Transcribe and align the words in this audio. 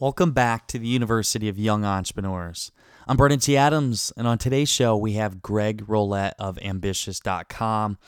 Welcome 0.00 0.32
back 0.32 0.66
to 0.68 0.78
the 0.78 0.86
University 0.86 1.46
of 1.50 1.58
Young 1.58 1.84
Entrepreneurs. 1.84 2.72
I'm 3.06 3.18
Brandon 3.18 3.38
T. 3.38 3.54
Adams, 3.54 4.14
and 4.16 4.26
on 4.26 4.38
today's 4.38 4.70
show, 4.70 4.96
we 4.96 5.12
have 5.12 5.42
Greg 5.42 5.84
Rollett 5.86 6.32
of 6.38 6.58
ambitious.com. 6.62 7.98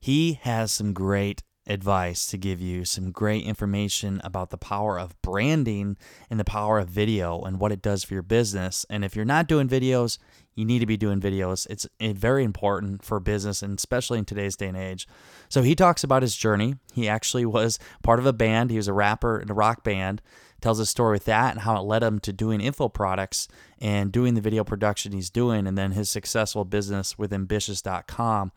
He 0.00 0.40
has 0.44 0.72
some 0.72 0.94
great 0.94 1.42
advice 1.66 2.26
to 2.28 2.38
give 2.38 2.62
you, 2.62 2.86
some 2.86 3.12
great 3.12 3.44
information 3.44 4.22
about 4.24 4.48
the 4.48 4.56
power 4.56 4.98
of 4.98 5.20
branding 5.20 5.98
and 6.30 6.40
the 6.40 6.46
power 6.46 6.78
of 6.78 6.88
video 6.88 7.42
and 7.42 7.60
what 7.60 7.72
it 7.72 7.82
does 7.82 8.04
for 8.04 8.14
your 8.14 8.22
business. 8.22 8.86
And 8.88 9.04
if 9.04 9.14
you're 9.14 9.26
not 9.26 9.48
doing 9.48 9.68
videos, 9.68 10.16
you 10.54 10.64
need 10.64 10.78
to 10.78 10.86
be 10.86 10.96
doing 10.96 11.20
videos. 11.20 11.66
It's 11.68 11.86
eh, 12.00 12.14
very 12.16 12.42
important 12.42 13.04
for 13.04 13.20
business 13.20 13.62
and 13.62 13.76
especially 13.76 14.18
in 14.18 14.24
today's 14.24 14.56
day 14.56 14.68
and 14.68 14.78
age. 14.78 15.06
So 15.50 15.60
he 15.60 15.74
talks 15.74 16.02
about 16.02 16.22
his 16.22 16.34
journey. 16.34 16.76
He 16.94 17.06
actually 17.06 17.44
was 17.44 17.78
part 18.02 18.18
of 18.18 18.24
a 18.24 18.32
band, 18.32 18.70
he 18.70 18.78
was 18.78 18.88
a 18.88 18.94
rapper 18.94 19.38
in 19.38 19.50
a 19.50 19.54
rock 19.54 19.84
band 19.84 20.22
tells 20.60 20.80
a 20.80 20.86
story 20.86 21.12
with 21.12 21.24
that 21.26 21.52
and 21.52 21.60
how 21.60 21.76
it 21.76 21.84
led 21.84 22.02
him 22.02 22.18
to 22.20 22.32
doing 22.32 22.60
info 22.60 22.88
products 22.88 23.48
and 23.80 24.10
doing 24.10 24.34
the 24.34 24.40
video 24.40 24.64
production 24.64 25.12
he's 25.12 25.30
doing 25.30 25.66
and 25.66 25.78
then 25.78 25.92
his 25.92 26.10
successful 26.10 26.64
business 26.64 27.18
with 27.18 27.32
ambitious.com. 27.32 28.52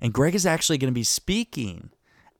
And 0.00 0.12
Greg 0.12 0.34
is 0.34 0.46
actually 0.46 0.78
going 0.78 0.92
to 0.92 0.98
be 0.98 1.04
speaking 1.04 1.90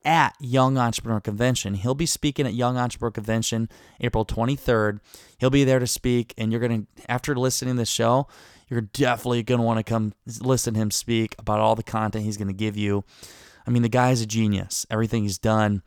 at 0.05 0.35
Young 0.39 0.77
Entrepreneur 0.77 1.19
Convention. 1.19 1.73
He'll 1.73 1.95
be 1.95 2.05
speaking 2.05 2.45
at 2.45 2.53
Young 2.53 2.77
Entrepreneur 2.77 3.11
Convention 3.11 3.69
April 3.99 4.25
23rd. 4.25 4.99
He'll 5.37 5.49
be 5.49 5.63
there 5.63 5.79
to 5.79 5.87
speak 5.87 6.33
and 6.37 6.51
you're 6.51 6.61
going 6.61 6.85
to 6.85 7.11
after 7.11 7.35
listening 7.35 7.75
to 7.75 7.79
the 7.79 7.85
show, 7.85 8.27
you're 8.69 8.81
definitely 8.81 9.43
going 9.43 9.59
to 9.59 9.65
want 9.65 9.79
to 9.79 9.83
come 9.83 10.13
listen 10.41 10.75
to 10.75 10.79
him 10.79 10.91
speak 10.91 11.35
about 11.39 11.59
all 11.59 11.75
the 11.75 11.83
content 11.83 12.23
he's 12.23 12.37
going 12.37 12.47
to 12.47 12.53
give 12.53 12.77
you. 12.77 13.03
I 13.65 13.69
mean, 13.69 13.81
the 13.81 13.89
guy's 13.89 14.21
a 14.21 14.25
genius. 14.25 14.85
Everything 14.89 15.23
he's 15.23 15.37
done 15.37 15.83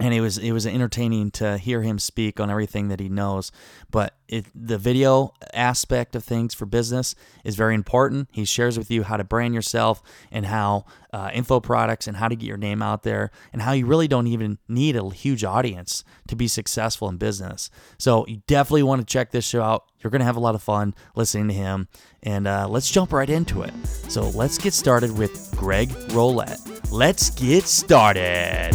and 0.00 0.14
it 0.14 0.20
was 0.22 0.38
it 0.38 0.52
was 0.52 0.66
entertaining 0.66 1.30
to 1.32 1.58
hear 1.58 1.82
him 1.82 1.98
speak 1.98 2.40
on 2.40 2.50
everything 2.50 2.88
that 2.88 3.00
he 3.00 3.08
knows. 3.08 3.52
But 3.90 4.14
it, 4.28 4.46
the 4.54 4.78
video 4.78 5.34
aspect 5.52 6.16
of 6.16 6.24
things 6.24 6.54
for 6.54 6.64
business 6.64 7.14
is 7.44 7.54
very 7.54 7.74
important. 7.74 8.28
He 8.32 8.44
shares 8.44 8.78
with 8.78 8.90
you 8.90 9.02
how 9.02 9.18
to 9.18 9.24
brand 9.24 9.54
yourself 9.54 10.02
and 10.32 10.46
how 10.46 10.86
uh, 11.12 11.30
info 11.34 11.60
products 11.60 12.06
and 12.06 12.16
how 12.16 12.28
to 12.28 12.36
get 12.36 12.46
your 12.46 12.56
name 12.56 12.80
out 12.80 13.02
there 13.02 13.30
and 13.52 13.60
how 13.60 13.72
you 13.72 13.84
really 13.84 14.08
don't 14.08 14.26
even 14.26 14.58
need 14.68 14.96
a 14.96 15.10
huge 15.10 15.44
audience 15.44 16.02
to 16.28 16.36
be 16.36 16.48
successful 16.48 17.08
in 17.08 17.18
business. 17.18 17.70
So 17.98 18.26
you 18.26 18.42
definitely 18.46 18.84
want 18.84 19.06
to 19.06 19.12
check 19.12 19.32
this 19.32 19.44
show 19.44 19.62
out. 19.62 19.84
You're 20.00 20.10
going 20.10 20.20
to 20.20 20.26
have 20.26 20.36
a 20.36 20.40
lot 20.40 20.54
of 20.54 20.62
fun 20.62 20.94
listening 21.14 21.48
to 21.48 21.54
him. 21.54 21.88
And 22.22 22.46
uh, 22.46 22.68
let's 22.68 22.90
jump 22.90 23.12
right 23.12 23.28
into 23.28 23.62
it. 23.62 23.74
So 24.08 24.30
let's 24.30 24.56
get 24.56 24.72
started 24.72 25.16
with 25.18 25.54
Greg 25.56 25.90
Rollett. 26.08 26.79
Let's 26.92 27.30
get 27.30 27.68
started. 27.68 28.72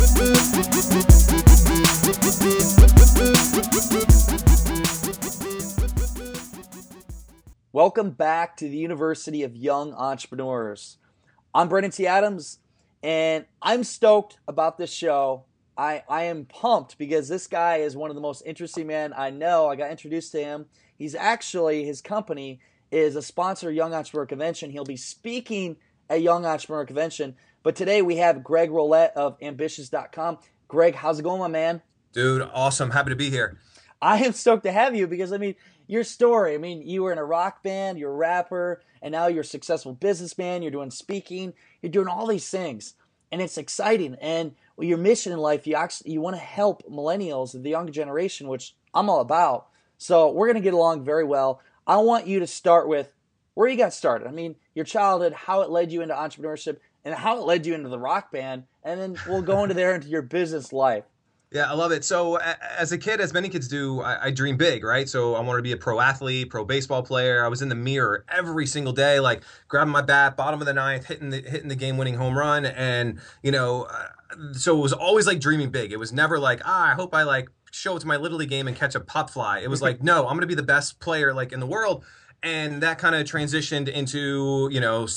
Welcome 7.74 8.12
back 8.12 8.56
to 8.56 8.70
the 8.70 8.78
University 8.78 9.44
of 9.44 9.58
Young 9.58 9.94
Entrepreneurs. 9.94 10.98
I'm 11.54 11.68
Brandon 11.68 11.92
T. 11.92 12.08
Adams, 12.08 12.60
and 13.04 13.44
I'm 13.62 13.84
stoked 13.84 14.38
about 14.48 14.78
this 14.78 14.94
show. 14.94 15.44
I, 15.78 16.04
I 16.08 16.24
am 16.24 16.46
pumped 16.46 16.98
because 16.98 17.28
this 17.28 17.48
guy 17.48 17.78
is 17.78 17.98
one 17.98 18.10
of 18.10 18.16
the 18.16 18.22
most 18.22 18.44
interesting 18.46 18.88
men 18.88 19.14
I 19.18 19.30
know. 19.30 19.68
I 19.68 19.76
got 19.76 19.92
introduced 19.92 20.32
to 20.32 20.42
him. 20.42 20.68
He's 20.98 21.16
actually, 21.16 21.84
his 21.84 22.00
company 22.00 22.62
is 22.92 23.18
a 23.18 23.22
sponsor 23.22 23.68
of 23.68 23.76
Young 23.76 23.94
Entrepreneur 23.94 24.26
Convention. 24.26 24.72
He'll 24.72 24.86
be 24.86 24.96
speaking 24.96 25.76
at 26.10 26.22
Young 26.22 26.46
Entrepreneur 26.46 26.86
Convention. 26.86 27.36
But 27.66 27.76
today 27.76 28.04
we 28.04 28.18
have 28.18 28.44
Greg 28.44 28.70
Rollett 28.70 29.14
of 29.14 29.38
ambitious.com. 29.42 30.38
Greg, 30.68 30.94
how's 30.94 31.18
it 31.18 31.24
going, 31.24 31.40
my 31.40 31.48
man? 31.48 31.82
Dude, 32.14 32.48
awesome. 32.54 32.92
Happy 32.92 33.10
to 33.10 33.16
be 33.16 33.32
here. 33.32 33.58
I 34.00 34.24
am 34.24 34.34
stoked 34.34 34.66
to 34.66 34.72
have 34.72 34.96
you 34.96 35.08
because, 35.08 35.34
I 35.34 35.40
mean, 35.40 35.56
your 35.88 36.04
story. 36.04 36.54
I 36.54 36.60
mean, 36.60 36.84
you 36.84 37.02
were 37.02 37.12
in 37.12 37.18
a 37.18 37.26
rock 37.26 37.64
band, 37.64 37.98
you're 37.98 38.12
a 38.12 38.16
rapper, 38.16 38.84
and 39.02 39.12
now 39.12 39.26
you're 39.26 39.42
a 39.42 39.44
successful 39.44 39.94
businessman. 39.94 40.62
You're 40.62 40.70
doing 40.70 40.92
speaking, 40.92 41.56
you're 41.82 41.92
doing 41.92 42.08
all 42.08 42.28
these 42.28 42.48
things, 42.48 42.94
and 43.32 43.42
it's 43.42 43.58
exciting. 43.58 44.16
And 44.22 44.54
your 44.78 45.00
mission 45.00 45.34
in 45.34 45.40
life, 45.40 45.66
you 45.66 45.74
actually 45.74 46.12
you 46.12 46.22
want 46.22 46.36
to 46.36 46.44
help 46.44 46.84
millennials, 46.88 47.60
the 47.60 47.72
younger 47.72 47.92
generation, 47.92 48.48
which 48.48 48.76
I'm 48.94 49.10
all 49.10 49.22
about. 49.22 49.70
So 49.98 50.30
we're 50.30 50.46
gonna 50.46 50.60
get 50.60 50.76
along 50.76 51.04
very 51.04 51.24
well. 51.24 51.62
I 51.88 51.98
want 51.98 52.28
you 52.28 52.40
to 52.42 52.48
start 52.48 52.88
with 52.88 53.10
where 53.56 53.68
you 53.68 53.76
got 53.76 53.94
started. 53.94 54.28
I 54.28 54.32
mean, 54.32 54.56
your 54.76 54.86
childhood, 54.86 55.34
how 55.34 55.62
it 55.62 55.72
led 55.72 55.92
you 55.92 56.04
into 56.04 56.14
entrepreneurship, 56.14 56.78
and 57.06 57.14
how 57.16 57.38
it 57.38 57.46
led 57.46 57.66
you 57.66 57.74
into 57.74 57.88
the 57.88 58.00
rock 58.00 58.32
band, 58.32 58.64
and 58.84 59.00
then 59.00 59.18
we'll 59.28 59.44
go 59.44 59.64
into 59.64 59.76
there 59.76 59.96
into 59.96 60.08
your 60.10 60.24
business 60.24 60.74
life. 60.74 61.06
Yeah, 61.52 61.72
I 61.72 61.74
love 61.74 61.94
it. 61.94 62.04
So, 62.04 62.36
as 62.36 62.92
a 62.92 62.98
kid, 62.98 63.22
as 63.22 63.32
many 63.32 63.48
kids 63.48 63.70
do, 63.70 64.02
I, 64.02 64.26
I 64.26 64.32
dream 64.32 64.58
big, 64.58 64.84
right? 64.84 65.08
So, 65.08 65.36
I 65.36 65.40
wanted 65.40 65.60
to 65.60 65.64
be 65.64 65.72
a 65.72 65.78
pro 65.78 66.02
athlete, 66.02 66.50
pro 66.50 66.66
baseball 66.66 67.02
player. 67.02 67.46
I 67.46 67.48
was 67.48 67.62
in 67.62 67.70
the 67.70 67.76
mirror 67.76 68.26
every 68.28 68.66
single 68.66 68.92
day, 68.92 69.22
like 69.22 69.44
grabbing 69.70 69.92
my 69.92 70.02
bat, 70.02 70.36
bottom 70.36 70.60
of 70.60 70.66
the 70.66 70.74
ninth, 70.74 71.06
hitting 71.06 71.30
the 71.30 71.42
hitting 71.42 71.70
the 71.70 71.76
game 71.76 71.98
winning 71.98 72.16
home 72.16 72.38
run, 72.38 72.66
and 72.66 73.20
you 73.42 73.52
know, 73.52 73.84
uh, 73.84 74.08
so 74.52 74.78
it 74.78 74.82
was 74.82 74.92
always 74.92 75.28
like 75.28 75.40
dreaming 75.40 75.70
big. 75.70 75.94
It 75.94 75.98
was 75.98 76.12
never 76.12 76.40
like, 76.40 76.62
ah, 76.66 76.92
I 76.92 76.94
hope 76.96 77.14
I 77.16 77.24
like 77.24 77.48
show 77.72 77.96
it 77.96 78.00
to 78.00 78.08
my 78.08 78.18
little 78.18 78.38
league 78.38 78.50
game 78.50 78.68
and 78.68 78.76
catch 78.76 78.96
a 78.96 79.00
pop 79.00 79.30
fly. 79.30 79.60
It 79.60 79.70
was 79.70 79.82
like, 79.88 80.04
no, 80.04 80.22
I'm 80.22 80.34
going 80.34 80.42
to 80.42 80.48
be 80.48 80.56
the 80.56 80.64
best 80.64 81.00
player 81.00 81.34
like 81.34 81.54
in 81.54 81.60
the 81.60 81.68
world 81.68 82.04
and 82.46 82.84
that 82.84 83.00
kind 83.00 83.16
of 83.16 83.26
transitioned 83.26 83.90
into 83.90 84.70
you 84.72 84.80
know 84.80 85.08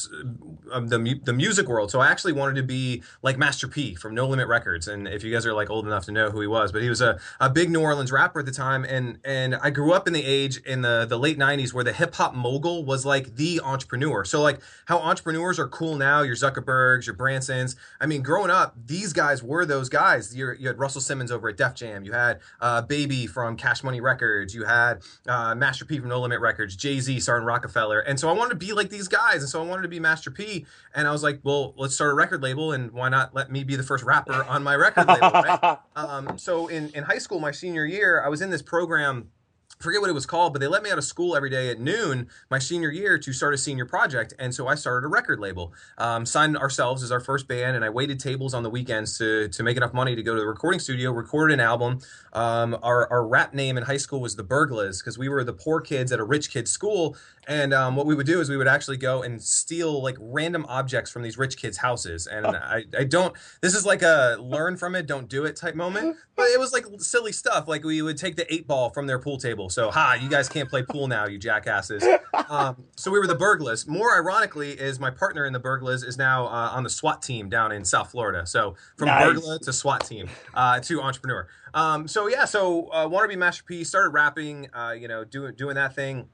um, 0.72 0.88
the 0.88 1.20
the 1.22 1.32
music 1.32 1.68
world. 1.68 1.90
So 1.90 2.00
I 2.00 2.08
actually 2.08 2.32
wanted 2.32 2.56
to 2.56 2.62
be 2.62 3.02
like 3.22 3.36
Master 3.36 3.68
P 3.68 3.94
from 3.94 4.14
No 4.14 4.26
Limit 4.26 4.48
Records, 4.48 4.88
and 4.88 5.06
if 5.06 5.22
you 5.22 5.32
guys 5.32 5.44
are 5.44 5.52
like 5.52 5.68
old 5.68 5.86
enough 5.86 6.06
to 6.06 6.12
know 6.12 6.30
who 6.30 6.40
he 6.40 6.46
was, 6.46 6.72
but 6.72 6.82
he 6.82 6.88
was 6.88 7.02
a, 7.02 7.20
a 7.38 7.50
big 7.50 7.70
New 7.70 7.80
Orleans 7.80 8.10
rapper 8.10 8.40
at 8.40 8.46
the 8.46 8.52
time, 8.52 8.84
and 8.84 9.18
and 9.24 9.54
I 9.56 9.68
grew 9.70 9.92
up 9.92 10.06
in 10.06 10.14
the 10.14 10.24
age 10.24 10.56
in 10.64 10.80
the 10.80 11.04
the 11.06 11.18
late 11.18 11.38
'90s 11.38 11.74
where 11.74 11.84
the 11.84 11.92
hip 11.92 12.14
hop 12.14 12.34
mogul 12.34 12.84
was 12.84 13.04
like 13.04 13.36
the 13.36 13.60
entrepreneur. 13.62 14.24
So 14.24 14.40
like 14.40 14.60
how 14.86 14.98
entrepreneurs 14.98 15.58
are 15.58 15.68
cool 15.68 15.96
now, 15.96 16.22
your 16.22 16.34
Zuckerbergs, 16.36 17.06
your 17.06 17.14
Bransons. 17.14 17.76
I 18.00 18.06
mean, 18.06 18.22
growing 18.22 18.50
up, 18.50 18.74
these 18.86 19.12
guys 19.12 19.42
were 19.42 19.66
those 19.66 19.90
guys. 19.90 20.34
you 20.34 20.52
you 20.58 20.68
had 20.68 20.78
Russell 20.78 21.02
Simmons 21.02 21.30
over 21.30 21.50
at 21.50 21.58
Def 21.58 21.74
Jam, 21.74 22.04
you 22.04 22.12
had 22.12 22.40
uh, 22.62 22.80
Baby 22.80 23.26
from 23.26 23.56
Cash 23.56 23.84
Money 23.84 24.00
Records, 24.00 24.54
you 24.54 24.64
had 24.64 25.02
uh, 25.26 25.54
Master 25.54 25.84
P 25.84 25.98
from 25.98 26.08
No 26.08 26.20
Limit 26.20 26.40
Records, 26.40 26.74
Jay 26.74 27.00
Z 27.00 27.17
starting 27.20 27.46
Roc-A-Fella. 27.46 28.02
And 28.06 28.18
so 28.18 28.28
I 28.28 28.32
wanted 28.32 28.50
to 28.50 28.56
be 28.56 28.72
like 28.72 28.90
these 28.90 29.08
guys. 29.08 29.42
And 29.42 29.48
so 29.48 29.62
I 29.62 29.66
wanted 29.66 29.82
to 29.82 29.88
be 29.88 30.00
Master 30.00 30.30
P. 30.30 30.66
And 30.94 31.08
I 31.08 31.12
was 31.12 31.22
like, 31.22 31.40
well, 31.42 31.74
let's 31.76 31.94
start 31.94 32.10
a 32.10 32.14
record 32.14 32.42
label. 32.42 32.72
And 32.72 32.92
why 32.92 33.08
not 33.08 33.34
let 33.34 33.50
me 33.50 33.64
be 33.64 33.76
the 33.76 33.82
first 33.82 34.04
rapper 34.04 34.44
on 34.44 34.62
my 34.62 34.74
record 34.74 35.08
label? 35.08 35.30
Right? 35.30 35.78
um, 35.96 36.38
so 36.38 36.68
in, 36.68 36.90
in 36.90 37.04
high 37.04 37.18
school, 37.18 37.40
my 37.40 37.50
senior 37.50 37.84
year, 37.84 38.22
I 38.24 38.28
was 38.28 38.42
in 38.42 38.50
this 38.50 38.62
program 38.62 39.30
forget 39.78 40.00
what 40.00 40.10
it 40.10 40.14
was 40.14 40.26
called, 40.26 40.52
but 40.52 40.60
they 40.60 40.66
let 40.66 40.82
me 40.82 40.90
out 40.90 40.98
of 40.98 41.04
school 41.04 41.36
every 41.36 41.50
day 41.50 41.70
at 41.70 41.80
noon 41.80 42.28
my 42.50 42.58
senior 42.58 42.90
year 42.90 43.18
to 43.18 43.32
start 43.32 43.54
a 43.54 43.58
senior 43.58 43.86
project. 43.86 44.34
And 44.38 44.54
so 44.54 44.66
I 44.66 44.74
started 44.74 45.06
a 45.06 45.08
record 45.08 45.38
label, 45.40 45.72
um, 45.98 46.26
signed 46.26 46.56
ourselves 46.56 47.02
as 47.02 47.12
our 47.12 47.20
first 47.20 47.48
band, 47.48 47.76
and 47.76 47.84
I 47.84 47.90
waited 47.90 48.18
tables 48.20 48.54
on 48.54 48.62
the 48.62 48.70
weekends 48.70 49.18
to, 49.18 49.48
to 49.48 49.62
make 49.62 49.76
enough 49.76 49.94
money 49.94 50.16
to 50.16 50.22
go 50.22 50.34
to 50.34 50.40
the 50.40 50.46
recording 50.46 50.80
studio, 50.80 51.12
record 51.12 51.52
an 51.52 51.60
album. 51.60 52.00
Um, 52.32 52.76
our, 52.82 53.10
our 53.10 53.26
rap 53.26 53.54
name 53.54 53.76
in 53.76 53.84
high 53.84 53.96
school 53.96 54.20
was 54.20 54.36
the 54.36 54.44
Burglas 54.44 55.00
because 55.00 55.18
we 55.18 55.28
were 55.28 55.44
the 55.44 55.52
poor 55.52 55.80
kids 55.80 56.12
at 56.12 56.20
a 56.20 56.24
rich 56.24 56.50
kid's 56.50 56.70
school. 56.70 57.16
And 57.48 57.72
um, 57.72 57.96
what 57.96 58.04
we 58.04 58.14
would 58.14 58.26
do 58.26 58.42
is 58.42 58.50
we 58.50 58.58
would 58.58 58.68
actually 58.68 58.98
go 58.98 59.22
and 59.22 59.42
steal 59.42 60.02
like 60.02 60.18
random 60.20 60.66
objects 60.68 61.10
from 61.10 61.22
these 61.22 61.38
rich 61.38 61.56
kids' 61.56 61.78
houses. 61.78 62.26
And 62.26 62.46
I, 62.46 62.84
I 62.96 63.04
don't, 63.04 63.34
this 63.62 63.74
is 63.74 63.86
like 63.86 64.02
a 64.02 64.36
learn 64.38 64.76
from 64.76 64.94
it, 64.94 65.06
don't 65.06 65.30
do 65.30 65.46
it 65.46 65.56
type 65.56 65.74
moment. 65.74 66.18
But 66.36 66.48
it 66.48 66.60
was 66.60 66.74
like 66.74 66.84
silly 66.98 67.32
stuff. 67.32 67.66
Like 67.66 67.84
we 67.84 68.02
would 68.02 68.18
take 68.18 68.36
the 68.36 68.52
eight 68.52 68.68
ball 68.68 68.90
from 68.90 69.06
their 69.06 69.18
pool 69.18 69.38
table. 69.38 69.70
So, 69.70 69.90
ha, 69.90 70.18
you 70.20 70.28
guys 70.28 70.46
can't 70.46 70.68
play 70.68 70.82
pool 70.82 71.08
now, 71.08 71.26
you 71.26 71.38
jackasses. 71.38 72.04
Um, 72.50 72.84
so 72.96 73.10
we 73.10 73.18
were 73.18 73.26
the 73.26 73.36
Burglas. 73.36 73.86
More 73.86 74.14
ironically, 74.14 74.72
is 74.72 74.98
my 74.98 75.10
partner 75.10 75.44
in 75.44 75.52
the 75.52 75.60
Burglas 75.60 76.04
is 76.04 76.16
now 76.16 76.46
uh, 76.46 76.70
on 76.72 76.82
the 76.82 76.88
SWAT 76.90 77.20
team 77.20 77.48
down 77.48 77.72
in 77.72 77.84
South 77.84 78.10
Florida. 78.10 78.46
So 78.46 78.74
from 78.96 79.06
nice. 79.06 79.26
Burglar 79.26 79.58
to 79.58 79.72
SWAT 79.72 80.06
team 80.06 80.28
uh, 80.54 80.80
to 80.80 81.02
entrepreneur. 81.02 81.48
Um, 81.74 82.08
so 82.08 82.26
yeah, 82.26 82.44
so 82.44 82.90
uh, 82.92 83.06
want 83.06 83.24
to 83.24 83.28
be 83.28 83.36
Master 83.36 83.64
P. 83.64 83.84
Started 83.84 84.10
rapping, 84.10 84.68
uh, 84.72 84.94
you 84.98 85.08
know, 85.08 85.24
doing 85.24 85.54
doing 85.56 85.74
that 85.74 85.94
thing 85.94 86.28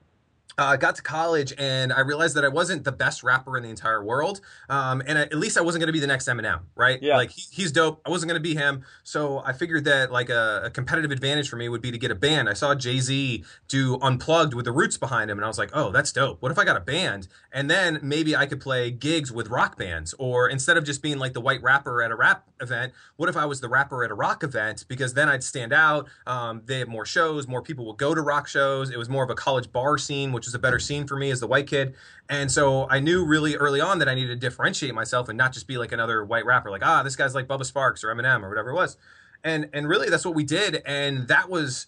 uh, 0.56 0.76
got 0.76 0.94
to 0.96 1.02
college 1.02 1.52
and 1.58 1.92
I 1.92 2.00
realized 2.00 2.36
that 2.36 2.44
I 2.44 2.48
wasn't 2.48 2.84
the 2.84 2.92
best 2.92 3.22
rapper 3.22 3.56
in 3.56 3.62
the 3.62 3.70
entire 3.70 4.04
world. 4.04 4.40
Um, 4.68 5.02
and 5.06 5.18
I, 5.18 5.22
at 5.22 5.34
least 5.34 5.58
I 5.58 5.62
wasn't 5.62 5.80
going 5.80 5.88
to 5.88 5.92
be 5.92 6.00
the 6.00 6.06
next 6.06 6.28
Eminem, 6.28 6.60
right? 6.76 7.02
Yeah. 7.02 7.16
Like 7.16 7.30
he, 7.30 7.42
he's 7.50 7.72
dope. 7.72 8.00
I 8.06 8.10
wasn't 8.10 8.30
going 8.30 8.40
to 8.40 8.42
be 8.42 8.54
him. 8.54 8.84
So 9.02 9.42
I 9.44 9.52
figured 9.52 9.84
that 9.84 10.12
like 10.12 10.30
a, 10.30 10.62
a, 10.64 10.70
competitive 10.70 11.10
advantage 11.10 11.48
for 11.48 11.56
me 11.56 11.68
would 11.68 11.82
be 11.82 11.90
to 11.90 11.98
get 11.98 12.10
a 12.10 12.14
band. 12.14 12.48
I 12.48 12.52
saw 12.52 12.74
Jay 12.74 13.00
Z 13.00 13.44
do 13.68 13.98
Unplugged 14.00 14.54
with 14.54 14.64
the 14.64 14.72
Roots 14.72 14.96
behind 14.96 15.30
him, 15.30 15.38
and 15.38 15.44
I 15.44 15.48
was 15.48 15.58
like, 15.58 15.70
oh, 15.72 15.90
that's 15.90 16.12
dope. 16.12 16.42
What 16.42 16.52
if 16.52 16.58
I 16.58 16.64
got 16.64 16.76
a 16.76 16.80
band? 16.80 17.28
And 17.52 17.70
then 17.70 17.98
maybe 18.02 18.36
I 18.36 18.46
could 18.46 18.60
play 18.60 18.90
gigs 18.90 19.32
with 19.32 19.48
rock 19.48 19.76
bands, 19.76 20.14
or 20.18 20.48
instead 20.48 20.76
of 20.76 20.84
just 20.84 21.02
being 21.02 21.18
like 21.18 21.32
the 21.32 21.40
white 21.40 21.62
rapper 21.62 22.02
at 22.02 22.10
a 22.10 22.16
rap 22.16 22.48
event, 22.60 22.92
what 23.16 23.28
if 23.28 23.36
I 23.36 23.46
was 23.46 23.60
the 23.60 23.68
rapper 23.68 24.04
at 24.04 24.10
a 24.10 24.14
rock 24.14 24.42
event? 24.42 24.84
Because 24.88 25.14
then 25.14 25.28
I'd 25.28 25.44
stand 25.44 25.72
out. 25.72 26.08
Um, 26.26 26.62
they 26.64 26.80
have 26.80 26.88
more 26.88 27.06
shows, 27.06 27.46
more 27.46 27.62
people 27.62 27.84
will 27.84 27.94
go 27.94 28.14
to 28.14 28.20
rock 28.20 28.46
shows. 28.46 28.90
It 28.90 28.98
was 28.98 29.08
more 29.08 29.24
of 29.24 29.30
a 29.30 29.34
college 29.34 29.72
bar 29.72 29.98
scene, 29.98 30.32
which 30.34 30.46
was 30.46 30.54
a 30.54 30.58
better 30.58 30.78
scene 30.78 31.06
for 31.06 31.16
me 31.16 31.30
as 31.30 31.40
the 31.40 31.46
white 31.46 31.66
kid. 31.66 31.94
And 32.28 32.50
so 32.50 32.88
I 32.90 33.00
knew 33.00 33.24
really 33.24 33.56
early 33.56 33.80
on 33.80 33.98
that 34.00 34.08
I 34.08 34.14
needed 34.14 34.28
to 34.28 34.36
differentiate 34.36 34.94
myself 34.94 35.28
and 35.28 35.38
not 35.38 35.52
just 35.52 35.66
be 35.66 35.78
like 35.78 35.92
another 35.92 36.24
white 36.24 36.44
rapper, 36.44 36.70
like, 36.70 36.84
ah, 36.84 37.02
this 37.02 37.16
guy's 37.16 37.34
like 37.34 37.46
Bubba 37.46 37.70
Sparxxx 37.70 38.04
or 38.04 38.14
Eminem 38.14 38.42
or 38.42 38.48
whatever 38.48 38.70
it 38.70 38.74
was. 38.74 38.96
And 39.42 39.70
and 39.72 39.88
really 39.88 40.10
that's 40.10 40.24
what 40.24 40.34
we 40.34 40.44
did. 40.44 40.82
And 40.84 41.28
that 41.28 41.48
was 41.48 41.86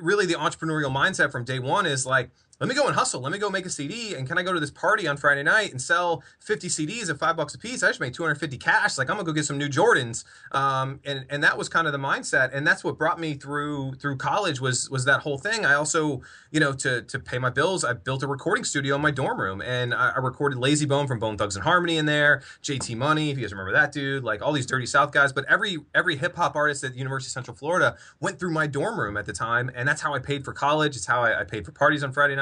really 0.00 0.26
the 0.26 0.34
entrepreneurial 0.34 0.94
mindset 0.94 1.32
from 1.32 1.44
day 1.44 1.58
one 1.58 1.84
is 1.86 2.06
like, 2.06 2.30
let 2.60 2.68
me 2.68 2.74
go 2.74 2.86
and 2.86 2.94
hustle. 2.96 3.20
Let 3.20 3.30
me 3.30 3.38
go 3.38 3.50
make 3.50 3.66
a 3.66 3.70
CD. 3.70 4.14
And 4.14 4.26
can 4.26 4.36
I 4.36 4.42
go 4.42 4.52
to 4.52 4.58
this 4.58 4.70
party 4.70 5.06
on 5.06 5.16
Friday 5.16 5.44
night 5.44 5.70
and 5.70 5.80
sell 5.80 6.24
50 6.40 6.68
CDs 6.68 7.08
at 7.08 7.18
five 7.18 7.36
bucks 7.36 7.54
a 7.54 7.58
piece? 7.58 7.84
I 7.84 7.88
just 7.88 8.00
made 8.00 8.14
250 8.14 8.58
cash. 8.58 8.98
Like 8.98 9.08
I'm 9.08 9.16
gonna 9.16 9.26
go 9.26 9.32
get 9.32 9.44
some 9.44 9.58
new 9.58 9.68
Jordans. 9.68 10.24
Um, 10.50 10.98
and 11.04 11.24
and 11.30 11.42
that 11.44 11.56
was 11.56 11.68
kind 11.68 11.86
of 11.86 11.92
the 11.92 11.98
mindset. 11.98 12.50
And 12.52 12.66
that's 12.66 12.82
what 12.82 12.98
brought 12.98 13.20
me 13.20 13.34
through 13.34 13.94
through 13.94 14.16
college 14.16 14.60
was 14.60 14.90
was 14.90 15.04
that 15.04 15.20
whole 15.20 15.38
thing. 15.38 15.64
I 15.64 15.74
also, 15.74 16.22
you 16.50 16.58
know, 16.58 16.72
to 16.72 17.02
to 17.02 17.18
pay 17.20 17.38
my 17.38 17.50
bills, 17.50 17.84
I 17.84 17.92
built 17.92 18.24
a 18.24 18.26
recording 18.26 18.64
studio 18.64 18.96
in 18.96 19.02
my 19.02 19.12
dorm 19.12 19.40
room, 19.40 19.62
and 19.62 19.94
I, 19.94 20.14
I 20.16 20.18
recorded 20.18 20.58
Layzie 20.58 20.88
Bone 20.88 21.06
from 21.06 21.20
Bone 21.20 21.36
Thugs 21.36 21.54
and 21.54 21.62
Harmony 21.62 21.96
in 21.96 22.06
there, 22.06 22.42
JT 22.62 22.96
Money, 22.96 23.30
if 23.30 23.38
you 23.38 23.44
guys 23.44 23.52
remember 23.52 23.72
that 23.72 23.92
dude, 23.92 24.24
like 24.24 24.42
all 24.42 24.52
these 24.52 24.66
Dirty 24.66 24.86
South 24.86 25.12
guys. 25.12 25.32
But 25.32 25.44
every 25.48 25.78
every 25.94 26.16
hip 26.16 26.34
hop 26.34 26.56
artist 26.56 26.82
at 26.82 26.92
the 26.92 26.98
University 26.98 27.28
of 27.28 27.32
Central 27.32 27.56
Florida 27.56 27.96
went 28.18 28.40
through 28.40 28.52
my 28.52 28.66
dorm 28.66 28.98
room 28.98 29.16
at 29.16 29.26
the 29.26 29.32
time, 29.32 29.70
and 29.76 29.88
that's 29.88 30.00
how 30.00 30.12
I 30.12 30.18
paid 30.18 30.44
for 30.44 30.52
college. 30.52 30.96
It's 30.96 31.06
how 31.06 31.22
I, 31.22 31.42
I 31.42 31.44
paid 31.44 31.64
for 31.64 31.70
parties 31.70 32.02
on 32.02 32.10
Friday 32.10 32.34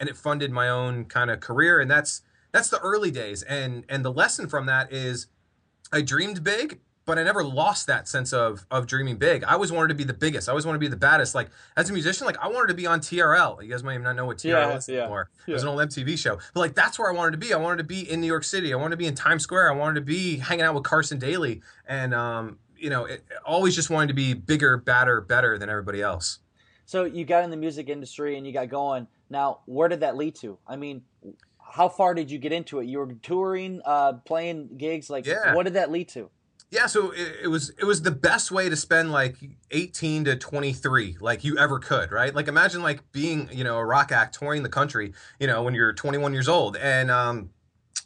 and 0.00 0.08
it 0.08 0.16
funded 0.16 0.50
my 0.50 0.68
own 0.68 1.04
kind 1.04 1.30
of 1.30 1.40
career 1.40 1.80
and 1.80 1.90
that's 1.90 2.22
that's 2.54 2.68
the 2.68 2.78
early 2.78 3.10
days. 3.10 3.42
And 3.42 3.84
and 3.88 4.04
the 4.04 4.12
lesson 4.12 4.48
from 4.48 4.66
that 4.66 4.90
is 4.92 5.26
i 5.92 6.00
dreamed 6.00 6.42
big 6.42 6.80
but 7.04 7.18
i 7.18 7.22
never 7.22 7.44
lost 7.44 7.86
that 7.88 8.08
sense 8.08 8.32
of 8.32 8.64
of 8.70 8.86
dreaming 8.86 9.16
big. 9.16 9.44
I 9.44 9.52
always 9.52 9.72
wanted 9.72 9.88
to 9.88 9.94
be 9.94 10.04
the 10.04 10.14
biggest. 10.14 10.48
I 10.48 10.52
always 10.52 10.64
wanted 10.64 10.76
to 10.76 10.80
be 10.80 10.88
the 10.88 10.96
baddest. 10.96 11.34
Like 11.34 11.50
as 11.76 11.90
a 11.90 11.92
musician 11.92 12.26
like 12.26 12.38
i 12.38 12.48
wanted 12.48 12.68
to 12.68 12.74
be 12.74 12.86
on 12.86 13.00
trl 13.00 13.62
you 13.62 13.68
guys 13.68 13.82
might 13.82 14.00
not 14.00 14.16
know 14.16 14.24
what 14.24 14.38
trl 14.38 14.44
yeah, 14.44 14.76
is 14.76 14.88
yeah, 14.88 15.00
anymore. 15.00 15.30
Yeah. 15.46 15.52
it 15.52 15.54
was 15.54 15.62
an 15.64 15.68
old 15.68 15.80
mtv 15.80 16.16
show. 16.16 16.38
But 16.54 16.60
like 16.60 16.74
that's 16.74 16.98
where 16.98 17.10
i 17.10 17.12
wanted 17.12 17.32
to 17.32 17.38
be. 17.38 17.52
I 17.52 17.58
wanted 17.58 17.78
to 17.78 17.84
be 17.84 18.08
in 18.08 18.20
new 18.20 18.28
york 18.28 18.44
city. 18.44 18.72
I 18.72 18.76
wanted 18.76 18.92
to 18.92 18.96
be 18.98 19.06
in 19.06 19.16
times 19.16 19.42
square. 19.42 19.68
I 19.70 19.74
wanted 19.74 19.96
to 19.96 20.06
be 20.06 20.36
hanging 20.36 20.64
out 20.64 20.74
with 20.74 20.84
carson 20.84 21.18
daly. 21.18 21.60
And 21.86 22.14
um 22.14 22.58
you 22.78 22.88
know 22.88 23.04
it, 23.04 23.24
always 23.44 23.74
just 23.74 23.90
wanted 23.90 24.08
to 24.08 24.14
be 24.14 24.32
bigger 24.32 24.76
badder 24.76 25.20
better 25.20 25.58
than 25.58 25.68
everybody 25.68 26.00
else 26.00 26.38
so 26.86 27.04
you 27.04 27.24
got 27.24 27.44
in 27.44 27.50
the 27.50 27.56
music 27.56 27.88
industry 27.88 28.36
and 28.36 28.46
you 28.46 28.52
got 28.52 28.68
going 28.68 29.06
now, 29.30 29.60
where 29.66 29.88
did 29.88 30.00
that 30.00 30.16
lead 30.16 30.34
to? 30.36 30.58
I 30.66 30.76
mean, 30.76 31.02
how 31.58 31.88
far 31.88 32.14
did 32.14 32.30
you 32.30 32.38
get 32.38 32.52
into 32.52 32.78
it? 32.78 32.86
You 32.86 32.98
were 32.98 33.14
touring, 33.14 33.80
uh, 33.84 34.14
playing 34.24 34.76
gigs. 34.76 35.10
Like, 35.10 35.26
yeah. 35.26 35.54
what 35.54 35.64
did 35.64 35.74
that 35.74 35.90
lead 35.90 36.08
to? 36.10 36.30
Yeah, 36.70 36.86
so 36.86 37.12
it, 37.12 37.36
it, 37.44 37.48
was 37.48 37.70
it 37.78 37.84
was 37.84 38.02
the 38.02 38.10
best 38.10 38.50
way 38.50 38.68
to 38.68 38.74
spend 38.74 39.12
like 39.12 39.36
18 39.70 40.24
to 40.24 40.36
23 40.36 41.18
like 41.20 41.44
you 41.44 41.56
ever 41.56 41.78
could, 41.78 42.10
right? 42.10 42.34
Like 42.34 42.48
imagine 42.48 42.82
like 42.82 43.12
being, 43.12 43.48
you 43.52 43.62
know, 43.62 43.76
a 43.78 43.84
rock 43.84 44.10
act 44.10 44.34
touring 44.34 44.62
the 44.64 44.68
country, 44.68 45.12
you 45.38 45.46
know, 45.46 45.62
when 45.62 45.74
you're 45.74 45.92
21 45.92 46.32
years 46.32 46.48
old 46.48 46.76
and 46.76 47.12
um 47.12 47.50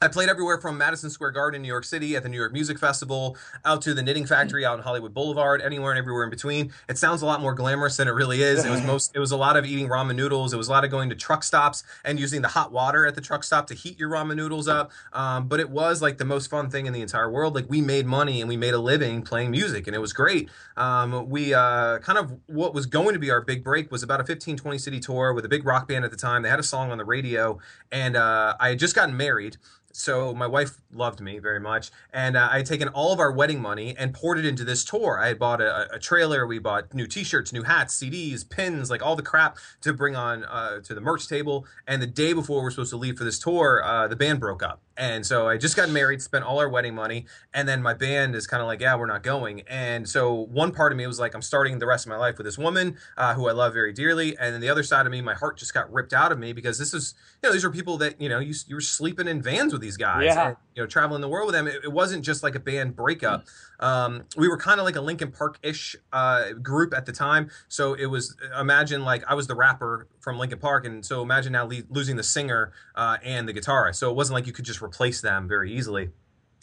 I 0.01 0.07
played 0.07 0.29
everywhere 0.29 0.59
from 0.59 0.79
Madison 0.79 1.11
Square 1.11 1.33
Garden, 1.33 1.57
in 1.57 1.63
New 1.63 1.69
York 1.69 1.85
City, 1.85 2.15
at 2.15 2.23
the 2.23 2.29
New 2.29 2.37
York 2.37 2.53
Music 2.53 2.79
Festival, 2.79 3.37
out 3.65 3.83
to 3.83 3.95
the 3.95 4.03
Knitting 4.03 4.27
Factory 4.27 4.65
out 4.65 4.79
in 4.79 4.85
Hollywood 4.85 5.13
Boulevard, 5.13 5.61
anywhere 5.61 5.91
and 5.91 5.99
everywhere 5.99 6.23
in 6.23 6.31
between. 6.31 6.73
It 6.89 6.99
sounds 6.99 7.23
a 7.23 7.27
lot 7.27 7.41
more 7.41 7.53
glamorous 7.53 7.97
than 7.97 8.07
it 8.07 8.13
really 8.13 8.41
is. 8.41 8.65
It 8.65 8.71
was 8.71 8.81
most. 8.87 9.11
It 9.17 9.19
was 9.19 9.33
a 9.33 9.37
lot 9.37 9.57
of 9.57 9.67
eating 9.67 9.89
ramen 9.89 10.15
noodles. 10.15 10.53
It 10.53 10.57
was 10.57 10.69
a 10.69 10.71
lot 10.71 10.85
of 10.85 10.93
going 10.93 11.09
to 11.09 11.17
truck 11.17 11.43
stops 11.43 11.83
and 12.05 12.21
using 12.21 12.43
the 12.43 12.49
hot 12.49 12.71
water 12.71 13.07
at 13.07 13.17
the 13.17 13.21
truck 13.21 13.43
stop 13.43 13.67
to 13.69 13.75
heat 13.75 13.99
your 13.99 14.09
ramen 14.09 14.37
noodles 14.37 14.69
up. 14.69 14.93
Um, 15.13 15.49
but 15.49 15.59
it 15.59 15.69
was 15.69 16.01
like 16.01 16.19
the 16.19 16.25
most 16.25 16.49
fun 16.49 16.71
thing 16.71 16.87
in 16.87 16.93
the 16.93 17.03
entire 17.03 17.29
world. 17.29 17.57
Like 17.57 17.67
we 17.69 17.81
made 17.81 18.07
money 18.07 18.41
and 18.41 18.49
we 18.49 18.57
made 18.57 18.75
a 18.75 18.79
living 18.79 19.23
playing 19.23 19.51
music, 19.51 19.89
and 19.89 19.97
it 19.97 20.01
was 20.01 20.13
great. 20.13 20.49
Um, 20.77 21.29
we 21.29 21.55
uh, 21.55 21.99
kind 21.99 22.21
of 22.21 22.39
what 22.47 22.73
was 22.73 22.87
going 22.87 23.15
to 23.15 23.19
be 23.19 23.33
our 23.33 23.41
big 23.41 23.65
break 23.65 23.91
was 23.91 24.05
about 24.05 24.21
a 24.21 24.25
15, 24.25 24.59
20 24.59 24.79
city 24.79 25.01
tour 25.01 25.33
with 25.33 25.45
a 25.45 25.49
big 25.49 25.67
rock 25.67 25.89
band 25.89 26.05
at 26.05 26.13
the 26.13 26.17
time. 26.17 26.43
They 26.43 26.51
had 26.51 26.61
a 26.61 26.63
song 26.63 26.93
on 26.93 26.99
the 26.99 27.05
radio, 27.05 27.59
and 27.91 28.17
uh, 28.17 28.55
I 28.61 28.69
had 28.69 28.79
just 28.79 28.95
gotten 28.95 29.17
married 29.17 29.57
so 29.99 30.35
my 30.35 30.47
wife 30.47 30.81
loved 30.93 31.21
me 31.21 31.39
very 31.39 31.61
much 31.61 31.91
and 32.13 32.37
uh, 32.37 32.49
i 32.51 32.59
had 32.59 32.67
taken 32.67 32.89
all 32.89 33.13
of 33.13 33.21
our 33.21 33.33
wedding 33.33 33.61
money 33.61 33.95
and 33.99 34.15
poured 34.15 34.39
it 34.39 34.47
into 34.47 34.65
this 34.65 34.85
tour. 34.85 35.19
I 35.21 35.29
had 35.29 35.39
bought 35.39 35.61
a, 35.61 35.93
a 35.95 35.99
trailer 35.99 36.47
we 36.47 36.59
bought 36.59 36.95
new 36.95 37.07
t-shirts 37.07 37.53
new 37.53 37.63
hats 37.63 38.01
cds 38.01 38.49
pins 38.49 38.91
like 38.91 39.03
all 39.03 39.17
the 39.17 39.23
crap 39.23 39.59
to 39.83 39.93
bring 39.93 40.17
on 40.17 40.45
uh, 40.45 40.81
to 40.81 40.95
the 40.95 41.01
merch 41.01 41.29
table 41.29 41.67
and 41.87 42.01
the 42.01 42.07
day 42.07 42.33
before 42.33 42.61
we 42.63 42.69
are 42.69 42.71
supposed 42.71 42.91
to 42.91 42.97
leave 42.97 43.19
for 43.19 43.25
this 43.25 43.39
tour 43.39 43.83
uh, 43.85 44.07
the 44.09 44.17
band 44.17 44.41
broke 44.41 44.63
up 44.63 44.83
and 44.99 45.25
so 45.25 45.49
I 45.49 45.57
just 45.57 45.77
got 45.77 45.89
married, 45.89 46.21
spent 46.21 46.45
all 46.45 46.59
our 46.59 46.69
wedding 46.69 46.95
money, 46.95 47.27
and 47.55 47.69
then 47.69 47.81
my 47.81 47.95
band 47.95 48.35
is 48.35 48.47
kind 48.47 48.61
of 48.61 48.67
like, 48.67 48.81
yeah, 48.81 48.97
we're 48.97 49.07
not 49.07 49.23
going. 49.23 49.63
And 49.69 50.09
so 50.09 50.35
one 50.35 50.73
part 50.73 50.93
of 50.93 50.99
me 50.99 51.07
was 51.07 51.21
like, 51.21 51.35
I'm 51.35 51.43
starting 51.43 51.79
the 51.79 51.87
rest 51.87 52.05
of 52.05 52.11
my 52.11 52.17
life 52.17 52.37
with 52.37 52.45
this 52.45 52.59
woman 52.59 52.97
uh, 53.17 53.35
who 53.35 53.49
I 53.49 53.53
love 53.53 53.73
very 53.73 53.93
dearly, 53.93 54.37
and 54.37 54.53
then 54.53 54.61
the 54.61 54.69
other 54.69 54.83
side 54.83 55.07
of 55.07 55.13
me, 55.13 55.21
my 55.21 55.35
heart 55.35 55.57
just 55.57 55.73
got 55.73 55.91
ripped 55.93 56.13
out 56.13 56.33
of 56.33 56.39
me 56.39 56.53
because 56.53 56.79
this 56.79 56.93
is, 56.93 57.15
you 57.43 57.49
know, 57.49 57.53
these 57.53 57.65
are 57.65 57.71
people 57.71 57.97
that 57.99 58.21
you 58.21 58.29
know 58.29 58.41
you 58.41 58.55
you 58.67 58.75
were 58.75 58.81
sleeping 58.81 59.29
in 59.29 59.41
vans 59.41 59.73
with 59.73 59.81
these 59.81 59.97
guys, 59.97 60.25
yeah. 60.25 60.49
and, 60.49 60.57
you 60.75 60.83
know, 60.83 60.87
traveling 60.87 61.21
the 61.21 61.29
world 61.29 61.47
with 61.47 61.55
them. 61.55 61.69
It, 61.69 61.85
it 61.85 61.93
wasn't 61.93 62.25
just 62.25 62.43
like 62.43 62.57
a 62.57 62.61
band 62.61 62.97
breakup. 62.97 63.47
Um, 63.81 64.25
we 64.37 64.49
were 64.49 64.57
kind 64.57 64.81
of 64.81 64.87
like 64.87 64.97
a 64.97 65.01
Linkin 65.01 65.31
Park 65.31 65.59
ish 65.63 65.95
uh, 66.13 66.53
group 66.55 66.93
at 66.93 67.07
the 67.07 67.13
time, 67.13 67.51
so 67.69 67.95
it 67.95 68.07
was 68.07 68.37
imagine 68.59 69.05
like 69.05 69.23
I 69.29 69.35
was 69.35 69.47
the 69.47 69.55
rapper 69.55 70.09
from 70.29 70.39
Linkin 70.39 70.59
Park, 70.59 70.85
and 70.85 71.05
so 71.05 71.23
imagine 71.23 71.53
now 71.53 71.65
le- 71.65 71.85
losing 71.89 72.17
the 72.17 72.23
singer 72.23 72.73
uh, 72.95 73.17
and 73.25 73.49
the 73.49 73.55
guitarist. 73.55 73.97
So 73.97 74.11
it 74.11 74.15
wasn't 74.15 74.35
like 74.35 74.47
you 74.47 74.53
could 74.53 74.67
just 74.67 74.83
replace 74.83 75.23
them 75.23 75.49
very 75.49 75.73
easily 75.73 76.11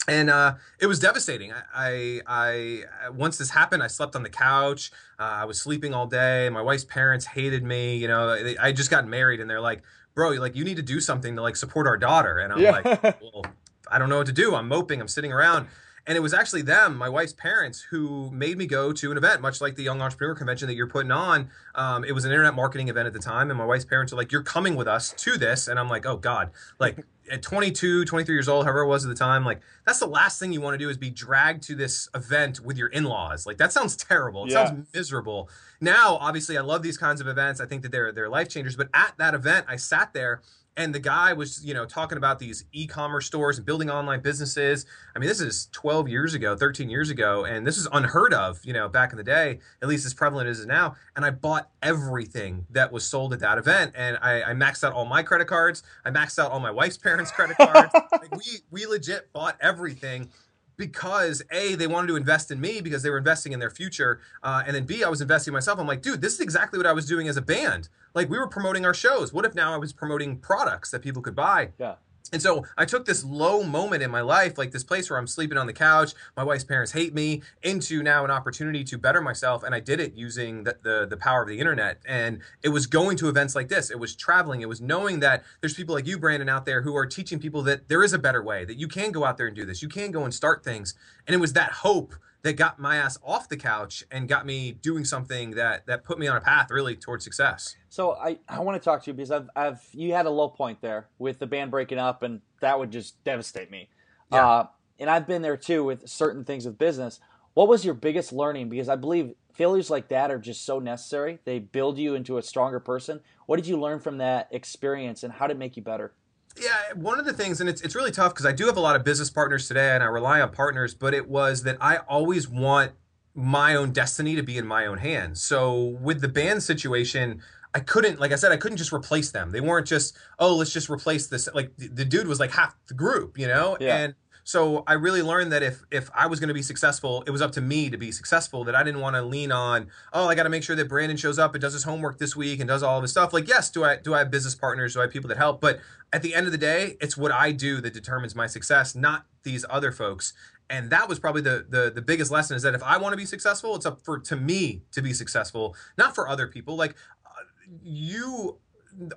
and 0.08 0.30
uh, 0.30 0.54
it 0.78 0.86
was 0.86 0.98
devastating. 0.98 1.52
I, 1.52 2.20
I, 2.26 2.84
I, 3.02 3.10
once 3.10 3.38
this 3.38 3.50
happened, 3.50 3.82
I 3.82 3.88
slept 3.88 4.14
on 4.14 4.22
the 4.22 4.30
couch. 4.30 4.92
Uh, 5.18 5.22
I 5.22 5.44
was 5.44 5.60
sleeping 5.60 5.94
all 5.94 6.06
day. 6.06 6.48
My 6.48 6.62
wife's 6.62 6.84
parents 6.84 7.26
hated 7.26 7.64
me. 7.64 7.96
You 7.96 8.08
know, 8.08 8.42
they, 8.42 8.56
I 8.56 8.72
just 8.72 8.90
got 8.90 9.06
married, 9.06 9.40
and 9.40 9.50
they're 9.50 9.60
like, 9.60 9.82
"Bro, 10.14 10.30
like 10.32 10.54
you 10.54 10.64
need 10.64 10.76
to 10.76 10.82
do 10.82 11.00
something 11.00 11.34
to 11.36 11.42
like 11.42 11.56
support 11.56 11.86
our 11.86 11.96
daughter." 11.96 12.38
And 12.38 12.52
I'm 12.52 12.60
yeah. 12.60 12.70
like, 12.70 13.02
"Well, 13.20 13.46
I 13.90 13.98
don't 13.98 14.08
know 14.08 14.18
what 14.18 14.26
to 14.26 14.32
do. 14.32 14.54
I'm 14.54 14.68
moping. 14.68 15.00
I'm 15.00 15.08
sitting 15.08 15.32
around." 15.32 15.66
And 16.06 16.16
it 16.16 16.20
was 16.20 16.32
actually 16.32 16.62
them, 16.62 16.96
my 16.96 17.08
wife's 17.08 17.32
parents, 17.32 17.80
who 17.80 18.30
made 18.30 18.56
me 18.56 18.66
go 18.66 18.92
to 18.92 19.10
an 19.10 19.16
event, 19.16 19.40
much 19.40 19.60
like 19.60 19.74
the 19.74 19.82
Young 19.82 20.00
Entrepreneur 20.00 20.36
Convention 20.36 20.68
that 20.68 20.74
you're 20.74 20.86
putting 20.86 21.10
on. 21.10 21.50
Um, 21.74 22.04
it 22.04 22.12
was 22.12 22.24
an 22.24 22.30
internet 22.30 22.54
marketing 22.54 22.88
event 22.88 23.08
at 23.08 23.12
the 23.12 23.18
time, 23.18 23.50
and 23.50 23.58
my 23.58 23.64
wife's 23.64 23.84
parents 23.84 24.12
are 24.12 24.16
like, 24.16 24.30
"You're 24.30 24.44
coming 24.44 24.76
with 24.76 24.86
us 24.86 25.12
to 25.18 25.36
this," 25.36 25.66
and 25.66 25.80
I'm 25.80 25.88
like, 25.88 26.06
"Oh 26.06 26.16
God!" 26.16 26.50
Like 26.78 27.04
at 27.30 27.42
22, 27.42 28.04
23 28.04 28.34
years 28.34 28.48
old, 28.48 28.66
however 28.66 28.82
it 28.82 28.86
was 28.86 29.04
at 29.04 29.08
the 29.08 29.16
time, 29.16 29.44
like 29.44 29.60
that's 29.84 29.98
the 29.98 30.06
last 30.06 30.38
thing 30.38 30.52
you 30.52 30.60
want 30.60 30.74
to 30.74 30.78
do 30.78 30.88
is 30.88 30.96
be 30.96 31.10
dragged 31.10 31.64
to 31.64 31.74
this 31.74 32.08
event 32.14 32.60
with 32.60 32.78
your 32.78 32.88
in-laws. 32.88 33.44
Like 33.44 33.58
that 33.58 33.72
sounds 33.72 33.96
terrible. 33.96 34.44
It 34.44 34.52
yeah. 34.52 34.66
sounds 34.66 34.86
miserable. 34.94 35.48
Now, 35.80 36.18
obviously, 36.20 36.56
I 36.56 36.60
love 36.60 36.82
these 36.82 36.98
kinds 36.98 37.20
of 37.20 37.26
events. 37.26 37.60
I 37.60 37.66
think 37.66 37.82
that 37.82 37.90
they're 37.90 38.12
they're 38.12 38.28
life 38.28 38.48
changers. 38.48 38.76
But 38.76 38.90
at 38.94 39.14
that 39.18 39.34
event, 39.34 39.66
I 39.68 39.74
sat 39.74 40.12
there 40.12 40.40
and 40.76 40.94
the 40.94 41.00
guy 41.00 41.32
was 41.32 41.64
you 41.64 41.74
know 41.74 41.86
talking 41.86 42.18
about 42.18 42.38
these 42.38 42.64
e-commerce 42.72 43.26
stores 43.26 43.56
and 43.56 43.66
building 43.66 43.90
online 43.90 44.20
businesses. 44.20 44.86
I 45.14 45.18
mean 45.18 45.28
this 45.28 45.40
is 45.40 45.68
12 45.72 46.08
years 46.08 46.34
ago 46.34 46.56
13 46.56 46.90
years 46.90 47.10
ago 47.10 47.44
and 47.44 47.66
this 47.66 47.78
is 47.78 47.88
unheard 47.92 48.34
of 48.34 48.60
you 48.64 48.72
know 48.72 48.88
back 48.88 49.12
in 49.12 49.16
the 49.16 49.24
day 49.24 49.60
at 49.82 49.88
least 49.88 50.06
as 50.06 50.14
prevalent 50.14 50.48
as 50.48 50.58
it 50.58 50.62
is 50.62 50.66
now. 50.66 50.96
And 51.14 51.24
i 51.24 51.30
bought 51.30 51.70
everything 51.82 52.66
that 52.70 52.92
was 52.92 53.04
sold 53.04 53.32
at 53.32 53.40
that 53.40 53.58
event 53.58 53.92
and 53.94 54.18
i, 54.20 54.42
I 54.42 54.54
maxed 54.54 54.84
out 54.84 54.92
all 54.92 55.06
my 55.06 55.22
credit 55.22 55.46
cards. 55.46 55.82
I 56.04 56.10
maxed 56.10 56.38
out 56.38 56.50
all 56.50 56.60
my 56.60 56.70
wife's 56.70 56.98
parents 56.98 57.30
credit 57.30 57.56
cards. 57.56 57.92
Like 58.16 58.34
we 58.34 58.44
we 58.70 58.86
legit 58.86 59.32
bought 59.32 59.56
everything 59.60 60.30
because 60.76 61.42
a 61.50 61.74
they 61.74 61.86
wanted 61.86 62.08
to 62.08 62.16
invest 62.16 62.50
in 62.50 62.60
me 62.60 62.80
because 62.80 63.02
they 63.02 63.10
were 63.10 63.18
investing 63.18 63.52
in 63.52 63.60
their 63.60 63.70
future 63.70 64.20
uh, 64.42 64.62
and 64.66 64.74
then 64.74 64.84
b 64.84 65.02
i 65.04 65.08
was 65.08 65.20
investing 65.20 65.52
in 65.52 65.54
myself. 65.54 65.78
I'm 65.78 65.86
like 65.86 66.02
dude 66.02 66.20
this 66.20 66.34
is 66.34 66.40
exactly 66.40 66.78
what 66.78 66.86
i 66.86 66.92
was 66.92 67.06
doing 67.06 67.28
as 67.28 67.36
a 67.36 67.42
band. 67.42 67.88
Like 68.14 68.30
we 68.30 68.38
were 68.38 68.48
promoting 68.48 68.86
our 68.86 68.94
shows. 68.94 69.32
What 69.32 69.44
if 69.44 69.54
now 69.54 69.74
i 69.74 69.76
was 69.76 69.92
promoting 69.92 70.38
products 70.38 70.90
that 70.90 71.02
people 71.02 71.22
could 71.22 71.34
buy? 71.34 71.70
Yeah 71.78 71.94
and 72.32 72.42
so 72.42 72.64
I 72.76 72.84
took 72.84 73.04
this 73.04 73.24
low 73.24 73.62
moment 73.62 74.02
in 74.02 74.10
my 74.10 74.20
life, 74.20 74.58
like 74.58 74.70
this 74.70 74.84
place 74.84 75.10
where 75.10 75.18
I'm 75.18 75.26
sleeping 75.26 75.58
on 75.58 75.66
the 75.66 75.72
couch, 75.72 76.14
my 76.36 76.42
wife's 76.42 76.64
parents 76.64 76.92
hate 76.92 77.14
me, 77.14 77.42
into 77.62 78.02
now 78.02 78.24
an 78.24 78.30
opportunity 78.30 78.84
to 78.84 78.98
better 78.98 79.20
myself. 79.20 79.62
And 79.62 79.74
I 79.74 79.80
did 79.80 80.00
it 80.00 80.14
using 80.14 80.64
the, 80.64 80.76
the, 80.82 81.06
the 81.08 81.16
power 81.16 81.42
of 81.42 81.48
the 81.48 81.58
internet. 81.58 82.00
And 82.06 82.40
it 82.62 82.70
was 82.70 82.86
going 82.86 83.16
to 83.18 83.28
events 83.28 83.54
like 83.54 83.68
this. 83.68 83.90
It 83.90 83.98
was 83.98 84.14
traveling. 84.14 84.60
It 84.62 84.68
was 84.68 84.80
knowing 84.80 85.20
that 85.20 85.44
there's 85.60 85.74
people 85.74 85.94
like 85.94 86.06
you, 86.06 86.18
Brandon, 86.18 86.48
out 86.48 86.66
there 86.66 86.82
who 86.82 86.96
are 86.96 87.06
teaching 87.06 87.38
people 87.38 87.62
that 87.62 87.88
there 87.88 88.02
is 88.02 88.12
a 88.12 88.18
better 88.18 88.42
way, 88.42 88.64
that 88.64 88.78
you 88.78 88.88
can 88.88 89.12
go 89.12 89.24
out 89.24 89.36
there 89.36 89.46
and 89.46 89.56
do 89.56 89.64
this. 89.64 89.82
You 89.82 89.88
can 89.88 90.10
go 90.10 90.24
and 90.24 90.34
start 90.34 90.64
things. 90.64 90.94
And 91.26 91.34
it 91.34 91.38
was 91.38 91.52
that 91.54 91.72
hope 91.72 92.14
that 92.46 92.52
got 92.52 92.78
my 92.78 92.94
ass 92.94 93.18
off 93.24 93.48
the 93.48 93.56
couch 93.56 94.04
and 94.08 94.28
got 94.28 94.46
me 94.46 94.70
doing 94.70 95.04
something 95.04 95.50
that 95.50 95.84
that 95.86 96.04
put 96.04 96.16
me 96.16 96.28
on 96.28 96.36
a 96.36 96.40
path 96.40 96.70
really 96.70 96.94
towards 96.94 97.24
success. 97.24 97.74
So 97.88 98.12
I, 98.12 98.38
I 98.48 98.60
want 98.60 98.80
to 98.80 98.84
talk 98.84 99.02
to 99.02 99.10
you 99.10 99.14
because 99.14 99.32
I've 99.32 99.50
I've 99.56 99.80
you 99.92 100.12
had 100.12 100.26
a 100.26 100.30
low 100.30 100.48
point 100.48 100.80
there 100.80 101.08
with 101.18 101.40
the 101.40 101.46
band 101.48 101.72
breaking 101.72 101.98
up 101.98 102.22
and 102.22 102.40
that 102.60 102.78
would 102.78 102.92
just 102.92 103.22
devastate 103.24 103.68
me. 103.68 103.88
Yeah. 104.30 104.48
Uh, 104.48 104.66
and 105.00 105.10
I've 105.10 105.26
been 105.26 105.42
there 105.42 105.56
too 105.56 105.82
with 105.82 106.08
certain 106.08 106.44
things 106.44 106.66
with 106.66 106.78
business. 106.78 107.18
What 107.54 107.66
was 107.66 107.84
your 107.84 107.94
biggest 107.94 108.32
learning? 108.32 108.68
Because 108.68 108.88
I 108.88 108.94
believe 108.94 109.34
failures 109.52 109.90
like 109.90 110.06
that 110.08 110.30
are 110.30 110.38
just 110.38 110.64
so 110.64 110.78
necessary. 110.78 111.40
They 111.44 111.58
build 111.58 111.98
you 111.98 112.14
into 112.14 112.38
a 112.38 112.42
stronger 112.42 112.78
person. 112.78 113.22
What 113.46 113.56
did 113.56 113.66
you 113.66 113.76
learn 113.76 113.98
from 113.98 114.18
that 114.18 114.46
experience 114.52 115.24
and 115.24 115.32
how 115.32 115.48
did 115.48 115.56
it 115.56 115.58
make 115.58 115.76
you 115.76 115.82
better? 115.82 116.12
Yeah, 116.58 116.94
one 116.94 117.18
of 117.18 117.26
the 117.26 117.32
things, 117.32 117.60
and 117.60 117.68
it's, 117.68 117.82
it's 117.82 117.94
really 117.94 118.10
tough 118.10 118.32
because 118.32 118.46
I 118.46 118.52
do 118.52 118.66
have 118.66 118.76
a 118.76 118.80
lot 118.80 118.96
of 118.96 119.04
business 119.04 119.28
partners 119.30 119.68
today 119.68 119.90
and 119.94 120.02
I 120.02 120.06
rely 120.06 120.40
on 120.40 120.50
partners, 120.50 120.94
but 120.94 121.12
it 121.12 121.28
was 121.28 121.62
that 121.64 121.76
I 121.80 121.98
always 121.98 122.48
want 122.48 122.92
my 123.34 123.74
own 123.74 123.92
destiny 123.92 124.34
to 124.36 124.42
be 124.42 124.56
in 124.56 124.66
my 124.66 124.86
own 124.86 124.98
hands. 124.98 125.42
So 125.42 125.98
with 126.00 126.22
the 126.22 126.28
band 126.28 126.62
situation, 126.62 127.42
I 127.74 127.80
couldn't, 127.80 128.18
like 128.18 128.32
I 128.32 128.36
said, 128.36 128.52
I 128.52 128.56
couldn't 128.56 128.78
just 128.78 128.92
replace 128.92 129.30
them. 129.30 129.50
They 129.50 129.60
weren't 129.60 129.86
just, 129.86 130.16
oh, 130.38 130.56
let's 130.56 130.72
just 130.72 130.88
replace 130.88 131.26
this. 131.26 131.46
Like 131.52 131.76
the, 131.76 131.88
the 131.88 132.04
dude 132.06 132.26
was 132.26 132.40
like 132.40 132.52
half 132.52 132.74
the 132.86 132.94
group, 132.94 133.38
you 133.38 133.46
know? 133.46 133.76
Yeah. 133.78 133.96
And 133.98 134.14
so 134.46 134.84
I 134.86 134.92
really 134.92 135.22
learned 135.22 135.50
that 135.50 135.64
if 135.64 135.82
if 135.90 136.08
I 136.14 136.28
was 136.28 136.38
going 136.38 136.46
to 136.46 136.54
be 136.54 136.62
successful, 136.62 137.24
it 137.26 137.32
was 137.32 137.42
up 137.42 137.50
to 137.52 137.60
me 137.60 137.90
to 137.90 137.96
be 137.96 138.12
successful. 138.12 138.62
That 138.62 138.76
I 138.76 138.84
didn't 138.84 139.00
want 139.00 139.16
to 139.16 139.22
lean 139.22 139.50
on, 139.50 139.88
oh, 140.12 140.28
I 140.28 140.36
got 140.36 140.44
to 140.44 140.48
make 140.48 140.62
sure 140.62 140.76
that 140.76 140.88
Brandon 140.88 141.16
shows 141.16 141.36
up 141.36 141.56
and 141.56 141.60
does 141.60 141.72
his 141.72 141.82
homework 141.82 142.18
this 142.18 142.36
week 142.36 142.60
and 142.60 142.68
does 142.68 142.84
all 142.84 142.96
of 142.96 143.02
his 143.02 143.10
stuff. 143.10 143.32
Like, 143.32 143.48
yes, 143.48 143.72
do 143.72 143.82
I 143.82 143.96
do 143.96 144.14
I 144.14 144.18
have 144.18 144.30
business 144.30 144.54
partners? 144.54 144.94
Do 144.94 145.00
I 145.00 145.02
have 145.02 145.10
people 145.10 145.26
that 145.30 145.36
help? 145.36 145.60
But 145.60 145.80
at 146.12 146.22
the 146.22 146.32
end 146.32 146.46
of 146.46 146.52
the 146.52 146.58
day, 146.58 146.96
it's 147.00 147.16
what 147.16 147.32
I 147.32 147.50
do 147.50 147.80
that 147.80 147.92
determines 147.92 148.36
my 148.36 148.46
success, 148.46 148.94
not 148.94 149.26
these 149.42 149.64
other 149.68 149.90
folks. 149.90 150.32
And 150.70 150.90
that 150.90 151.08
was 151.08 151.18
probably 151.18 151.42
the 151.42 151.66
the 151.68 151.90
the 151.92 152.02
biggest 152.02 152.30
lesson 152.30 152.56
is 152.56 152.62
that 152.62 152.74
if 152.74 152.84
I 152.84 152.98
want 152.98 153.14
to 153.14 153.16
be 153.16 153.26
successful, 153.26 153.74
it's 153.74 153.84
up 153.84 154.00
for 154.04 154.20
to 154.20 154.36
me 154.36 154.82
to 154.92 155.02
be 155.02 155.12
successful, 155.12 155.74
not 155.98 156.14
for 156.14 156.28
other 156.28 156.46
people. 156.46 156.76
Like 156.76 156.94
uh, 157.26 157.42
you 157.82 158.58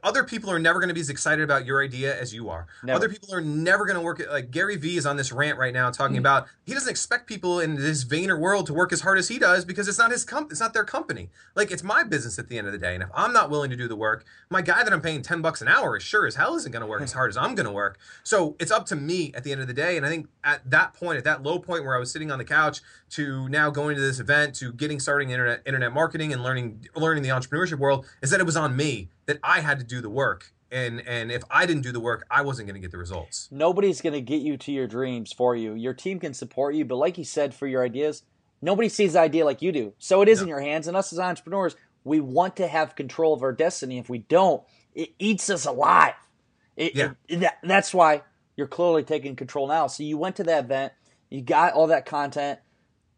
other 0.04 0.24
people 0.24 0.50
are 0.50 0.60
never 0.60 0.80
going 0.80 0.90
to 0.90 0.94
be 0.94 1.02
as 1.02 1.10
excited 1.10 1.44
about 1.44 1.66
your 1.66 1.84
idea 1.84 2.20
as 2.20 2.34
you 2.34 2.50
are. 2.50 2.68
Never. 2.84 2.98
Other 2.98 3.10
people 3.10 3.34
are 3.34 3.42
never 3.42 3.86
going 3.86 3.96
to 3.96 4.02
work 4.02 4.22
like 4.30 4.52
Gary 4.52 4.78
Vee 4.78 4.98
is 4.98 5.06
on 5.06 5.18
this 5.18 5.32
rant 5.32 5.58
right 5.58 5.74
now 5.74 5.90
talking 5.90 6.16
mm-hmm. 6.16 6.22
about 6.22 6.48
he 6.64 6.74
doesn't 6.74 6.90
expect 6.90 7.28
people 7.28 7.60
in 7.60 7.76
this 7.76 8.04
Vayner 8.04 8.40
world 8.40 8.66
to 8.68 8.74
work 8.74 8.92
as 8.92 9.02
hard 9.02 9.18
as 9.18 9.28
he 9.28 9.40
does 9.40 9.66
because 9.66 9.88
it's 9.88 9.98
not 9.98 10.12
his 10.12 10.26
comp 10.26 10.52
it's 10.52 10.60
not 10.60 10.74
their 10.74 10.84
company. 10.84 11.30
Like 11.56 11.72
it's 11.72 11.84
my 11.84 12.04
business 12.04 12.40
at 12.40 12.48
the 12.48 12.58
end 12.58 12.68
of 12.68 12.74
the 12.74 12.80
day. 12.80 12.94
And 12.94 13.04
if 13.04 13.10
I'm 13.14 13.34
not 13.34 13.50
willing 13.50 13.70
to 13.70 13.76
do 13.76 13.88
the 13.88 13.96
work, 13.96 14.26
my 14.50 14.62
guy 14.62 14.84
that 14.84 14.92
I'm 14.92 15.02
paying 15.02 15.22
10 15.22 15.42
bucks 15.42 15.62
an 15.62 15.68
hour 15.68 15.98
is 15.98 16.04
sure 16.04 16.28
as 16.28 16.36
hell 16.36 16.56
isn't 16.56 16.72
going 16.72 16.82
to 16.82 16.88
work 16.88 17.02
as 17.02 17.14
hard 17.20 17.30
as 17.30 17.38
I'm 17.38 17.56
going 17.56 17.66
to 17.66 17.72
work. 17.72 17.98
So 18.24 18.56
it's 18.60 18.72
up 18.72 18.86
to 18.88 18.96
me 18.96 19.32
at 19.36 19.44
the 19.44 19.52
end 19.52 19.62
of 19.62 19.68
the 19.68 19.74
day. 19.74 19.98
And 19.98 20.06
I 20.06 20.10
think 20.10 20.28
at 20.44 20.70
that 20.70 20.94
point, 20.94 21.18
at 21.18 21.24
that 21.24 21.44
low 21.44 21.60
point 21.60 21.84
where 21.84 21.96
I 21.96 22.00
was 22.00 22.12
sitting 22.12 22.32
on 22.32 22.38
the 22.38 22.46
couch 22.46 22.82
to 23.12 23.48
now 23.50 23.70
going 23.70 23.96
to 23.96 24.02
this 24.02 24.20
event 24.20 24.56
to 24.56 24.72
getting 24.74 25.00
starting 25.00 25.32
internet 25.32 25.62
internet 25.66 25.94
marketing 25.94 26.34
and 26.34 26.44
learning 26.44 26.88
learning 26.96 27.24
the 27.24 27.30
entrepreneurship 27.30 27.80
world 27.80 28.06
is 28.22 28.30
that 28.30 28.40
it 28.40 28.46
was 28.46 28.58
on 28.58 28.76
me 28.76 29.10
that 29.30 29.38
I 29.44 29.60
had 29.60 29.78
to 29.78 29.86
do 29.86 30.02
the 30.02 30.10
work. 30.10 30.54
And 30.72 31.08
and 31.08 31.32
if 31.32 31.44
I 31.52 31.68
didn't 31.68 31.84
do 31.84 31.92
the 31.92 32.00
work, 32.00 32.26
I 32.32 32.42
wasn't 32.42 32.68
going 32.68 32.74
to 32.74 32.82
get 32.82 32.90
the 32.90 32.98
results. 32.98 33.48
Nobody's 33.52 34.02
going 34.02 34.14
to 34.14 34.22
get 34.22 34.42
you 34.42 34.58
to 34.58 34.72
your 34.72 34.88
dreams 34.88 35.32
for 35.32 35.56
you. 35.56 35.76
Your 35.76 35.94
team 35.94 36.20
can 36.20 36.34
support 36.34 36.74
you, 36.74 36.84
but 36.84 36.96
like 36.96 37.20
you 37.20 37.24
said, 37.24 37.54
for 37.54 37.68
your 37.68 37.84
ideas, 37.84 38.24
nobody 38.60 38.90
sees 38.90 39.14
the 39.14 39.20
idea 39.20 39.46
like 39.46 39.62
you 39.62 39.72
do. 39.72 39.94
So 40.00 40.24
it 40.24 40.30
is 40.30 40.40
no. 40.40 40.44
in 40.44 40.50
your 40.50 40.62
hands. 40.62 40.88
And 40.88 40.98
us 40.98 41.14
as 41.14 41.20
entrepreneurs, 41.20 41.76
we 42.04 42.20
want 42.20 42.56
to 42.58 42.68
have 42.68 42.96
control 42.96 43.36
of 43.36 43.44
our 43.44 43.52
destiny. 43.52 44.00
If 44.00 44.10
we 44.10 44.18
don't, 44.18 44.64
it 44.96 45.12
eats 45.20 45.48
us 45.52 45.66
alive. 45.66 46.16
It, 46.76 46.96
yeah. 46.96 47.12
It, 47.28 47.42
that, 47.42 47.60
that's 47.62 47.94
why 47.94 48.24
you're 48.56 48.68
clearly 48.68 49.04
taking 49.04 49.36
control 49.36 49.68
now. 49.68 49.86
So 49.86 50.02
you 50.02 50.18
went 50.18 50.38
to 50.38 50.44
that 50.46 50.66
event, 50.66 50.94
you 51.30 51.42
got 51.42 51.74
all 51.74 51.88
that 51.88 52.08
content. 52.08 52.60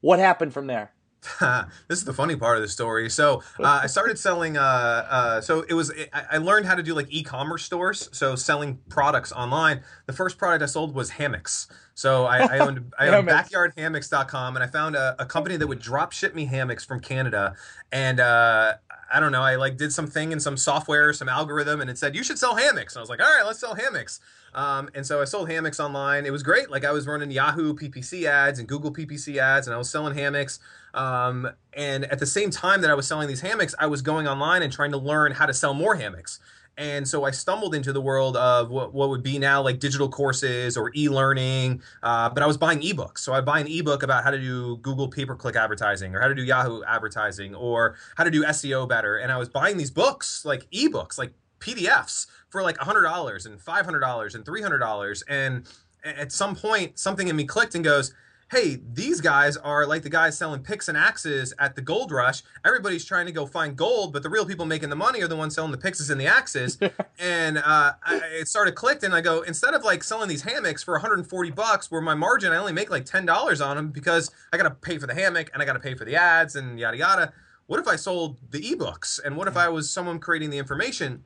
What 0.02 0.20
happened 0.20 0.54
from 0.54 0.68
there? 0.68 0.94
this 1.88 2.00
is 2.00 2.04
the 2.04 2.14
funny 2.14 2.36
part 2.36 2.58
of 2.58 2.64
the 2.64 2.68
story. 2.68 3.10
So 3.10 3.44
uh, 3.60 3.82
I 3.84 3.88
started 3.88 4.18
selling. 4.18 4.58
Uh, 4.58 4.62
uh, 4.62 5.42
so 5.42 5.64
it 5.70 5.74
was. 5.74 5.92
I 6.14 6.38
learned 6.38 6.66
how 6.66 6.76
to 6.76 6.82
do 6.82 6.96
like 6.96 7.08
e-commerce 7.10 7.64
stores. 7.64 8.10
So 8.12 8.36
selling 8.36 8.80
products 8.90 9.32
online. 9.32 9.82
The 10.08 10.14
first 10.14 10.38
product 10.38 10.64
I 10.64 10.66
sold 10.66 10.96
was 10.96 11.12
hammocks. 11.12 11.68
So 11.94 12.26
I, 12.26 12.40
I 12.40 12.60
owned 12.60 12.92
I 13.00 13.10
owned 13.10 13.28
backyardhammocks.com, 13.28 14.56
and 14.56 14.64
I 14.64 14.68
found 14.68 14.96
a, 14.96 15.16
a, 15.20 15.26
company 15.26 15.58
that 15.58 15.68
would 15.68 15.80
drop 15.80 16.12
ship 16.12 16.34
me 16.34 16.46
hammocks 16.46 16.84
from 16.84 17.00
Canada. 17.00 17.56
And 17.92 18.20
uh, 18.20 18.74
I 19.14 19.20
don't 19.20 19.32
know. 19.32 19.42
I 19.42 19.56
like 19.56 19.78
did 19.78 19.92
something 19.92 20.32
in 20.32 20.40
some 20.40 20.58
software, 20.58 21.12
some 21.14 21.30
algorithm, 21.30 21.82
and 21.82 21.90
it 21.90 21.98
said 21.98 22.16
you 22.16 22.24
should 22.24 22.40
sell 22.40 22.56
hammocks. 22.56 22.94
And 22.96 23.00
I 23.00 23.02
was 23.02 23.10
like, 23.10 23.22
all 23.22 23.28
right, 23.28 23.46
let's 23.46 23.60
sell 23.60 23.76
hammocks. 23.76 24.20
Um, 24.54 24.90
and 24.94 25.06
so 25.06 25.22
I 25.22 25.26
sold 25.26 25.50
hammocks 25.50 25.80
online. 25.80 26.26
It 26.26 26.32
was 26.32 26.44
great. 26.44 26.70
Like 26.70 26.86
I 26.86 26.92
was 26.92 27.08
running 27.08 27.32
Yahoo 27.32 27.74
PPC 27.74 28.26
ads 28.26 28.60
and 28.60 28.68
Google 28.68 28.94
PPC 28.94 29.38
ads, 29.38 29.68
and 29.68 29.74
I 29.74 29.78
was 29.78 29.90
selling 29.90 30.16
hammocks. 30.16 30.60
Um, 30.94 31.50
and 31.74 32.06
at 32.06 32.20
the 32.20 32.26
same 32.26 32.50
time 32.50 32.82
that 32.82 32.90
I 32.90 32.94
was 32.94 33.08
selling 33.08 33.28
these 33.28 33.42
hammocks, 33.42 33.76
I 33.80 33.88
was 33.88 34.02
going 34.02 34.28
online 34.28 34.62
and 34.62 34.72
trying 34.72 34.92
to 34.92 34.98
learn 34.98 35.32
how 35.34 35.46
to 35.46 35.54
sell 35.54 35.74
more 35.74 35.96
hammocks. 35.96 36.40
And 36.78 37.08
so 37.08 37.26
I 37.26 37.32
stumbled 37.32 37.76
into 37.76 37.92
the 37.94 38.02
world 38.02 38.38
of 38.38 38.70
what, 38.70 38.94
what 38.94 39.10
would 39.10 39.22
be 39.22 39.38
now 39.38 39.62
like 39.62 39.80
digital 39.80 40.10
courses 40.10 40.78
or 40.78 40.92
e-learning. 40.96 41.82
Uh, 42.02 42.30
but 42.30 42.42
I 42.42 42.48
was 42.48 42.58
buying 42.58 42.80
ebooks. 42.82 43.20
So 43.20 43.34
I 43.34 43.42
buy 43.42 43.60
an 43.60 43.68
ebook 43.68 44.04
about 44.04 44.24
how 44.24 44.32
to 44.32 44.40
do 44.40 44.78
Google 44.78 45.08
pay-per-click 45.08 45.56
advertising 45.56 46.16
or 46.16 46.22
how 46.22 46.28
to 46.28 46.36
do 46.36 46.44
Yahoo 46.44 46.82
advertising 46.84 47.54
or 47.54 47.96
how 48.16 48.24
to 48.24 48.32
do 48.32 48.44
SEO 48.46 48.88
better. 48.88 49.18
And 49.18 49.32
I 49.32 49.38
was 49.38 49.50
buying 49.50 49.78
these 49.78 49.92
books, 49.92 50.46
like 50.46 50.70
ebooks, 50.72 51.18
like 51.18 51.34
PDFs 51.60 52.28
for 52.50 52.64
like 52.64 52.78
$100 52.78 53.46
and 53.46 53.60
$500 53.60 54.36
and 54.36 54.46
$300. 54.46 55.24
And 55.28 55.68
at 56.04 56.32
some 56.32 56.56
point, 56.56 56.98
something 56.98 57.28
in 57.28 57.36
me 57.36 57.46
clicked 57.46 57.76
and 57.76 57.84
goes, 57.84 58.14
hey, 58.52 58.82
these 58.94 59.22
guys 59.22 59.56
are 59.56 59.88
like 59.88 60.04
the 60.04 60.10
guys 60.10 60.38
selling 60.38 60.62
picks 60.62 60.90
and 60.90 60.98
axes 60.98 61.54
at 61.58 61.74
the 61.74 61.82
gold 61.82 62.12
rush. 62.12 62.44
Everybody's 62.66 63.06
trying 63.06 63.26
to 63.26 63.32
go 63.32 63.46
find 63.46 63.78
gold, 63.78 64.12
but 64.12 64.24
the 64.24 64.30
real 64.30 64.46
people 64.46 64.66
making 64.66 64.90
the 64.90 64.96
money 64.96 65.24
are 65.24 65.28
the 65.30 65.38
ones 65.38 65.56
selling 65.56 65.72
the 65.72 65.78
picks 65.78 66.10
and 66.10 66.20
the 66.20 66.28
axes. 66.28 66.78
and 67.20 67.60
uh, 67.60 67.94
I, 68.04 68.22
it 68.34 68.50
started 68.50 68.76
clicked, 68.76 69.04
and 69.04 69.16
I 69.16 69.22
go, 69.22 69.42
instead 69.44 69.74
of 69.74 69.86
like 69.86 70.04
selling 70.04 70.28
these 70.28 70.42
hammocks 70.42 70.84
for 70.84 70.96
140 70.96 71.52
bucks, 71.52 71.90
where 71.90 72.02
my 72.02 72.14
margin 72.14 72.52
I 72.52 72.58
only 72.58 72.74
make 72.74 72.90
like 72.90 73.06
$10 73.06 73.66
on 73.66 73.78
them 73.78 73.90
because 73.90 74.30
I 74.52 74.58
got 74.58 74.64
to 74.64 74.72
pay 74.72 74.98
for 74.98 75.08
the 75.08 75.16
hammock 75.16 75.50
and 75.54 75.64
I 75.64 75.66
got 75.66 75.74
to 75.74 75.80
pay 75.80 75.96
for 75.96 76.04
the 76.04 76.18
ads 76.18 76.58
and 76.58 76.78
yada 76.78 76.98
yada. 76.98 77.34
What 77.68 77.80
if 77.80 77.88
I 77.88 77.96
sold 77.96 78.38
the 78.50 78.60
ebooks? 78.60 79.18
And 79.24 79.38
what 79.38 79.48
if 79.48 79.56
I 79.56 79.70
was 79.70 79.90
someone 79.90 80.20
creating 80.20 80.50
the 80.50 80.58
information? 80.58 81.24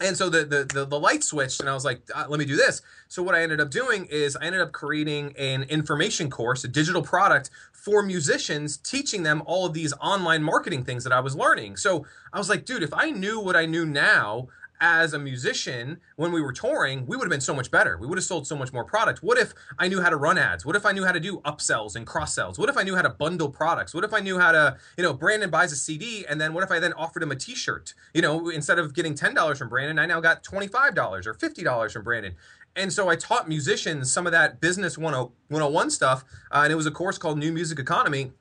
And 0.00 0.16
so 0.16 0.28
the, 0.28 0.44
the, 0.44 0.64
the 0.64 0.84
the 0.84 0.98
light 0.98 1.22
switched 1.22 1.60
and 1.60 1.68
i 1.68 1.74
was 1.74 1.84
like 1.84 2.00
uh, 2.14 2.24
let 2.28 2.38
me 2.38 2.44
do 2.44 2.56
this. 2.56 2.82
So 3.08 3.22
what 3.22 3.34
i 3.34 3.42
ended 3.42 3.60
up 3.60 3.70
doing 3.70 4.06
is 4.06 4.36
i 4.36 4.44
ended 4.44 4.60
up 4.60 4.72
creating 4.72 5.34
an 5.38 5.64
information 5.64 6.30
course 6.30 6.64
a 6.64 6.68
digital 6.68 7.02
product 7.02 7.50
for 7.72 8.02
musicians 8.02 8.76
teaching 8.76 9.22
them 9.22 9.42
all 9.46 9.66
of 9.66 9.72
these 9.72 9.92
online 10.00 10.42
marketing 10.42 10.84
things 10.84 11.04
that 11.04 11.12
i 11.12 11.20
was 11.20 11.36
learning. 11.36 11.76
So 11.76 12.06
i 12.32 12.38
was 12.38 12.48
like 12.48 12.64
dude 12.64 12.82
if 12.82 12.92
i 12.92 13.10
knew 13.10 13.38
what 13.38 13.56
i 13.56 13.66
knew 13.66 13.86
now 13.86 14.48
as 14.84 15.14
a 15.14 15.18
musician 15.18 15.98
when 16.16 16.30
we 16.30 16.42
were 16.42 16.52
touring, 16.52 17.06
we 17.06 17.16
would 17.16 17.24
have 17.24 17.30
been 17.30 17.40
so 17.40 17.54
much 17.54 17.70
better. 17.70 17.96
We 17.96 18.06
would 18.06 18.18
have 18.18 18.24
sold 18.24 18.46
so 18.46 18.54
much 18.54 18.70
more 18.70 18.84
product. 18.84 19.22
What 19.22 19.38
if 19.38 19.54
I 19.78 19.88
knew 19.88 20.02
how 20.02 20.10
to 20.10 20.16
run 20.16 20.36
ads? 20.36 20.66
What 20.66 20.76
if 20.76 20.84
I 20.84 20.92
knew 20.92 21.06
how 21.06 21.12
to 21.12 21.20
do 21.20 21.38
upsells 21.38 21.96
and 21.96 22.06
cross 22.06 22.34
sells? 22.34 22.58
What 22.58 22.68
if 22.68 22.76
I 22.76 22.82
knew 22.82 22.94
how 22.94 23.00
to 23.00 23.08
bundle 23.08 23.48
products? 23.48 23.94
What 23.94 24.04
if 24.04 24.12
I 24.12 24.20
knew 24.20 24.38
how 24.38 24.52
to, 24.52 24.76
you 24.98 25.02
know, 25.02 25.14
Brandon 25.14 25.48
buys 25.48 25.72
a 25.72 25.76
CD 25.76 26.26
and 26.28 26.38
then 26.38 26.52
what 26.52 26.62
if 26.64 26.70
I 26.70 26.80
then 26.80 26.92
offered 26.92 27.22
him 27.22 27.32
a 27.32 27.34
t-shirt? 27.34 27.94
You 28.12 28.20
know, 28.20 28.50
instead 28.50 28.78
of 28.78 28.92
getting 28.92 29.14
$10 29.14 29.56
from 29.56 29.70
Brandon, 29.70 29.98
I 29.98 30.04
now 30.04 30.20
got 30.20 30.44
$25 30.44 31.26
or 31.26 31.32
$50 31.32 31.92
from 31.92 32.04
Brandon. 32.04 32.34
And 32.76 32.92
so 32.92 33.08
I 33.08 33.16
taught 33.16 33.48
musicians 33.48 34.12
some 34.12 34.26
of 34.26 34.32
that 34.32 34.60
business 34.60 34.98
101 34.98 35.90
stuff. 35.90 36.26
Uh, 36.52 36.60
and 36.64 36.72
it 36.72 36.76
was 36.76 36.86
a 36.86 36.90
course 36.90 37.16
called 37.16 37.38
New 37.38 37.52
Music 37.52 37.78
Economy 37.78 38.32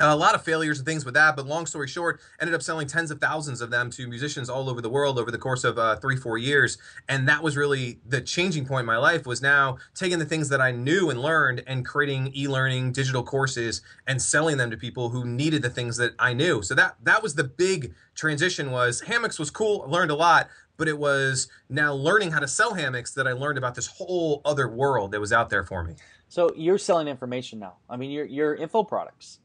a 0.00 0.16
lot 0.16 0.34
of 0.34 0.42
failures 0.42 0.78
and 0.78 0.86
things 0.86 1.04
with 1.04 1.14
that, 1.14 1.36
but 1.36 1.46
long 1.46 1.66
story 1.66 1.86
short, 1.86 2.20
ended 2.40 2.54
up 2.54 2.62
selling 2.62 2.88
tens 2.88 3.12
of 3.12 3.20
thousands 3.20 3.60
of 3.60 3.70
them 3.70 3.90
to 3.90 4.08
musicians 4.08 4.50
all 4.50 4.68
over 4.68 4.80
the 4.80 4.90
world 4.90 5.18
over 5.18 5.30
the 5.30 5.38
course 5.38 5.62
of 5.62 5.78
uh, 5.78 5.94
three, 5.96 6.16
four 6.16 6.36
years. 6.36 6.78
And 7.08 7.28
that 7.28 7.44
was 7.44 7.56
really 7.56 8.00
the 8.04 8.20
changing 8.20 8.66
point 8.66 8.80
in 8.80 8.86
my 8.86 8.96
life 8.96 9.24
was 9.24 9.40
now 9.40 9.78
taking 9.94 10.18
the 10.18 10.24
things 10.24 10.48
that 10.48 10.60
I 10.60 10.72
knew 10.72 11.10
and 11.10 11.20
learned 11.20 11.62
and 11.68 11.86
creating 11.86 12.32
e-learning 12.34 12.90
digital 12.90 13.22
courses 13.22 13.82
and 14.08 14.20
selling 14.20 14.56
them 14.56 14.70
to 14.72 14.76
people 14.76 15.10
who 15.10 15.24
needed 15.24 15.62
the 15.62 15.70
things 15.70 15.96
that 15.98 16.14
I 16.18 16.32
knew. 16.32 16.62
So 16.62 16.74
that 16.74 16.96
that 17.04 17.22
was 17.22 17.36
the 17.36 17.44
big 17.44 17.94
transition 18.16 18.72
was 18.72 19.02
hammocks 19.02 19.38
was 19.38 19.50
cool, 19.50 19.84
learned 19.88 20.10
a 20.10 20.16
lot, 20.16 20.48
but 20.76 20.88
it 20.88 20.98
was 20.98 21.48
now 21.68 21.94
learning 21.94 22.32
how 22.32 22.40
to 22.40 22.48
sell 22.48 22.74
hammocks 22.74 23.14
that 23.14 23.28
I 23.28 23.32
learned 23.32 23.58
about 23.58 23.76
this 23.76 23.86
whole 23.86 24.42
other 24.44 24.68
world 24.68 25.12
that 25.12 25.20
was 25.20 25.32
out 25.32 25.50
there 25.50 25.62
for 25.62 25.84
me. 25.84 25.94
So 26.28 26.50
you're 26.56 26.78
selling 26.78 27.06
information 27.06 27.60
now. 27.60 27.74
I 27.88 27.96
mean, 27.96 28.10
you're, 28.10 28.24
you're 28.24 28.56
info 28.56 28.82
products. 28.82 29.38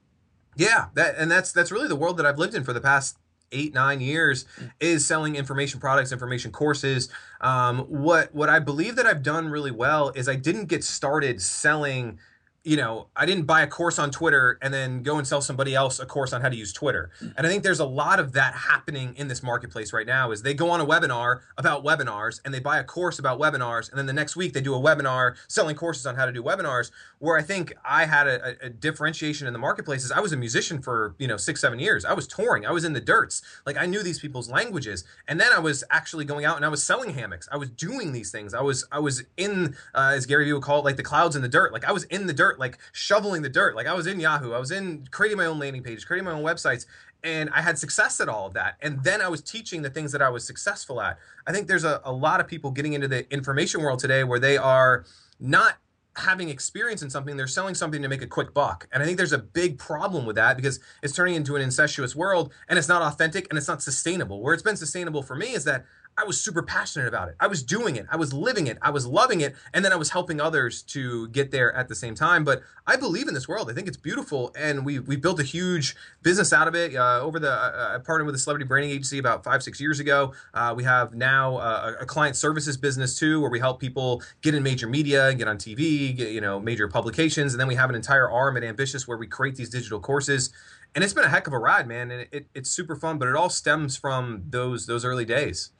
Yeah, 0.59 0.87
that 0.95 1.15
and 1.17 1.31
that's 1.31 1.53
that's 1.53 1.71
really 1.71 1.87
the 1.87 1.95
world 1.95 2.17
that 2.17 2.25
I've 2.25 2.37
lived 2.37 2.53
in 2.53 2.65
for 2.65 2.73
the 2.73 2.81
past 2.81 3.17
eight 3.53 3.73
nine 3.73 4.01
years 4.01 4.45
is 4.81 5.05
selling 5.05 5.37
information 5.37 5.79
products 5.79 6.11
information 6.11 6.51
courses. 6.51 7.07
Um, 7.39 7.79
what 7.79 8.35
what 8.35 8.49
i 8.49 8.59
believe 8.59 8.97
that 8.97 9.05
i've 9.05 9.23
done 9.23 9.47
really 9.47 9.71
well 9.71 10.09
is 10.09 10.27
i 10.27 10.35
didn't 10.35 10.65
get 10.65 10.83
started 10.83 11.41
selling 11.41 12.19
you 12.69 12.77
know, 12.77 13.07
I 13.15 13.25
didn't 13.25 13.45
buy 13.45 13.63
a 13.63 13.67
course 13.67 13.97
on 13.97 14.11
Twitter 14.11 14.59
and 14.61 14.71
then 14.71 15.01
go 15.01 15.17
and 15.17 15.25
sell 15.25 15.41
somebody 15.41 15.73
else 15.73 15.99
a 15.99 16.05
course 16.05 16.33
on 16.33 16.41
how 16.41 16.49
to 16.49 16.55
use 16.55 16.71
Twitter. 16.71 17.09
And 17.19 17.47
I 17.47 17.49
think 17.49 17.63
there's 17.63 17.79
a 17.79 17.85
lot 17.85 18.19
of 18.19 18.33
that 18.33 18.53
happening 18.53 19.15
in 19.17 19.27
this 19.27 19.41
marketplace 19.41 19.91
right 19.91 20.05
now 20.05 20.29
is 20.29 20.43
they 20.43 20.53
go 20.53 20.69
on 20.69 20.79
a 20.79 20.85
webinar 20.85 21.39
about 21.57 21.83
webinars 21.83 22.39
and 22.45 22.53
they 22.53 22.59
buy 22.59 22.77
a 22.77 22.83
course 22.83 23.17
about 23.17 23.39
webinars 23.39 23.89
and 23.89 23.97
then 23.97 24.05
the 24.05 24.13
next 24.13 24.35
week 24.35 24.53
they 24.53 24.61
do 24.61 24.75
a 24.75 24.79
webinar 24.79 25.35
selling 25.47 25.75
courses 25.75 26.05
on 26.05 26.15
how 26.15 26.27
to 26.27 26.31
do 26.31 26.43
webinars 26.43 26.91
where 27.17 27.39
I 27.39 27.41
think 27.41 27.73
I 27.83 28.05
had 28.05 28.27
a, 28.27 28.67
a 28.67 28.69
differentiation 28.69 29.47
in 29.47 29.53
the 29.53 29.57
marketplace 29.57 30.05
is 30.05 30.11
I 30.11 30.19
was 30.19 30.31
a 30.31 30.37
musician 30.37 30.79
for, 30.79 31.15
you 31.17 31.27
know, 31.27 31.37
6 31.37 31.59
7 31.59 31.79
years. 31.79 32.05
I 32.05 32.13
was 32.13 32.27
touring. 32.27 32.67
I 32.67 32.71
was 32.71 32.83
in 32.83 32.93
the 32.93 33.01
dirts. 33.01 33.41
Like 33.65 33.77
I 33.77 33.87
knew 33.87 34.03
these 34.03 34.19
people's 34.19 34.47
languages. 34.47 35.05
And 35.27 35.41
then 35.41 35.51
I 35.51 35.59
was 35.59 35.83
actually 35.89 36.25
going 36.25 36.45
out 36.45 36.55
and 36.55 36.63
I 36.63 36.69
was 36.69 36.83
selling 36.83 37.15
hammocks. 37.15 37.49
I 37.51 37.57
was 37.57 37.71
doing 37.71 38.11
these 38.11 38.29
things. 38.29 38.53
I 38.53 38.61
was 38.61 38.85
I 38.91 38.99
was 38.99 39.23
in 39.37 39.75
uh, 39.95 40.13
as 40.13 40.27
Gary 40.27 40.45
Vee 40.45 40.53
would 40.53 40.61
call 40.61 40.77
it 40.77 40.85
like 40.85 40.97
the 40.97 41.03
clouds 41.03 41.35
in 41.35 41.41
the 41.41 41.49
dirt. 41.49 41.73
Like 41.73 41.83
I 41.83 41.91
was 41.91 42.03
in 42.05 42.27
the 42.27 42.33
dirt 42.33 42.58
like 42.59 42.77
shoveling 42.91 43.41
the 43.41 43.49
dirt. 43.49 43.75
Like 43.75 43.87
I 43.87 43.93
was 43.93 44.07
in 44.07 44.19
Yahoo, 44.19 44.53
I 44.53 44.59
was 44.59 44.71
in 44.71 45.07
creating 45.11 45.37
my 45.37 45.45
own 45.45 45.59
landing 45.59 45.83
pages, 45.83 46.05
creating 46.05 46.25
my 46.25 46.31
own 46.31 46.43
websites, 46.43 46.85
and 47.23 47.49
I 47.53 47.61
had 47.61 47.77
success 47.77 48.19
at 48.19 48.29
all 48.29 48.47
of 48.47 48.53
that. 48.53 48.75
And 48.81 49.03
then 49.03 49.21
I 49.21 49.27
was 49.27 49.41
teaching 49.41 49.81
the 49.81 49.89
things 49.89 50.11
that 50.11 50.21
I 50.21 50.29
was 50.29 50.45
successful 50.45 51.01
at. 51.01 51.17
I 51.47 51.51
think 51.51 51.67
there's 51.67 51.83
a, 51.83 52.01
a 52.03 52.11
lot 52.11 52.39
of 52.39 52.47
people 52.47 52.71
getting 52.71 52.93
into 52.93 53.07
the 53.07 53.31
information 53.33 53.81
world 53.81 53.99
today 53.99 54.23
where 54.23 54.39
they 54.39 54.57
are 54.57 55.05
not 55.39 55.77
having 56.15 56.49
experience 56.49 57.01
in 57.01 57.09
something, 57.09 57.37
they're 57.37 57.47
selling 57.47 57.75
something 57.75 58.01
to 58.01 58.07
make 58.07 58.21
a 58.21 58.27
quick 58.27 58.53
buck. 58.53 58.87
And 58.91 59.01
I 59.01 59.05
think 59.05 59.17
there's 59.17 59.33
a 59.33 59.37
big 59.37 59.77
problem 59.77 60.25
with 60.25 60.35
that 60.35 60.57
because 60.57 60.79
it's 61.01 61.13
turning 61.13 61.35
into 61.35 61.55
an 61.55 61.61
incestuous 61.61 62.15
world 62.15 62.53
and 62.67 62.77
it's 62.77 62.89
not 62.89 63.01
authentic 63.01 63.47
and 63.49 63.57
it's 63.57 63.67
not 63.67 63.81
sustainable. 63.81 64.41
Where 64.41 64.53
it's 64.53 64.63
been 64.63 64.75
sustainable 64.75 65.23
for 65.23 65.35
me 65.35 65.53
is 65.53 65.63
that 65.63 65.85
I 66.19 66.25
was 66.25 66.39
super 66.39 66.61
passionate 66.61 67.07
about 67.07 67.29
it. 67.29 67.35
I 67.39 67.47
was 67.47 67.63
doing 67.63 67.95
it. 67.95 68.05
I 68.11 68.17
was 68.17 68.33
living 68.33 68.67
it. 68.67 68.77
I 68.81 68.89
was 68.89 69.05
loving 69.05 69.39
it. 69.39 69.55
And 69.73 69.85
then 69.85 69.93
I 69.93 69.95
was 69.95 70.09
helping 70.09 70.41
others 70.41 70.81
to 70.83 71.29
get 71.29 71.51
there 71.51 71.73
at 71.73 71.87
the 71.87 71.95
same 71.95 72.13
time. 72.13 72.43
But 72.43 72.61
I 72.85 72.97
believe 72.97 73.29
in 73.29 73.33
this 73.33 73.47
world. 73.47 73.71
I 73.71 73.73
think 73.73 73.87
it's 73.87 73.95
beautiful. 73.95 74.53
And 74.57 74.85
we 74.85 74.99
we 74.99 75.15
built 75.15 75.39
a 75.39 75.43
huge 75.43 75.95
business 76.21 76.51
out 76.51 76.67
of 76.67 76.75
it. 76.75 76.93
Uh, 76.93 77.21
over 77.21 77.39
the, 77.39 77.51
uh, 77.51 77.95
I 77.95 77.99
partnered 77.99 78.25
with 78.25 78.35
a 78.35 78.37
celebrity 78.37 78.65
branding 78.65 78.91
agency 78.91 79.17
about 79.17 79.45
five, 79.45 79.63
six 79.63 79.79
years 79.79 80.01
ago. 80.01 80.33
Uh, 80.53 80.73
we 80.75 80.83
have 80.83 81.13
now 81.13 81.55
uh, 81.55 81.93
a 82.01 82.05
client 82.05 82.35
services 82.35 82.75
business 82.75 83.17
too, 83.17 83.39
where 83.39 83.49
we 83.49 83.59
help 83.59 83.79
people 83.79 84.21
get 84.41 84.53
in 84.53 84.61
major 84.61 84.87
media, 84.87 85.29
and 85.29 85.37
get 85.37 85.47
on 85.47 85.57
TV, 85.57 86.13
get, 86.15 86.31
you 86.31 86.41
know, 86.41 86.59
major 86.59 86.89
publications. 86.89 87.53
And 87.53 87.61
then 87.61 87.67
we 87.69 87.75
have 87.75 87.89
an 87.89 87.95
entire 87.95 88.29
arm 88.29 88.57
at 88.57 88.63
Ambitious 88.63 89.07
where 89.07 89.17
we 89.17 89.27
create 89.27 89.55
these 89.55 89.69
digital 89.69 90.01
courses 90.01 90.51
and 90.95 91.03
it's 91.03 91.13
been 91.13 91.23
a 91.23 91.29
heck 91.29 91.47
of 91.47 91.53
a 91.53 91.59
ride, 91.59 91.87
man. 91.87 92.11
And 92.11 92.21
it, 92.21 92.29
it, 92.31 92.47
it's 92.55 92.69
super 92.69 92.95
fun, 92.95 93.19
but 93.19 93.27
it 93.27 93.35
all 93.35 93.49
stems 93.49 93.95
from 93.95 94.43
those 94.49 94.85
those 94.85 95.05
early 95.05 95.25
days. 95.25 95.71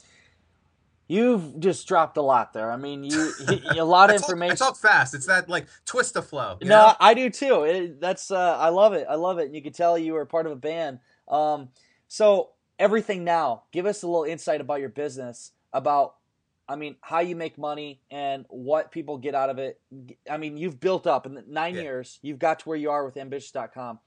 You've 1.09 1.59
just 1.59 1.87
dropped 1.87 2.17
a 2.17 2.21
lot 2.21 2.53
there. 2.53 2.71
I 2.71 2.77
mean, 2.77 3.03
you 3.03 3.33
a 3.71 3.83
lot 3.83 4.11
of 4.11 4.15
information. 4.15 4.53
I 4.53 4.55
talk 4.55 4.77
fast. 4.77 5.15
It's 5.15 5.25
that 5.25 5.49
like 5.49 5.65
twist 5.83 6.15
of 6.15 6.27
flow. 6.27 6.59
no, 6.61 6.67
know? 6.67 6.93
I 6.99 7.15
do 7.15 7.31
too. 7.31 7.63
It, 7.63 7.99
that's 7.99 8.29
uh, 8.29 8.57
I 8.57 8.69
love 8.69 8.93
it. 8.93 9.07
I 9.09 9.15
love 9.15 9.39
it. 9.39 9.47
And 9.47 9.55
you 9.55 9.63
can 9.63 9.73
tell 9.73 9.97
you 9.97 10.13
were 10.13 10.25
part 10.25 10.45
of 10.45 10.51
a 10.51 10.55
band. 10.55 10.99
Um, 11.27 11.69
so 12.07 12.51
everything 12.77 13.23
now, 13.23 13.63
give 13.71 13.87
us 13.87 14.03
a 14.03 14.07
little 14.07 14.23
insight 14.23 14.61
about 14.61 14.81
your 14.81 14.89
business. 14.89 15.51
About, 15.73 16.13
I 16.67 16.75
mean, 16.75 16.95
how 17.01 17.21
you 17.21 17.35
make 17.35 17.57
money 17.57 18.01
and 18.11 18.45
what 18.49 18.91
people 18.91 19.17
get 19.17 19.33
out 19.33 19.49
of 19.49 19.57
it. 19.57 19.81
I 20.29 20.37
mean, 20.37 20.57
you've 20.57 20.79
built 20.79 21.07
up 21.07 21.25
in 21.25 21.43
nine 21.47 21.73
yeah. 21.73 21.81
years. 21.81 22.19
You've 22.21 22.39
got 22.39 22.59
to 22.59 22.69
where 22.69 22.77
you 22.77 22.91
are 22.91 23.03
with 23.03 23.17
ambitious.com. 23.17 23.97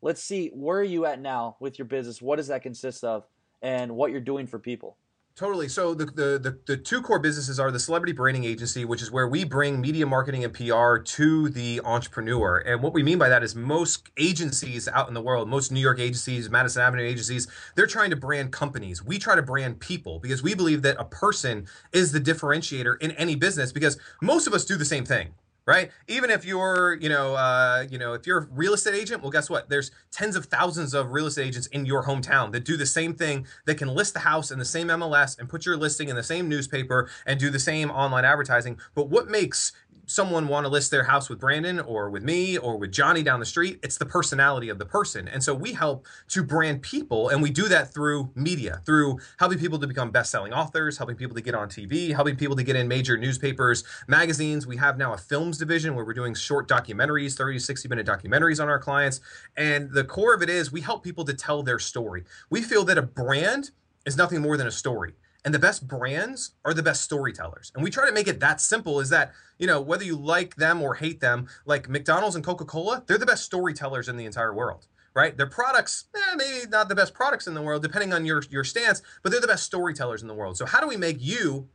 Let's 0.00 0.22
see 0.22 0.50
where 0.54 0.78
are 0.78 0.84
you 0.84 1.06
at 1.06 1.20
now 1.20 1.56
with 1.58 1.76
your 1.76 1.86
business. 1.86 2.22
What 2.22 2.36
does 2.36 2.48
that 2.48 2.62
consist 2.62 3.02
of, 3.02 3.24
and 3.62 3.96
what 3.96 4.12
you're 4.12 4.20
doing 4.20 4.46
for 4.46 4.60
people. 4.60 4.96
Totally. 5.34 5.66
So 5.68 5.94
the, 5.94 6.04
the, 6.04 6.38
the 6.38 6.58
the 6.66 6.76
two 6.76 7.00
core 7.00 7.18
businesses 7.18 7.58
are 7.58 7.70
the 7.70 7.80
celebrity 7.80 8.12
branding 8.12 8.44
agency, 8.44 8.84
which 8.84 9.00
is 9.00 9.10
where 9.10 9.26
we 9.26 9.44
bring 9.44 9.80
media 9.80 10.04
marketing 10.04 10.44
and 10.44 10.52
PR 10.52 10.98
to 10.98 11.48
the 11.48 11.80
entrepreneur. 11.84 12.58
And 12.58 12.82
what 12.82 12.92
we 12.92 13.02
mean 13.02 13.16
by 13.16 13.30
that 13.30 13.42
is 13.42 13.56
most 13.56 14.10
agencies 14.18 14.88
out 14.88 15.08
in 15.08 15.14
the 15.14 15.22
world, 15.22 15.48
most 15.48 15.72
New 15.72 15.80
York 15.80 15.98
agencies, 15.98 16.50
Madison 16.50 16.82
Avenue 16.82 17.04
agencies, 17.04 17.48
they're 17.76 17.86
trying 17.86 18.10
to 18.10 18.16
brand 18.16 18.52
companies. 18.52 19.02
We 19.02 19.18
try 19.18 19.34
to 19.34 19.42
brand 19.42 19.80
people 19.80 20.18
because 20.18 20.42
we 20.42 20.54
believe 20.54 20.82
that 20.82 20.96
a 20.98 21.04
person 21.04 21.66
is 21.94 22.12
the 22.12 22.20
differentiator 22.20 23.00
in 23.00 23.12
any 23.12 23.34
business 23.34 23.72
because 23.72 23.98
most 24.20 24.46
of 24.46 24.52
us 24.52 24.66
do 24.66 24.76
the 24.76 24.84
same 24.84 25.06
thing 25.06 25.32
right? 25.66 25.90
Even 26.08 26.30
if 26.30 26.44
you're, 26.44 26.94
you 27.00 27.08
know, 27.08 27.34
uh, 27.34 27.86
you 27.90 27.98
know, 27.98 28.14
if 28.14 28.26
you're 28.26 28.38
a 28.38 28.46
real 28.50 28.74
estate 28.74 28.94
agent, 28.94 29.22
well, 29.22 29.30
guess 29.30 29.48
what? 29.48 29.68
There's 29.68 29.90
tens 30.10 30.36
of 30.36 30.46
thousands 30.46 30.94
of 30.94 31.12
real 31.12 31.26
estate 31.26 31.46
agents 31.46 31.66
in 31.68 31.86
your 31.86 32.04
hometown 32.04 32.52
that 32.52 32.64
do 32.64 32.76
the 32.76 32.86
same 32.86 33.14
thing. 33.14 33.46
That 33.66 33.76
can 33.76 33.88
list 33.88 34.14
the 34.14 34.20
house 34.20 34.50
in 34.50 34.58
the 34.58 34.64
same 34.64 34.88
MLS 34.88 35.38
and 35.38 35.48
put 35.48 35.66
your 35.66 35.76
listing 35.76 36.08
in 36.08 36.16
the 36.16 36.22
same 36.22 36.48
newspaper 36.48 37.08
and 37.26 37.38
do 37.38 37.50
the 37.50 37.58
same 37.58 37.90
online 37.90 38.24
advertising. 38.24 38.78
But 38.94 39.08
what 39.08 39.28
makes 39.28 39.72
someone 40.06 40.48
want 40.48 40.64
to 40.64 40.68
list 40.68 40.90
their 40.90 41.04
house 41.04 41.28
with 41.28 41.38
Brandon 41.38 41.80
or 41.80 42.10
with 42.10 42.22
me 42.22 42.58
or 42.58 42.76
with 42.76 42.92
Johnny 42.92 43.22
down 43.22 43.40
the 43.40 43.46
street. 43.46 43.78
It's 43.82 43.98
the 43.98 44.06
personality 44.06 44.68
of 44.68 44.78
the 44.78 44.86
person. 44.86 45.28
And 45.28 45.42
so 45.42 45.54
we 45.54 45.72
help 45.72 46.06
to 46.28 46.42
brand 46.42 46.82
people 46.82 47.28
and 47.28 47.42
we 47.42 47.50
do 47.50 47.68
that 47.68 47.92
through 47.92 48.30
media, 48.34 48.80
through 48.84 49.18
helping 49.38 49.58
people 49.58 49.78
to 49.78 49.86
become 49.86 50.10
best-selling 50.10 50.52
authors, 50.52 50.98
helping 50.98 51.16
people 51.16 51.34
to 51.36 51.42
get 51.42 51.54
on 51.54 51.68
TV, 51.68 52.14
helping 52.14 52.36
people 52.36 52.56
to 52.56 52.62
get 52.62 52.76
in 52.76 52.88
major 52.88 53.16
newspapers, 53.16 53.84
magazines. 54.08 54.66
We 54.66 54.76
have 54.76 54.98
now 54.98 55.12
a 55.12 55.18
films 55.18 55.58
division 55.58 55.94
where 55.94 56.04
we're 56.04 56.14
doing 56.14 56.34
short 56.34 56.68
documentaries, 56.68 57.36
30 57.36 57.58
to 57.58 57.64
60 57.64 57.88
minute 57.88 58.06
documentaries 58.06 58.60
on 58.62 58.68
our 58.68 58.78
clients. 58.78 59.20
And 59.56 59.90
the 59.92 60.04
core 60.04 60.34
of 60.34 60.42
it 60.42 60.50
is 60.50 60.72
we 60.72 60.80
help 60.80 61.04
people 61.04 61.24
to 61.24 61.34
tell 61.34 61.62
their 61.62 61.78
story. 61.78 62.24
We 62.50 62.62
feel 62.62 62.84
that 62.84 62.98
a 62.98 63.02
brand 63.02 63.70
is 64.04 64.16
nothing 64.16 64.42
more 64.42 64.56
than 64.56 64.66
a 64.66 64.72
story 64.72 65.14
and 65.44 65.52
the 65.52 65.58
best 65.58 65.86
brands 65.88 66.52
are 66.64 66.74
the 66.74 66.82
best 66.82 67.02
storytellers. 67.02 67.72
And 67.74 67.82
we 67.82 67.90
try 67.90 68.06
to 68.06 68.12
make 68.12 68.28
it 68.28 68.40
that 68.40 68.60
simple 68.60 69.00
is 69.00 69.10
that 69.10 69.32
you 69.58 69.66
know 69.66 69.80
whether 69.80 70.04
you 70.04 70.16
like 70.16 70.56
them 70.56 70.82
or 70.82 70.94
hate 70.94 71.20
them 71.20 71.46
like 71.64 71.88
mcdonald's 71.88 72.34
and 72.34 72.44
coca-cola 72.44 73.04
they're 73.06 73.18
the 73.18 73.26
best 73.26 73.44
storytellers 73.44 74.08
in 74.08 74.16
the 74.16 74.24
entire 74.24 74.52
world 74.52 74.86
right? 75.14 75.36
Their 75.36 75.46
products 75.46 76.06
eh, 76.14 76.34
maybe 76.36 76.68
not 76.68 76.88
the 76.88 76.94
best 76.94 77.14
products 77.14 77.46
in 77.46 77.54
the 77.54 77.62
world 77.62 77.82
depending 77.82 78.12
on 78.12 78.24
your 78.24 78.42
your 78.50 78.64
stance 78.64 79.02
but 79.22 79.30
they're 79.30 79.40
the 79.40 79.46
best 79.46 79.64
storytellers 79.64 80.22
in 80.22 80.28
the 80.28 80.34
world. 80.34 80.56
So 80.56 80.66
how 80.66 80.80
do 80.80 80.88
we 80.88 80.96
make 80.96 81.18
you 81.20 81.68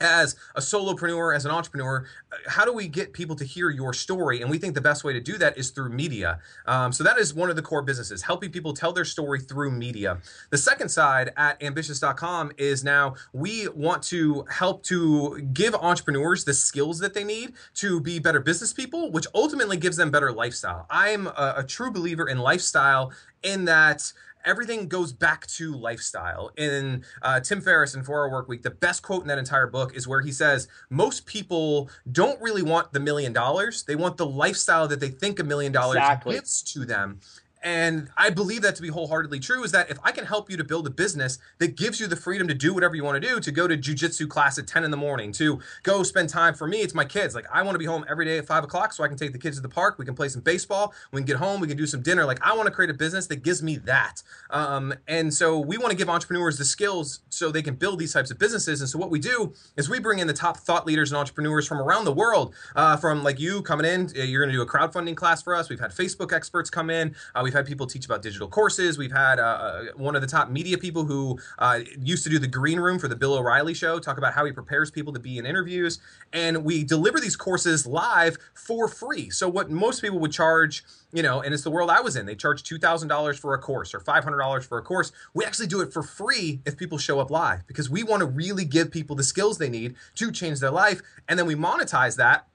as 0.00 0.36
a 0.54 0.60
solopreneur, 0.60 1.34
as 1.34 1.44
an 1.44 1.50
entrepreneur, 1.50 2.06
how 2.46 2.64
do 2.64 2.72
we 2.72 2.88
get 2.88 3.12
people 3.12 3.36
to 3.36 3.44
hear 3.44 3.70
your 3.70 3.92
story? 3.92 4.40
And 4.40 4.50
we 4.50 4.58
think 4.58 4.74
the 4.74 4.80
best 4.80 5.04
way 5.04 5.12
to 5.12 5.20
do 5.20 5.36
that 5.38 5.58
is 5.58 5.70
through 5.70 5.90
media. 5.90 6.40
Um, 6.66 6.92
so 6.92 7.04
that 7.04 7.18
is 7.18 7.34
one 7.34 7.50
of 7.50 7.56
the 7.56 7.62
core 7.62 7.82
businesses, 7.82 8.22
helping 8.22 8.50
people 8.50 8.72
tell 8.72 8.92
their 8.92 9.04
story 9.04 9.40
through 9.40 9.72
media. 9.72 10.18
The 10.50 10.58
second 10.58 10.88
side 10.88 11.32
at 11.36 11.62
ambitious.com 11.62 12.52
is 12.56 12.82
now 12.82 13.14
we 13.32 13.68
want 13.68 14.02
to 14.04 14.44
help 14.50 14.82
to 14.84 15.40
give 15.52 15.74
entrepreneurs 15.74 16.44
the 16.44 16.54
skills 16.54 16.98
that 17.00 17.14
they 17.14 17.24
need 17.24 17.52
to 17.74 18.00
be 18.00 18.18
better 18.18 18.40
business 18.40 18.72
people, 18.72 19.10
which 19.10 19.26
ultimately 19.34 19.76
gives 19.76 19.96
them 19.96 20.10
better 20.10 20.32
lifestyle. 20.32 20.86
I'm 20.88 21.26
a, 21.26 21.54
a 21.58 21.64
true 21.64 21.90
believer 21.90 22.28
in 22.28 22.38
lifestyle 22.38 23.12
in 23.42 23.64
that 23.66 24.12
everything 24.44 24.88
goes 24.88 25.12
back 25.12 25.46
to 25.46 25.74
lifestyle. 25.74 26.50
In 26.56 27.04
uh, 27.22 27.40
Tim 27.40 27.60
Ferriss 27.60 27.94
in 27.94 28.02
Four 28.02 28.24
Hour 28.24 28.30
Work 28.30 28.48
Week, 28.48 28.62
the 28.62 28.70
best 28.70 29.02
quote 29.02 29.22
in 29.22 29.28
that 29.28 29.38
entire 29.38 29.66
book 29.66 29.94
is 29.94 30.06
where 30.06 30.20
he 30.20 30.32
says, 30.32 30.68
Most 30.88 31.26
people 31.26 31.90
don't 32.10 32.40
really 32.40 32.62
want 32.62 32.92
the 32.92 33.00
million 33.00 33.32
dollars. 33.32 33.84
They 33.84 33.96
want 33.96 34.16
the 34.16 34.26
lifestyle 34.26 34.88
that 34.88 35.00
they 35.00 35.08
think 35.08 35.38
a 35.38 35.44
million 35.44 35.72
dollars 35.72 35.98
gives 36.34 36.62
to 36.74 36.84
them 36.84 37.20
and 37.62 38.08
I 38.16 38.30
believe 38.30 38.62
that 38.62 38.74
to 38.76 38.82
be 38.82 38.88
wholeheartedly 38.88 39.40
true 39.40 39.62
is 39.64 39.72
that 39.72 39.90
if 39.90 39.98
I 40.02 40.12
can 40.12 40.24
help 40.24 40.50
you 40.50 40.56
to 40.56 40.64
build 40.64 40.86
a 40.86 40.90
business 40.90 41.38
that 41.58 41.76
gives 41.76 42.00
you 42.00 42.06
the 42.06 42.16
freedom 42.16 42.48
to 42.48 42.54
do 42.54 42.72
whatever 42.72 42.94
you 42.94 43.04
want 43.04 43.22
to 43.22 43.28
do, 43.28 43.38
to 43.40 43.50
go 43.50 43.68
to 43.68 43.76
jujitsu 43.76 44.28
class 44.28 44.58
at 44.58 44.66
10 44.66 44.84
in 44.84 44.90
the 44.90 44.96
morning, 44.96 45.32
to 45.32 45.60
go 45.82 46.02
spend 46.02 46.30
time 46.30 46.54
for 46.54 46.66
me, 46.66 46.78
it's 46.78 46.94
my 46.94 47.04
kids. 47.04 47.34
Like 47.34 47.46
I 47.52 47.62
want 47.62 47.74
to 47.74 47.78
be 47.78 47.84
home 47.84 48.04
every 48.08 48.24
day 48.24 48.38
at 48.38 48.46
five 48.46 48.64
o'clock 48.64 48.92
so 48.92 49.04
I 49.04 49.08
can 49.08 49.16
take 49.16 49.32
the 49.32 49.38
kids 49.38 49.56
to 49.56 49.62
the 49.62 49.68
park. 49.68 49.98
We 49.98 50.04
can 50.06 50.14
play 50.14 50.28
some 50.28 50.40
baseball. 50.40 50.94
We 51.12 51.20
can 51.20 51.26
get 51.26 51.36
home. 51.36 51.60
We 51.60 51.68
can 51.68 51.76
do 51.76 51.86
some 51.86 52.00
dinner. 52.00 52.24
Like 52.24 52.38
I 52.42 52.56
want 52.56 52.66
to 52.66 52.72
create 52.72 52.90
a 52.90 52.94
business 52.94 53.26
that 53.26 53.42
gives 53.42 53.62
me 53.62 53.76
that. 53.78 54.22
Um, 54.48 54.94
and 55.06 55.32
so 55.32 55.58
we 55.58 55.76
want 55.76 55.90
to 55.90 55.96
give 55.96 56.08
entrepreneurs 56.08 56.56
the 56.56 56.64
skills 56.64 57.20
so 57.28 57.50
they 57.50 57.62
can 57.62 57.74
build 57.74 57.98
these 57.98 58.12
types 58.12 58.30
of 58.30 58.38
businesses. 58.38 58.80
And 58.80 58.88
so 58.88 58.98
what 58.98 59.10
we 59.10 59.18
do 59.18 59.52
is 59.76 59.88
we 59.90 59.98
bring 59.98 60.18
in 60.18 60.26
the 60.26 60.32
top 60.32 60.56
thought 60.56 60.86
leaders 60.86 61.10
and 61.10 61.18
entrepreneurs 61.18 61.66
from 61.66 61.78
around 61.78 62.04
the 62.06 62.12
world, 62.12 62.54
uh, 62.74 62.96
from 62.96 63.22
like 63.22 63.38
you 63.38 63.60
coming 63.62 63.84
in, 63.84 64.08
you're 64.14 64.42
going 64.42 64.52
to 64.52 64.56
do 64.56 64.62
a 64.62 64.66
crowdfunding 64.66 65.14
class 65.14 65.42
for 65.42 65.54
us. 65.54 65.68
We've 65.68 65.80
had 65.80 65.90
Facebook 65.90 66.32
experts 66.32 66.70
come 66.70 66.88
in. 66.88 67.14
Uh, 67.34 67.42
We've 67.50 67.56
had 67.56 67.66
people 67.66 67.88
teach 67.88 68.04
about 68.04 68.22
digital 68.22 68.46
courses. 68.46 68.96
We've 68.96 69.10
had 69.10 69.40
uh, 69.40 69.42
uh, 69.42 69.84
one 69.96 70.14
of 70.14 70.22
the 70.22 70.28
top 70.28 70.50
media 70.50 70.78
people 70.78 71.04
who 71.04 71.36
uh, 71.58 71.80
used 71.98 72.22
to 72.22 72.30
do 72.30 72.38
the 72.38 72.46
green 72.46 72.78
room 72.78 73.00
for 73.00 73.08
the 73.08 73.16
Bill 73.16 73.34
O'Reilly 73.34 73.74
show 73.74 73.98
talk 73.98 74.18
about 74.18 74.34
how 74.34 74.44
he 74.44 74.52
prepares 74.52 74.88
people 74.88 75.12
to 75.14 75.18
be 75.18 75.36
in 75.36 75.44
interviews. 75.44 75.98
And 76.32 76.64
we 76.64 76.84
deliver 76.84 77.18
these 77.18 77.34
courses 77.34 77.88
live 77.88 78.38
for 78.54 78.86
free. 78.86 79.30
So, 79.30 79.48
what 79.48 79.68
most 79.68 80.00
people 80.00 80.20
would 80.20 80.30
charge, 80.30 80.84
you 81.12 81.24
know, 81.24 81.40
and 81.40 81.52
it's 81.52 81.64
the 81.64 81.72
world 81.72 81.90
I 81.90 82.00
was 82.00 82.14
in, 82.14 82.24
they 82.24 82.36
charge 82.36 82.62
$2,000 82.62 83.36
for 83.36 83.52
a 83.52 83.58
course 83.58 83.94
or 83.94 83.98
$500 83.98 84.64
for 84.64 84.78
a 84.78 84.82
course. 84.82 85.10
We 85.34 85.44
actually 85.44 85.66
do 85.66 85.80
it 85.80 85.92
for 85.92 86.04
free 86.04 86.60
if 86.64 86.76
people 86.76 86.98
show 86.98 87.18
up 87.18 87.32
live 87.32 87.66
because 87.66 87.90
we 87.90 88.04
want 88.04 88.20
to 88.20 88.26
really 88.26 88.64
give 88.64 88.92
people 88.92 89.16
the 89.16 89.24
skills 89.24 89.58
they 89.58 89.68
need 89.68 89.96
to 90.14 90.30
change 90.30 90.60
their 90.60 90.70
life. 90.70 91.02
And 91.28 91.36
then 91.36 91.46
we 91.46 91.56
monetize 91.56 92.14
that 92.14 92.46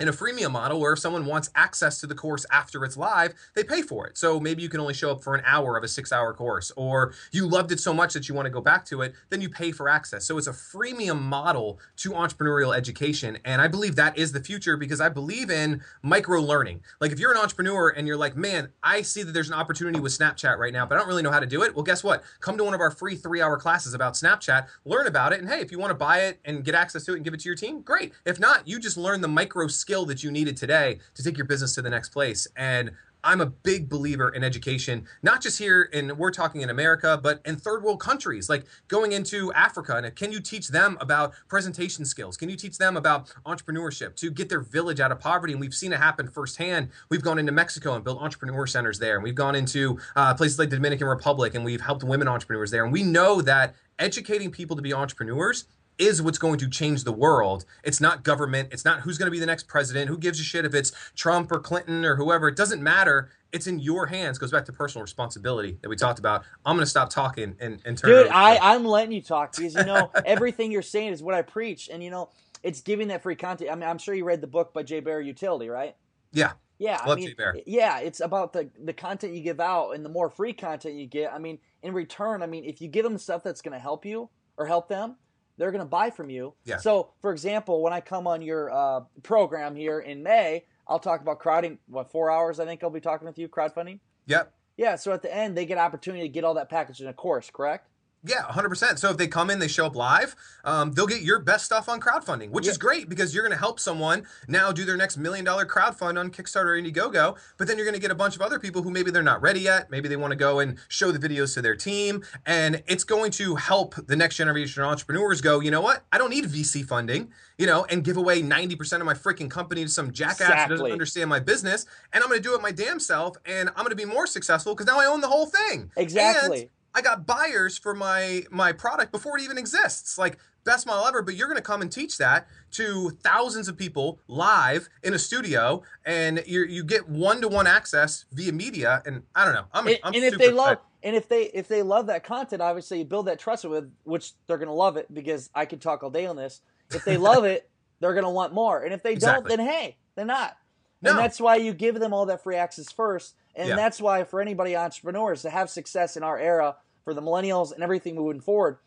in 0.00 0.08
a 0.08 0.12
freemium 0.12 0.50
model 0.50 0.80
where 0.80 0.94
if 0.94 0.98
someone 0.98 1.26
wants 1.26 1.50
access 1.54 2.00
to 2.00 2.06
the 2.06 2.14
course 2.14 2.46
after 2.50 2.84
it's 2.84 2.96
live, 2.96 3.34
they 3.54 3.62
pay 3.62 3.82
for 3.82 4.06
it. 4.06 4.16
So 4.16 4.40
maybe 4.40 4.62
you 4.62 4.70
can 4.70 4.80
only 4.80 4.94
show 4.94 5.10
up 5.10 5.22
for 5.22 5.34
an 5.34 5.42
hour 5.44 5.76
of 5.76 5.84
a 5.84 5.88
six 5.88 6.10
hour 6.10 6.32
course, 6.32 6.72
or 6.74 7.12
you 7.32 7.46
loved 7.46 7.70
it 7.70 7.78
so 7.78 7.92
much 7.92 8.14
that 8.14 8.28
you 8.28 8.34
want 8.34 8.46
to 8.46 8.50
go 8.50 8.62
back 8.62 8.86
to 8.86 9.02
it, 9.02 9.14
then 9.28 9.42
you 9.42 9.50
pay 9.50 9.72
for 9.72 9.88
access. 9.88 10.24
So 10.24 10.38
it's 10.38 10.46
a 10.46 10.52
freemium 10.52 11.20
model 11.20 11.78
to 11.98 12.12
entrepreneurial 12.12 12.74
education. 12.74 13.38
And 13.44 13.60
I 13.60 13.68
believe 13.68 13.94
that 13.96 14.16
is 14.16 14.32
the 14.32 14.40
future 14.40 14.78
because 14.78 15.00
I 15.00 15.10
believe 15.10 15.50
in 15.50 15.82
micro 16.02 16.40
learning. 16.40 16.80
Like 17.00 17.12
if 17.12 17.20
you're 17.20 17.32
an 17.32 17.38
entrepreneur 17.38 17.90
and 17.90 18.06
you're 18.06 18.16
like, 18.16 18.36
man, 18.36 18.70
I 18.82 19.02
see 19.02 19.22
that 19.22 19.32
there's 19.32 19.48
an 19.48 19.54
opportunity 19.54 20.00
with 20.00 20.16
Snapchat 20.16 20.56
right 20.56 20.72
now, 20.72 20.86
but 20.86 20.94
I 20.94 20.98
don't 20.98 21.08
really 21.08 21.22
know 21.22 21.30
how 21.30 21.40
to 21.40 21.46
do 21.46 21.62
it. 21.62 21.74
Well, 21.74 21.84
guess 21.84 22.02
what? 22.02 22.24
Come 22.40 22.56
to 22.56 22.64
one 22.64 22.72
of 22.72 22.80
our 22.80 22.90
free 22.90 23.16
three 23.16 23.42
hour 23.42 23.58
classes 23.58 23.92
about 23.92 24.14
Snapchat, 24.14 24.66
learn 24.86 25.06
about 25.06 25.34
it. 25.34 25.40
And 25.40 25.48
hey, 25.48 25.60
if 25.60 25.70
you 25.70 25.78
want 25.78 25.90
to 25.90 25.94
buy 25.94 26.20
it 26.20 26.40
and 26.46 26.64
get 26.64 26.74
access 26.74 27.04
to 27.04 27.12
it 27.12 27.16
and 27.16 27.24
give 27.24 27.34
it 27.34 27.40
to 27.40 27.48
your 27.48 27.56
team, 27.56 27.82
great. 27.82 28.12
If 28.24 28.40
not, 28.40 28.66
you 28.66 28.78
just 28.80 28.96
learn 28.96 29.20
the 29.20 29.28
micro 29.28 29.66
skills 29.66 29.89
skill 29.90 30.06
that 30.06 30.22
you 30.22 30.30
needed 30.30 30.56
today 30.56 31.00
to 31.16 31.22
take 31.24 31.36
your 31.36 31.46
business 31.46 31.74
to 31.74 31.82
the 31.82 31.90
next 31.90 32.10
place. 32.10 32.46
And 32.54 32.92
I'm 33.24 33.40
a 33.40 33.46
big 33.46 33.88
believer 33.88 34.28
in 34.28 34.44
education, 34.44 35.04
not 35.20 35.42
just 35.42 35.58
here 35.58 35.82
in 35.92 36.16
we're 36.16 36.30
talking 36.30 36.60
in 36.60 36.70
America, 36.70 37.18
but 37.20 37.40
in 37.44 37.56
third 37.56 37.82
world 37.82 37.98
countries, 37.98 38.48
like 38.48 38.66
going 38.86 39.10
into 39.10 39.52
Africa. 39.52 39.96
And 39.96 40.14
can 40.14 40.30
you 40.30 40.38
teach 40.38 40.68
them 40.68 40.96
about 41.00 41.34
presentation 41.48 42.04
skills? 42.04 42.36
Can 42.36 42.48
you 42.48 42.54
teach 42.54 42.78
them 42.78 42.96
about 42.96 43.34
entrepreneurship 43.44 44.14
to 44.16 44.30
get 44.30 44.48
their 44.48 44.60
village 44.60 45.00
out 45.00 45.10
of 45.10 45.18
poverty? 45.18 45.54
And 45.54 45.60
we've 45.60 45.74
seen 45.74 45.92
it 45.92 45.98
happen 45.98 46.28
firsthand. 46.28 46.90
We've 47.08 47.20
gone 47.20 47.40
into 47.40 47.50
Mexico 47.50 47.94
and 47.94 48.04
built 48.04 48.22
entrepreneur 48.22 48.68
centers 48.68 49.00
there, 49.00 49.16
and 49.16 49.24
we've 49.24 49.34
gone 49.34 49.56
into 49.56 49.98
uh, 50.14 50.34
places 50.34 50.56
like 50.56 50.70
the 50.70 50.76
Dominican 50.76 51.08
Republic, 51.08 51.56
and 51.56 51.64
we've 51.64 51.80
helped 51.80 52.04
women 52.04 52.28
entrepreneurs 52.28 52.70
there. 52.70 52.84
And 52.84 52.92
we 52.92 53.02
know 53.02 53.42
that 53.42 53.74
educating 53.98 54.52
people 54.52 54.76
to 54.76 54.82
be 54.82 54.94
entrepreneurs 54.94 55.64
is 56.00 56.22
what's 56.22 56.38
going 56.38 56.58
to 56.58 56.68
change 56.68 57.04
the 57.04 57.12
world. 57.12 57.64
It's 57.84 58.00
not 58.00 58.24
government. 58.24 58.70
It's 58.72 58.84
not 58.84 59.00
who's 59.00 59.18
going 59.18 59.26
to 59.26 59.30
be 59.30 59.38
the 59.38 59.46
next 59.46 59.68
president. 59.68 60.08
Who 60.08 60.18
gives 60.18 60.40
a 60.40 60.42
shit 60.42 60.64
if 60.64 60.74
it's 60.74 60.92
Trump 61.14 61.52
or 61.52 61.58
Clinton 61.58 62.04
or 62.04 62.16
whoever? 62.16 62.48
It 62.48 62.56
doesn't 62.56 62.82
matter. 62.82 63.30
It's 63.52 63.66
in 63.66 63.78
your 63.78 64.06
hands. 64.06 64.38
Goes 64.38 64.50
back 64.50 64.64
to 64.66 64.72
personal 64.72 65.02
responsibility 65.02 65.78
that 65.82 65.88
we 65.88 65.96
talked 65.96 66.18
about. 66.18 66.44
I'm 66.64 66.76
going 66.76 66.84
to 66.84 66.90
stop 66.90 67.10
talking 67.10 67.56
and, 67.60 67.80
and 67.84 67.98
turn. 67.98 68.10
Dude, 68.10 68.28
I, 68.28 68.56
I'm 68.74 68.84
letting 68.84 69.12
you 69.12 69.22
talk 69.22 69.56
because 69.56 69.74
you 69.74 69.84
know 69.84 70.10
everything 70.24 70.72
you're 70.72 70.82
saying 70.82 71.12
is 71.12 71.22
what 71.22 71.34
I 71.34 71.42
preach, 71.42 71.88
and 71.92 72.02
you 72.02 72.10
know 72.10 72.30
it's 72.62 72.80
giving 72.80 73.08
that 73.08 73.22
free 73.22 73.36
content. 73.36 73.70
I 73.70 73.74
mean, 73.74 73.88
I'm 73.88 73.98
sure 73.98 74.14
you 74.14 74.24
read 74.24 74.40
the 74.40 74.46
book 74.46 74.72
by 74.72 74.82
Jay 74.82 75.00
Baer 75.00 75.22
Youtility, 75.22 75.70
right? 75.70 75.96
Yeah. 76.32 76.52
Yeah, 76.78 76.98
I 77.04 77.14
mean, 77.14 77.34
yeah, 77.66 77.98
it's 77.98 78.20
about 78.20 78.54
the 78.54 78.70
the 78.82 78.94
content 78.94 79.34
you 79.34 79.42
give 79.42 79.60
out, 79.60 79.90
and 79.90 80.02
the 80.02 80.08
more 80.08 80.30
free 80.30 80.54
content 80.54 80.94
you 80.94 81.06
get. 81.06 81.30
I 81.30 81.38
mean, 81.38 81.58
in 81.82 81.92
return, 81.92 82.42
I 82.42 82.46
mean, 82.46 82.64
if 82.64 82.80
you 82.80 82.88
give 82.88 83.04
them 83.04 83.18
stuff 83.18 83.42
that's 83.42 83.60
going 83.60 83.74
to 83.74 83.78
help 83.78 84.06
you 84.06 84.30
or 84.56 84.64
help 84.64 84.88
them, 84.88 85.16
they're 85.60 85.70
going 85.70 85.84
to 85.84 85.88
buy 85.88 86.08
from 86.08 86.30
you. 86.30 86.54
Yeah. 86.64 86.78
So, 86.78 87.10
for 87.20 87.32
example, 87.32 87.82
when 87.82 87.92
I 87.92 88.00
come 88.00 88.26
on 88.26 88.40
your 88.40 88.70
uh, 88.70 89.00
program 89.22 89.76
here 89.76 90.00
in 90.00 90.22
May, 90.22 90.64
I'll 90.88 90.98
talk 90.98 91.20
about 91.20 91.38
crowding. 91.38 91.78
What 91.86 92.10
four 92.10 92.30
hours? 92.30 92.58
I 92.58 92.64
think 92.64 92.82
I'll 92.82 92.88
be 92.88 93.00
talking 93.00 93.26
with 93.26 93.38
you 93.38 93.46
crowdfunding. 93.46 94.00
Yep. 94.24 94.52
Yeah. 94.78 94.96
So 94.96 95.12
at 95.12 95.20
the 95.20 95.32
end, 95.32 95.58
they 95.58 95.66
get 95.66 95.76
opportunity 95.76 96.22
to 96.22 96.28
get 96.30 96.44
all 96.44 96.54
that 96.54 96.70
package 96.70 97.02
in 97.02 97.08
a 97.08 97.12
course. 97.12 97.50
Correct. 97.52 97.89
Yeah, 98.22 98.42
100%. 98.42 98.98
So 98.98 99.10
if 99.10 99.16
they 99.16 99.26
come 99.26 99.48
in, 99.48 99.60
they 99.60 99.68
show 99.68 99.86
up 99.86 99.96
live, 99.96 100.36
um, 100.64 100.92
they'll 100.92 101.06
get 101.06 101.22
your 101.22 101.38
best 101.38 101.64
stuff 101.64 101.88
on 101.88 102.00
crowdfunding, 102.00 102.50
which 102.50 102.66
yeah. 102.66 102.72
is 102.72 102.78
great 102.78 103.08
because 103.08 103.34
you're 103.34 103.42
going 103.42 103.56
to 103.56 103.58
help 103.58 103.80
someone 103.80 104.26
now 104.46 104.72
do 104.72 104.84
their 104.84 104.98
next 104.98 105.16
million 105.16 105.42
dollar 105.42 105.64
crowdfund 105.64 106.20
on 106.20 106.30
Kickstarter 106.30 106.76
or 106.76 106.82
Indiegogo. 106.82 107.38
But 107.56 107.66
then 107.66 107.78
you're 107.78 107.86
going 107.86 107.94
to 107.94 108.00
get 108.00 108.10
a 108.10 108.14
bunch 108.14 108.36
of 108.36 108.42
other 108.42 108.58
people 108.58 108.82
who 108.82 108.90
maybe 108.90 109.10
they're 109.10 109.22
not 109.22 109.40
ready 109.40 109.60
yet. 109.60 109.90
Maybe 109.90 110.06
they 110.06 110.16
want 110.16 110.32
to 110.32 110.36
go 110.36 110.58
and 110.58 110.76
show 110.88 111.12
the 111.12 111.18
videos 111.18 111.54
to 111.54 111.62
their 111.62 111.74
team. 111.74 112.22
And 112.44 112.82
it's 112.86 113.04
going 113.04 113.30
to 113.32 113.54
help 113.54 113.94
the 114.06 114.16
next 114.16 114.36
generation 114.36 114.82
of 114.82 114.90
entrepreneurs 114.90 115.40
go, 115.40 115.60
you 115.60 115.70
know 115.70 115.80
what? 115.80 116.04
I 116.12 116.18
don't 116.18 116.30
need 116.30 116.44
VC 116.44 116.84
funding, 116.84 117.32
you 117.56 117.66
know, 117.66 117.86
and 117.86 118.04
give 118.04 118.18
away 118.18 118.42
90% 118.42 119.00
of 119.00 119.06
my 119.06 119.14
freaking 119.14 119.50
company 119.50 119.82
to 119.84 119.88
some 119.88 120.12
jackass 120.12 120.40
exactly. 120.40 120.76
who 120.76 120.82
doesn't 120.82 120.92
understand 120.92 121.30
my 121.30 121.40
business. 121.40 121.86
And 122.12 122.22
I'm 122.22 122.28
going 122.28 122.42
to 122.42 122.46
do 122.46 122.54
it 122.54 122.60
my 122.60 122.72
damn 122.72 123.00
self. 123.00 123.38
And 123.46 123.70
I'm 123.70 123.76
going 123.76 123.90
to 123.90 123.96
be 123.96 124.04
more 124.04 124.26
successful 124.26 124.74
because 124.74 124.86
now 124.86 125.00
I 125.00 125.06
own 125.06 125.22
the 125.22 125.28
whole 125.28 125.46
thing. 125.46 125.90
Exactly. 125.96 126.60
And 126.60 126.70
I 126.94 127.02
got 127.02 127.26
buyers 127.26 127.78
for 127.78 127.94
my 127.94 128.44
my 128.50 128.72
product 128.72 129.12
before 129.12 129.38
it 129.38 129.42
even 129.42 129.58
exists. 129.58 130.18
Like 130.18 130.38
best 130.64 130.86
model 130.86 131.06
ever, 131.06 131.22
but 131.22 131.34
you're 131.34 131.46
going 131.46 131.56
to 131.56 131.62
come 131.62 131.82
and 131.82 131.90
teach 131.90 132.18
that 132.18 132.46
to 132.72 133.10
thousands 133.22 133.68
of 133.68 133.76
people 133.76 134.20
live 134.28 134.88
in 135.02 135.14
a 135.14 135.18
studio, 135.18 135.82
and 136.04 136.42
you 136.46 136.64
you 136.64 136.84
get 136.84 137.08
one 137.08 137.40
to 137.40 137.48
one 137.48 137.66
access 137.66 138.24
via 138.32 138.52
media. 138.52 139.02
And 139.06 139.22
I 139.34 139.44
don't 139.44 139.54
know, 139.54 139.66
I'm, 139.72 139.86
and, 139.86 139.98
I'm 140.02 140.14
and 140.14 140.24
if 140.24 140.38
they 140.38 140.50
love 140.50 140.78
and 141.02 141.16
if 141.16 141.28
they 141.28 141.44
if 141.44 141.68
they 141.68 141.82
love 141.82 142.06
that 142.06 142.24
content, 142.24 142.62
obviously 142.62 142.98
you 142.98 143.04
build 143.04 143.26
that 143.26 143.38
trust 143.38 143.64
with, 143.64 143.90
which 144.04 144.32
they're 144.46 144.58
going 144.58 144.68
to 144.68 144.74
love 144.74 144.96
it 144.96 145.12
because 145.12 145.50
I 145.54 145.64
could 145.66 145.80
talk 145.80 146.02
all 146.02 146.10
day 146.10 146.26
on 146.26 146.36
this. 146.36 146.60
If 146.92 147.04
they 147.04 147.16
love 147.16 147.44
it, 147.44 147.70
they're 148.00 148.14
going 148.14 148.24
to 148.24 148.30
want 148.30 148.52
more, 148.52 148.82
and 148.82 148.92
if 148.92 149.02
they 149.02 149.12
exactly. 149.12 149.48
don't, 149.48 149.58
then 149.58 149.66
hey, 149.66 149.96
they're 150.16 150.24
not. 150.24 150.56
No. 151.02 151.10
And 151.10 151.18
that's 151.18 151.40
why 151.40 151.56
you 151.56 151.72
give 151.72 151.98
them 151.98 152.12
all 152.12 152.26
that 152.26 152.42
free 152.42 152.56
access 152.56 152.92
first. 152.92 153.34
And 153.54 153.68
yeah. 153.68 153.76
that's 153.76 154.00
why 154.00 154.24
for 154.24 154.40
anybody 154.40 154.76
entrepreneurs 154.76 155.42
to 155.42 155.50
have 155.50 155.70
success 155.70 156.16
in 156.16 156.22
our 156.22 156.38
era, 156.38 156.76
for 157.04 157.14
the 157.14 157.22
millennials 157.22 157.72
and 157.72 157.82
everything 157.82 158.14
moving 158.14 158.40
forward, 158.40 158.78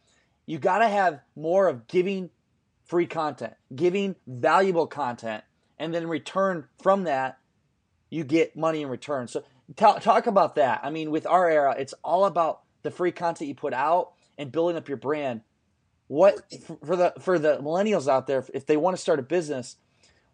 you 0.46 0.58
got 0.58 0.80
to 0.80 0.88
have 0.88 1.20
more 1.36 1.68
of 1.68 1.88
giving 1.88 2.30
free 2.86 3.08
content, 3.08 3.54
giving 3.76 4.16
valuable 4.28 4.88
content, 4.88 5.44
and 5.78 5.94
then 5.94 6.08
return 6.08 6.66
from 6.82 7.04
that, 7.06 7.40
you 8.10 8.24
get 8.24 8.56
money 8.56 8.82
in 8.82 8.90
return. 8.90 9.28
So 9.28 9.44
talk, 9.76 10.02
talk 10.02 10.28
about 10.28 10.56
that. 10.56 10.82
I 10.84 10.90
mean, 10.90 11.12
with 11.12 11.26
our 11.26 11.50
era, 11.50 11.76
it's 11.78 11.94
all 12.04 12.26
about 12.26 12.62
the 12.84 12.92
free 12.92 13.12
content 13.12 13.48
you 13.48 13.56
put 13.56 13.74
out 13.74 14.12
and 14.38 14.52
building 14.52 14.78
up 14.78 14.88
your 14.88 14.98
brand. 14.98 15.42
What 16.08 16.54
for 16.86 16.96
the 16.96 17.14
for 17.20 17.40
the 17.40 17.58
millennials 17.58 18.08
out 18.08 18.28
there, 18.28 18.46
if 18.54 18.66
they 18.66 18.78
want 18.78 18.96
to 18.96 19.02
start 19.02 19.20
a 19.20 19.24
business, 19.24 19.78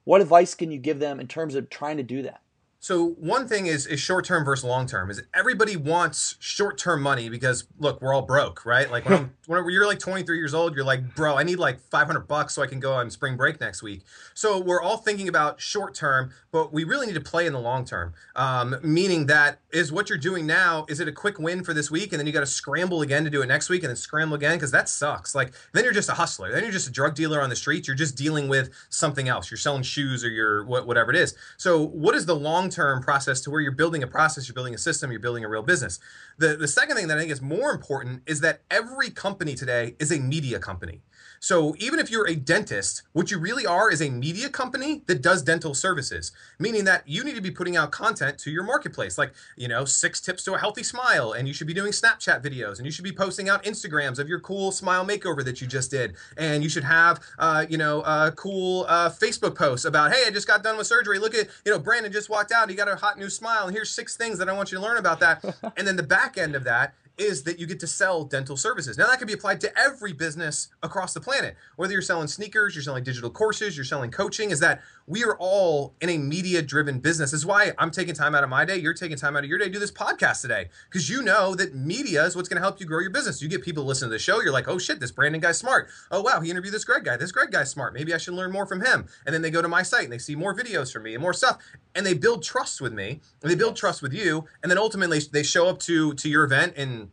what 0.03 0.19
advice 0.19 0.55
can 0.55 0.71
you 0.71 0.79
give 0.79 0.99
them 0.99 1.19
in 1.19 1.27
terms 1.27 1.55
of 1.55 1.69
trying 1.69 1.97
to 1.97 2.03
do 2.03 2.23
that? 2.23 2.41
So 2.81 3.09
one 3.19 3.45
thing 3.45 3.65
is 3.65 3.85
is 3.85 3.99
short 3.99 4.23
term 4.23 4.45
versus 4.45 4.63
long 4.63 4.87
term. 4.87 5.11
Is 5.11 5.21
everybody 5.33 5.75
wants 5.75 6.37
short 6.39 6.77
term 6.77 7.01
money 7.01 7.27
because 7.27 7.67
look, 7.77 8.01
we're 8.01 8.13
all 8.13 8.21
broke, 8.21 8.65
right? 8.65 8.89
Like 8.89 9.03
when 9.05 9.13
I'm 9.19 9.33
when 9.47 9.69
you're 9.69 9.85
like 9.85 9.99
23 9.99 10.37
years 10.37 10.53
old, 10.53 10.73
you're 10.75 10.85
like, 10.85 11.13
bro, 11.13 11.35
I 11.35 11.43
need 11.43 11.59
like 11.59 11.81
500 11.81 12.21
bucks 12.21 12.55
so 12.55 12.61
I 12.61 12.67
can 12.67 12.79
go 12.79 12.93
on 12.93 13.09
spring 13.09 13.35
break 13.35 13.59
next 13.59 13.83
week. 13.83 14.03
So 14.33 14.59
we're 14.59 14.81
all 14.81 14.95
thinking 14.95 15.27
about 15.27 15.59
short 15.59 15.93
term, 15.93 16.31
but 16.51 16.71
we 16.71 16.85
really 16.85 17.05
need 17.05 17.15
to 17.15 17.21
play 17.21 17.45
in 17.45 17.51
the 17.51 17.59
long 17.59 17.83
term. 17.83 18.13
Um, 18.37 18.77
meaning 18.81 19.25
that 19.25 19.59
is 19.73 19.91
what 19.91 20.07
you're 20.07 20.17
doing 20.17 20.47
now. 20.47 20.85
Is 20.87 21.01
it 21.01 21.07
a 21.09 21.11
quick 21.11 21.37
win 21.37 21.65
for 21.65 21.73
this 21.73 21.91
week, 21.91 22.13
and 22.13 22.19
then 22.19 22.27
you 22.27 22.33
got 22.33 22.39
to 22.39 22.45
scramble 22.45 23.01
again 23.01 23.25
to 23.25 23.29
do 23.29 23.41
it 23.41 23.47
next 23.47 23.69
week, 23.69 23.83
and 23.83 23.89
then 23.89 23.97
scramble 23.97 24.35
again 24.35 24.55
because 24.55 24.71
that 24.71 24.87
sucks. 24.87 25.35
Like 25.35 25.53
then 25.73 25.83
you're 25.83 25.93
just 25.93 26.09
a 26.09 26.13
hustler. 26.13 26.49
Then 26.49 26.63
you're 26.63 26.71
just 26.71 26.87
a 26.87 26.91
drug 26.91 27.13
dealer 27.13 27.41
on 27.41 27.49
the 27.49 27.57
streets. 27.57 27.89
You're 27.89 27.97
just 27.97 28.15
dealing 28.15 28.47
with 28.47 28.69
something 28.87 29.27
else. 29.27 29.51
You're 29.51 29.57
selling 29.57 29.83
shoes 29.83 30.23
or 30.23 30.29
you're 30.29 30.63
whatever 30.63 31.11
it 31.11 31.17
is. 31.17 31.35
So 31.57 31.87
what 31.87 32.15
is 32.15 32.25
the 32.25 32.35
long 32.35 32.68
long-term 32.69 33.01
process 33.01 33.41
to 33.41 33.49
where 33.49 33.61
you're 33.61 33.71
building 33.71 34.03
a 34.03 34.07
process, 34.07 34.47
you're 34.47 34.53
building 34.53 34.75
a 34.75 34.77
system, 34.77 35.11
you're 35.11 35.19
building 35.19 35.43
a 35.43 35.49
real 35.49 35.63
business. 35.63 35.99
The 36.37 36.55
the 36.55 36.67
second 36.67 36.95
thing 36.95 37.07
that 37.07 37.17
I 37.17 37.21
think 37.21 37.31
is 37.31 37.41
more 37.41 37.71
important 37.71 38.21
is 38.27 38.41
that 38.41 38.61
every 38.69 39.09
company 39.09 39.55
today 39.55 39.95
is 39.99 40.11
a 40.11 40.19
media 40.19 40.59
company. 40.59 41.01
So 41.39 41.75
even 41.79 41.99
if 41.99 42.11
you're 42.11 42.27
a 42.27 42.35
dentist, 42.35 43.03
what 43.13 43.31
you 43.31 43.39
really 43.39 43.65
are 43.65 43.91
is 43.91 44.01
a 44.01 44.09
media 44.09 44.49
company 44.49 45.03
that 45.07 45.21
does 45.21 45.41
dental 45.41 45.73
services, 45.73 46.31
meaning 46.59 46.85
that 46.85 47.07
you 47.07 47.23
need 47.23 47.35
to 47.35 47.41
be 47.41 47.51
putting 47.51 47.77
out 47.77 47.91
content 47.91 48.37
to 48.39 48.51
your 48.51 48.63
marketplace, 48.63 49.17
like, 49.17 49.33
you 49.55 49.67
know, 49.67 49.85
six 49.85 50.19
tips 50.19 50.43
to 50.43 50.53
a 50.53 50.57
healthy 50.57 50.83
smile, 50.83 51.31
and 51.31 51.47
you 51.47 51.53
should 51.53 51.67
be 51.67 51.73
doing 51.73 51.91
Snapchat 51.91 52.43
videos, 52.43 52.77
and 52.77 52.85
you 52.85 52.91
should 52.91 53.03
be 53.03 53.11
posting 53.11 53.49
out 53.49 53.63
Instagrams 53.63 54.19
of 54.19 54.27
your 54.27 54.39
cool 54.39 54.71
smile 54.71 55.05
makeover 55.05 55.43
that 55.43 55.61
you 55.61 55.67
just 55.67 55.91
did, 55.91 56.15
and 56.37 56.63
you 56.63 56.69
should 56.69 56.83
have, 56.83 57.19
uh, 57.37 57.65
you 57.69 57.77
know, 57.77 58.01
uh, 58.01 58.31
cool 58.31 58.85
uh, 58.87 59.09
Facebook 59.09 59.55
posts 59.55 59.85
about, 59.85 60.11
hey, 60.11 60.23
I 60.27 60.31
just 60.31 60.47
got 60.47 60.63
done 60.63 60.77
with 60.77 60.87
surgery. 60.87 61.19
Look 61.19 61.35
at, 61.35 61.47
you 61.65 61.71
know, 61.71 61.79
Brandon 61.79 62.11
just 62.11 62.29
walked 62.29 62.51
out. 62.51 62.69
He 62.69 62.75
got 62.75 62.87
a 62.87 62.95
hot 62.95 63.17
new 63.17 63.29
smile, 63.29 63.65
and 63.67 63.75
here's 63.75 63.91
six 63.91 64.17
things 64.17 64.37
that 64.39 64.49
I 64.49 64.53
want 64.53 64.71
you 64.71 64.77
to 64.77 64.83
learn 64.83 64.97
about 64.97 65.19
that. 65.21 65.43
and 65.77 65.87
then 65.87 65.95
the 65.95 66.03
back 66.03 66.37
end 66.37 66.55
of 66.55 66.63
that 66.65 66.93
is 67.19 67.43
that 67.43 67.59
you 67.59 67.67
get 67.67 67.79
to 67.81 67.87
sell 67.87 68.23
dental 68.23 68.57
services. 68.57 68.97
Now, 68.97 69.07
that 69.07 69.19
can 69.19 69.27
be 69.27 69.33
applied 69.33 69.61
to 69.61 69.77
every 69.77 70.13
business 70.13 70.69
across 70.81 71.13
the 71.13 71.19
planet. 71.19 71.55
Whether 71.75 71.93
you're 71.93 72.01
selling 72.01 72.27
sneakers, 72.27 72.75
you're 72.75 72.83
selling 72.83 73.03
digital 73.03 73.29
courses, 73.29 73.75
you're 73.75 73.85
selling 73.85 74.11
coaching, 74.11 74.51
is 74.51 74.59
that 74.61 74.81
we 75.05 75.23
are 75.23 75.35
all 75.37 75.95
in 76.01 76.09
a 76.09 76.17
media 76.17 76.61
driven 76.61 76.99
business. 76.99 77.31
This 77.31 77.41
is 77.41 77.45
why 77.45 77.73
I'm 77.77 77.91
taking 77.91 78.13
time 78.13 78.35
out 78.35 78.43
of 78.43 78.49
my 78.49 78.63
day. 78.63 78.77
You're 78.77 78.93
taking 78.93 79.17
time 79.17 79.35
out 79.35 79.43
of 79.43 79.49
your 79.49 79.57
day 79.57 79.65
to 79.65 79.71
do 79.71 79.79
this 79.79 79.91
podcast 79.91 80.41
today 80.41 80.69
because 80.89 81.09
you 81.09 81.21
know 81.21 81.55
that 81.55 81.75
media 81.75 82.23
is 82.25 82.35
what's 82.35 82.47
going 82.47 82.57
to 82.57 82.61
help 82.61 82.79
you 82.79 82.85
grow 82.85 82.99
your 82.99 83.09
business. 83.09 83.41
You 83.41 83.49
get 83.49 83.63
people 83.63 83.83
to 83.83 83.87
listen 83.87 84.07
to 84.07 84.13
the 84.13 84.19
show. 84.19 84.41
You're 84.41 84.53
like, 84.53 84.67
oh 84.67 84.77
shit, 84.77 84.99
this 84.99 85.11
Brandon 85.11 85.41
guy's 85.41 85.57
smart. 85.57 85.89
Oh 86.11 86.21
wow, 86.21 86.39
he 86.39 86.51
interviewed 86.51 86.73
this 86.73 86.85
Greg 86.85 87.03
guy. 87.03 87.17
This 87.17 87.31
Greg 87.31 87.51
guy's 87.51 87.69
smart. 87.69 87.93
Maybe 87.93 88.13
I 88.13 88.17
should 88.17 88.35
learn 88.35 88.51
more 88.51 88.65
from 88.65 88.81
him. 88.81 89.07
And 89.25 89.33
then 89.33 89.41
they 89.41 89.51
go 89.51 89.61
to 89.61 89.67
my 89.67 89.83
site 89.83 90.03
and 90.03 90.13
they 90.13 90.19
see 90.19 90.35
more 90.35 90.55
videos 90.55 90.93
from 90.93 91.03
me 91.03 91.15
and 91.15 91.21
more 91.21 91.33
stuff. 91.33 91.57
And 91.95 92.05
they 92.05 92.13
build 92.13 92.43
trust 92.43 92.79
with 92.79 92.93
me 92.93 93.19
and 93.41 93.51
they 93.51 93.55
build 93.55 93.75
trust 93.75 94.01
with 94.01 94.13
you. 94.13 94.45
And 94.61 94.69
then 94.69 94.77
ultimately 94.77 95.19
they 95.31 95.43
show 95.43 95.67
up 95.67 95.79
to 95.79 96.13
to 96.13 96.29
your 96.29 96.43
event 96.43 96.73
and 96.77 97.08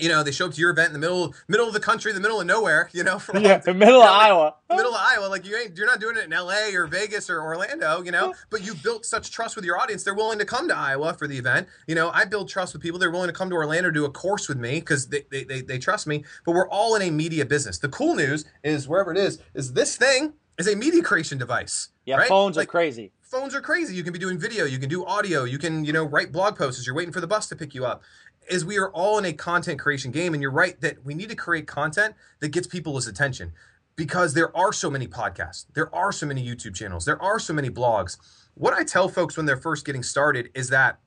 you 0.00 0.08
know, 0.08 0.22
they 0.22 0.30
show 0.32 0.46
up 0.46 0.52
to 0.54 0.60
your 0.60 0.70
event 0.70 0.88
in 0.88 0.92
the 0.94 0.98
middle 0.98 1.34
middle 1.48 1.66
of 1.66 1.72
the 1.72 1.80
country, 1.80 2.12
the 2.12 2.20
middle 2.20 2.40
of 2.40 2.46
nowhere, 2.46 2.88
you 2.92 3.04
know, 3.04 3.18
from 3.18 3.40
yeah, 3.44 3.58
the 3.58 3.74
middle 3.74 4.00
of 4.02 4.08
Iowa, 4.26 4.54
middle 4.70 4.94
of 4.94 5.00
Iowa. 5.00 5.26
Like 5.26 5.46
you 5.46 5.56
ain't, 5.56 5.76
you're 5.76 5.86
not 5.86 6.00
doing 6.00 6.16
it 6.16 6.24
in 6.24 6.32
L.A. 6.32 6.74
or 6.74 6.86
Vegas 6.86 7.28
or 7.30 7.42
Orlando, 7.42 8.02
you 8.02 8.10
know. 8.10 8.34
But 8.50 8.64
you 8.64 8.74
built 8.74 9.04
such 9.06 9.30
trust 9.30 9.56
with 9.56 9.64
your 9.64 9.78
audience; 9.78 10.02
they're 10.04 10.14
willing 10.14 10.38
to 10.38 10.44
come 10.44 10.68
to 10.68 10.76
Iowa 10.76 11.14
for 11.14 11.26
the 11.28 11.38
event. 11.38 11.68
You 11.86 11.94
know, 11.94 12.10
I 12.12 12.24
build 12.24 12.48
trust 12.48 12.72
with 12.72 12.82
people; 12.82 12.98
they're 12.98 13.10
willing 13.10 13.28
to 13.28 13.32
come 13.32 13.48
to 13.50 13.56
Orlando 13.56 13.90
do 13.90 14.04
a 14.04 14.10
course 14.10 14.48
with 14.48 14.58
me 14.58 14.80
because 14.80 15.08
they, 15.08 15.24
they, 15.30 15.44
they 15.44 15.60
they 15.60 15.78
trust 15.78 16.06
me. 16.06 16.24
But 16.44 16.52
we're 16.52 16.68
all 16.68 16.94
in 16.96 17.02
a 17.02 17.10
media 17.10 17.44
business. 17.44 17.78
The 17.78 17.88
cool 17.88 18.14
news 18.14 18.44
is 18.64 18.88
wherever 18.88 19.12
it 19.12 19.18
is, 19.18 19.40
is 19.54 19.72
this 19.74 19.96
thing 19.96 20.32
is 20.58 20.66
a 20.68 20.76
media 20.76 21.02
creation 21.02 21.38
device. 21.38 21.88
Yeah, 22.04 22.16
right? 22.16 22.28
phones 22.28 22.56
Like, 22.56 22.68
are 22.68 22.70
crazy. 22.70 23.12
phones 23.22 23.54
are 23.54 23.60
crazy. 23.60 23.94
You 23.94 24.02
can 24.02 24.12
be 24.12 24.18
doing 24.18 24.38
video, 24.38 24.64
you 24.64 24.78
can 24.78 24.88
do 24.88 25.04
audio, 25.06 25.44
you 25.44 25.58
can, 25.58 25.84
you 25.84 25.92
know, 25.92 26.04
write 26.04 26.32
blog 26.32 26.56
posts 26.56 26.80
as 26.80 26.86
you're 26.86 26.94
waiting 26.96 27.12
for 27.12 27.20
the 27.20 27.26
bus 27.26 27.46
to 27.48 27.56
pick 27.56 27.74
you 27.74 27.86
up. 27.86 28.02
Is 28.48 28.64
we 28.64 28.78
are 28.78 28.90
all 28.90 29.18
in 29.18 29.24
a 29.24 29.32
content 29.32 29.78
creation 29.78 30.10
game, 30.10 30.34
and 30.34 30.42
you're 30.42 30.50
right 30.50 30.80
that 30.80 31.04
we 31.04 31.14
need 31.14 31.28
to 31.28 31.36
create 31.36 31.66
content 31.66 32.14
that 32.40 32.48
gets 32.48 32.66
people's 32.66 33.06
attention 33.06 33.52
because 33.96 34.34
there 34.34 34.56
are 34.56 34.72
so 34.72 34.90
many 34.90 35.06
podcasts, 35.06 35.66
there 35.74 35.94
are 35.94 36.10
so 36.10 36.26
many 36.26 36.44
YouTube 36.44 36.74
channels, 36.74 37.04
there 37.04 37.20
are 37.22 37.38
so 37.38 37.52
many 37.52 37.68
blogs. 37.68 38.16
What 38.54 38.72
I 38.72 38.82
tell 38.82 39.08
folks 39.08 39.36
when 39.36 39.46
they're 39.46 39.56
first 39.56 39.84
getting 39.84 40.02
started 40.02 40.50
is 40.54 40.70
that 40.70 40.98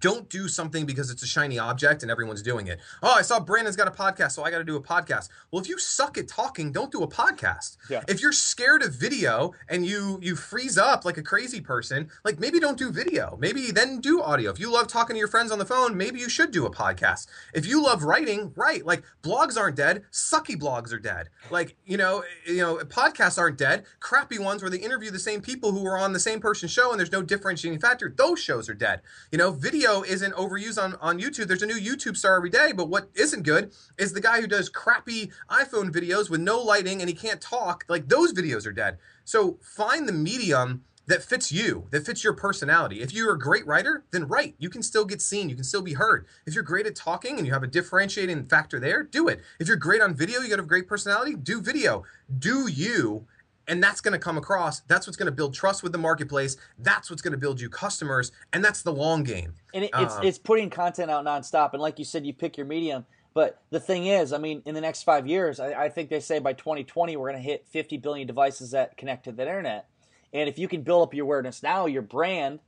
don't 0.00 0.28
do 0.28 0.48
something 0.48 0.86
because 0.86 1.10
it's 1.10 1.22
a 1.22 1.26
shiny 1.26 1.58
object 1.58 2.02
and 2.02 2.10
everyone's 2.10 2.42
doing 2.42 2.66
it. 2.66 2.80
Oh, 3.02 3.12
I 3.12 3.22
saw 3.22 3.40
Brandon's 3.40 3.76
got 3.76 3.88
a 3.88 3.90
podcast, 3.90 4.32
so 4.32 4.42
I 4.42 4.50
got 4.50 4.58
to 4.58 4.64
do 4.64 4.76
a 4.76 4.82
podcast. 4.82 5.28
Well, 5.50 5.62
if 5.62 5.68
you 5.68 5.78
suck 5.78 6.18
at 6.18 6.28
talking, 6.28 6.72
don't 6.72 6.90
do 6.90 7.02
a 7.02 7.08
podcast. 7.08 7.76
Yeah. 7.88 8.02
If 8.08 8.20
you're 8.20 8.32
scared 8.32 8.82
of 8.82 8.94
video 8.94 9.52
and 9.68 9.86
you 9.86 10.18
you 10.22 10.36
freeze 10.36 10.78
up 10.78 11.04
like 11.04 11.18
a 11.18 11.22
crazy 11.22 11.60
person, 11.60 12.08
like 12.24 12.38
maybe 12.38 12.58
don't 12.58 12.78
do 12.78 12.90
video. 12.90 13.36
Maybe 13.40 13.70
then 13.70 14.00
do 14.00 14.22
audio. 14.22 14.50
If 14.50 14.58
you 14.58 14.72
love 14.72 14.88
talking 14.88 15.14
to 15.14 15.18
your 15.18 15.28
friends 15.28 15.52
on 15.52 15.58
the 15.58 15.66
phone, 15.66 15.96
maybe 15.96 16.20
you 16.20 16.28
should 16.28 16.50
do 16.50 16.66
a 16.66 16.70
podcast. 16.70 17.26
If 17.52 17.66
you 17.66 17.82
love 17.82 18.04
writing, 18.04 18.52
write. 18.56 18.86
Like 18.86 19.04
blogs 19.22 19.58
aren't 19.58 19.76
dead, 19.76 20.04
sucky 20.10 20.56
blogs 20.56 20.92
are 20.92 20.98
dead. 20.98 21.28
Like, 21.50 21.76
you 21.84 21.96
know, 21.96 22.24
you 22.46 22.58
know, 22.58 22.76
podcasts 22.76 23.38
aren't 23.38 23.58
dead. 23.58 23.84
Crappy 24.00 24.38
ones 24.38 24.62
where 24.62 24.70
they 24.70 24.78
interview 24.78 25.10
the 25.10 25.18
same 25.18 25.40
people 25.40 25.72
who 25.72 25.86
are 25.86 25.96
on 25.96 26.12
the 26.12 26.20
same 26.20 26.40
person's 26.40 26.72
show 26.72 26.90
and 26.90 26.98
there's 26.98 27.12
no 27.12 27.22
differentiating 27.22 27.80
factor. 27.80 28.12
Those 28.14 28.40
shows 28.40 28.68
are 28.68 28.74
dead. 28.74 29.00
You 29.30 29.38
know, 29.38 29.50
video 29.50 29.73
isn't 29.82 30.34
overused 30.34 30.82
on, 30.82 30.94
on 31.00 31.20
YouTube. 31.20 31.46
There's 31.46 31.62
a 31.62 31.66
new 31.66 31.78
YouTube 31.78 32.16
star 32.16 32.36
every 32.36 32.50
day, 32.50 32.72
but 32.72 32.88
what 32.88 33.10
isn't 33.14 33.42
good 33.42 33.72
is 33.98 34.12
the 34.12 34.20
guy 34.20 34.40
who 34.40 34.46
does 34.46 34.68
crappy 34.68 35.30
iPhone 35.50 35.90
videos 35.90 36.30
with 36.30 36.40
no 36.40 36.60
lighting 36.60 37.00
and 37.00 37.08
he 37.08 37.14
can't 37.14 37.40
talk. 37.40 37.84
Like 37.88 38.08
those 38.08 38.32
videos 38.32 38.66
are 38.66 38.72
dead. 38.72 38.98
So 39.24 39.58
find 39.62 40.08
the 40.08 40.12
medium 40.12 40.84
that 41.06 41.22
fits 41.22 41.52
you, 41.52 41.86
that 41.90 42.06
fits 42.06 42.24
your 42.24 42.32
personality. 42.32 43.02
If 43.02 43.12
you're 43.12 43.34
a 43.34 43.38
great 43.38 43.66
writer, 43.66 44.04
then 44.10 44.26
write. 44.26 44.54
You 44.58 44.70
can 44.70 44.82
still 44.82 45.04
get 45.04 45.20
seen, 45.20 45.48
you 45.48 45.54
can 45.54 45.64
still 45.64 45.82
be 45.82 45.94
heard. 45.94 46.26
If 46.46 46.54
you're 46.54 46.64
great 46.64 46.86
at 46.86 46.96
talking 46.96 47.36
and 47.36 47.46
you 47.46 47.52
have 47.52 47.62
a 47.62 47.66
differentiating 47.68 48.46
factor 48.46 48.80
there, 48.80 49.02
do 49.02 49.28
it. 49.28 49.42
If 49.58 49.68
you're 49.68 49.76
great 49.76 50.00
on 50.00 50.14
video, 50.14 50.40
you 50.40 50.48
got 50.48 50.60
a 50.60 50.62
great 50.62 50.88
personality, 50.88 51.34
do 51.34 51.60
video. 51.60 52.04
Do 52.38 52.68
you 52.68 53.26
and 53.68 53.82
that's 53.82 54.00
going 54.00 54.12
to 54.12 54.18
come 54.18 54.36
across. 54.36 54.80
That's 54.80 55.06
what's 55.06 55.16
going 55.16 55.26
to 55.26 55.32
build 55.32 55.54
trust 55.54 55.82
with 55.82 55.92
the 55.92 55.98
marketplace. 55.98 56.56
That's 56.78 57.10
what's 57.10 57.22
going 57.22 57.32
to 57.32 57.38
build 57.38 57.60
you 57.60 57.68
customers, 57.68 58.32
and 58.52 58.64
that's 58.64 58.82
the 58.82 58.92
long 58.92 59.22
game. 59.22 59.54
And 59.72 59.84
it, 59.84 59.90
it's 59.94 60.16
Um, 60.16 60.24
it's 60.24 60.38
putting 60.38 60.70
content 60.70 61.10
out 61.10 61.24
nonstop. 61.24 61.72
And 61.72 61.82
like 61.82 61.98
you 61.98 62.04
said, 62.04 62.26
you 62.26 62.32
pick 62.32 62.56
your 62.56 62.66
medium. 62.66 63.06
But 63.34 63.60
the 63.70 63.80
thing 63.80 64.06
is, 64.06 64.32
I 64.32 64.38
mean, 64.38 64.62
in 64.64 64.74
the 64.74 64.80
next 64.80 65.02
five 65.02 65.26
years, 65.26 65.58
I, 65.58 65.84
I 65.84 65.88
think 65.88 66.08
they 66.08 66.20
say 66.20 66.38
by 66.38 66.52
2020 66.52 67.16
we're 67.16 67.30
going 67.30 67.42
to 67.42 67.46
hit 67.48 67.66
50 67.66 67.96
billion 67.98 68.28
devices 68.28 68.70
that 68.70 68.96
connect 68.96 69.24
to 69.24 69.32
the 69.32 69.42
internet. 69.42 69.88
And 70.32 70.48
if 70.48 70.58
you 70.58 70.68
can 70.68 70.82
build 70.82 71.08
up 71.08 71.14
your 71.14 71.24
awareness 71.24 71.62
now, 71.62 71.86
your 71.86 72.02
brand, 72.02 72.60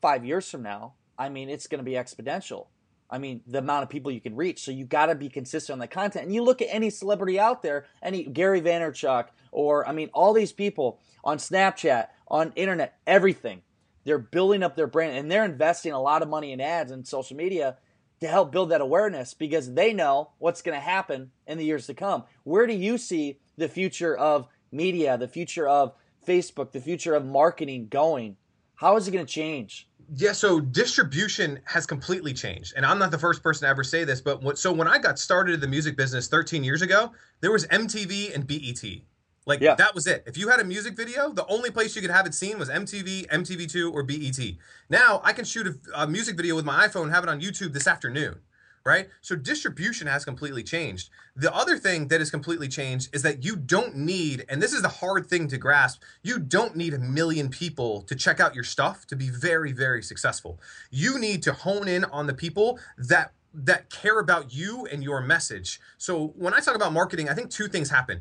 five 0.00 0.24
years 0.24 0.50
from 0.50 0.62
now, 0.62 0.94
I 1.18 1.28
mean, 1.28 1.50
it's 1.50 1.66
going 1.66 1.78
to 1.78 1.84
be 1.84 1.92
exponential. 1.92 2.66
I 3.10 3.18
mean, 3.18 3.42
the 3.46 3.58
amount 3.58 3.84
of 3.84 3.88
people 3.90 4.10
you 4.10 4.20
can 4.20 4.34
reach. 4.34 4.64
So 4.64 4.70
you 4.70 4.84
got 4.84 5.06
to 5.06 5.14
be 5.14 5.28
consistent 5.28 5.74
on 5.74 5.78
the 5.78 5.86
content. 5.86 6.24
And 6.24 6.34
you 6.34 6.42
look 6.42 6.62
at 6.62 6.68
any 6.70 6.90
celebrity 6.90 7.38
out 7.38 7.62
there, 7.62 7.86
any 8.02 8.24
Gary 8.24 8.60
Vaynerchuk, 8.60 9.26
or 9.52 9.86
I 9.86 9.92
mean, 9.92 10.10
all 10.12 10.32
these 10.32 10.52
people 10.52 11.00
on 11.22 11.38
Snapchat, 11.38 12.08
on 12.28 12.52
internet, 12.56 12.98
everything. 13.06 13.62
They're 14.04 14.18
building 14.18 14.62
up 14.62 14.76
their 14.76 14.86
brand 14.86 15.16
and 15.16 15.30
they're 15.30 15.44
investing 15.44 15.92
a 15.92 16.00
lot 16.00 16.22
of 16.22 16.28
money 16.28 16.52
in 16.52 16.60
ads 16.60 16.90
and 16.90 17.06
social 17.06 17.36
media 17.36 17.78
to 18.20 18.28
help 18.28 18.52
build 18.52 18.70
that 18.70 18.80
awareness 18.80 19.34
because 19.34 19.74
they 19.74 19.92
know 19.92 20.30
what's 20.38 20.62
going 20.62 20.76
to 20.76 20.80
happen 20.80 21.30
in 21.46 21.58
the 21.58 21.64
years 21.64 21.86
to 21.86 21.94
come. 21.94 22.24
Where 22.44 22.66
do 22.66 22.74
you 22.74 22.98
see 22.98 23.38
the 23.56 23.68
future 23.68 24.16
of 24.16 24.46
media, 24.70 25.16
the 25.16 25.28
future 25.28 25.68
of 25.68 25.94
Facebook, 26.26 26.72
the 26.72 26.80
future 26.80 27.14
of 27.14 27.24
marketing 27.24 27.88
going? 27.88 28.36
How 28.76 28.96
is 28.96 29.08
it 29.08 29.12
going 29.12 29.24
to 29.24 29.32
change? 29.32 29.88
Yeah, 30.16 30.32
so 30.32 30.60
distribution 30.60 31.60
has 31.64 31.86
completely 31.86 32.32
changed. 32.32 32.74
And 32.76 32.86
I'm 32.86 32.98
not 32.98 33.10
the 33.10 33.18
first 33.18 33.42
person 33.42 33.66
to 33.66 33.70
ever 33.70 33.82
say 33.82 34.04
this, 34.04 34.20
but 34.20 34.42
what, 34.42 34.58
so 34.58 34.72
when 34.72 34.86
I 34.86 34.98
got 34.98 35.18
started 35.18 35.54
in 35.54 35.60
the 35.60 35.68
music 35.68 35.96
business 35.96 36.28
13 36.28 36.62
years 36.62 36.82
ago, 36.82 37.12
there 37.40 37.50
was 37.50 37.66
MTV 37.66 38.34
and 38.34 38.46
BET. 38.46 38.82
Like 39.46 39.60
Yeah. 39.60 39.74
that 39.74 39.94
was 39.94 40.06
it. 40.06 40.22
If 40.26 40.36
you 40.36 40.48
had 40.48 40.60
a 40.60 40.64
music 40.64 40.96
video, 40.96 41.30
the 41.30 41.46
only 41.48 41.70
place 41.70 41.94
you 41.96 42.02
could 42.02 42.10
have 42.10 42.26
it 42.26 42.34
seen 42.34 42.58
was 42.58 42.70
MTV, 42.70 43.28
MTV2, 43.28 43.92
or 43.92 44.02
BET. 44.02 44.38
Now 44.88 45.20
I 45.24 45.32
can 45.32 45.44
shoot 45.44 45.66
a, 45.66 46.02
a 46.02 46.06
music 46.06 46.36
video 46.36 46.54
with 46.54 46.64
my 46.64 46.86
iPhone 46.86 47.10
have 47.10 47.24
it 47.24 47.28
on 47.28 47.40
YouTube 47.40 47.72
this 47.72 47.86
afternoon, 47.86 48.40
right? 48.84 49.08
So 49.22 49.34
distribution 49.34 50.06
has 50.06 50.24
completely 50.24 50.62
changed. 50.62 51.08
The 51.34 51.54
other 51.54 51.78
thing 51.78 52.08
that 52.08 52.20
has 52.20 52.30
completely 52.30 52.68
changed 52.68 53.14
is 53.14 53.22
that 53.22 53.44
you 53.44 53.56
don't 53.56 53.96
need, 53.96 54.44
and 54.48 54.62
this 54.62 54.72
is 54.72 54.82
the 54.82 54.88
hard 54.88 55.26
thing 55.26 55.48
to 55.48 55.58
grasp, 55.58 56.02
you 56.22 56.38
don't 56.38 56.76
need 56.76 56.94
a 56.94 56.98
million 56.98 57.48
people 57.48 58.02
to 58.02 58.14
check 58.14 58.40
out 58.40 58.54
your 58.54 58.64
stuff 58.64 59.06
to 59.06 59.16
be 59.16 59.30
very, 59.30 59.72
very 59.72 60.02
successful. 60.02 60.60
You 60.90 61.18
need 61.18 61.42
to 61.44 61.52
hone 61.52 61.88
in 61.88 62.04
on 62.04 62.26
the 62.26 62.34
people 62.34 62.78
that 62.98 63.32
that 63.56 63.88
care 63.88 64.18
about 64.18 64.52
you 64.52 64.84
and 64.86 65.04
your 65.04 65.20
message. 65.20 65.80
So 65.96 66.34
when 66.36 66.52
I 66.52 66.58
talk 66.58 66.74
about 66.74 66.92
marketing, 66.92 67.28
I 67.28 67.34
think 67.34 67.50
two 67.50 67.68
things 67.68 67.88
happen 67.88 68.20